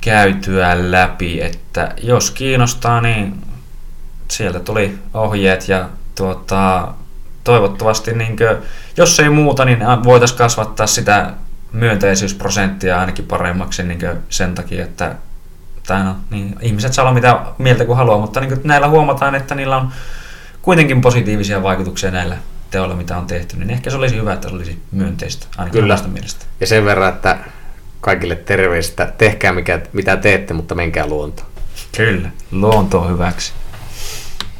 [0.00, 3.34] käytyä läpi, että jos kiinnostaa, niin
[4.30, 6.88] sieltä tuli ohjeet ja tuota,
[7.44, 8.56] toivottavasti, niin kuin,
[8.96, 11.30] jos ei muuta, niin voitaisiin kasvattaa sitä
[11.72, 15.14] myönteisyysprosenttia ainakin paremmaksi niin sen takia, että
[15.86, 19.54] tai no, niin, ihmiset saa olla mitä mieltä kuin haluaa, mutta niin näillä huomataan, että
[19.54, 19.88] niillä on
[20.62, 22.36] kuitenkin positiivisia vaikutuksia näillä
[22.70, 25.98] teoilla, mitä on tehty, niin ehkä se olisi hyvä, että se olisi myönteistä, ainakin Kyllä.
[26.12, 26.46] mielestä.
[26.60, 27.38] Ja sen verran, että
[28.00, 31.48] kaikille terveistä, tehkää mikä, mitä teette, mutta menkää luontoon.
[31.96, 33.52] Kyllä, luonto on hyväksi.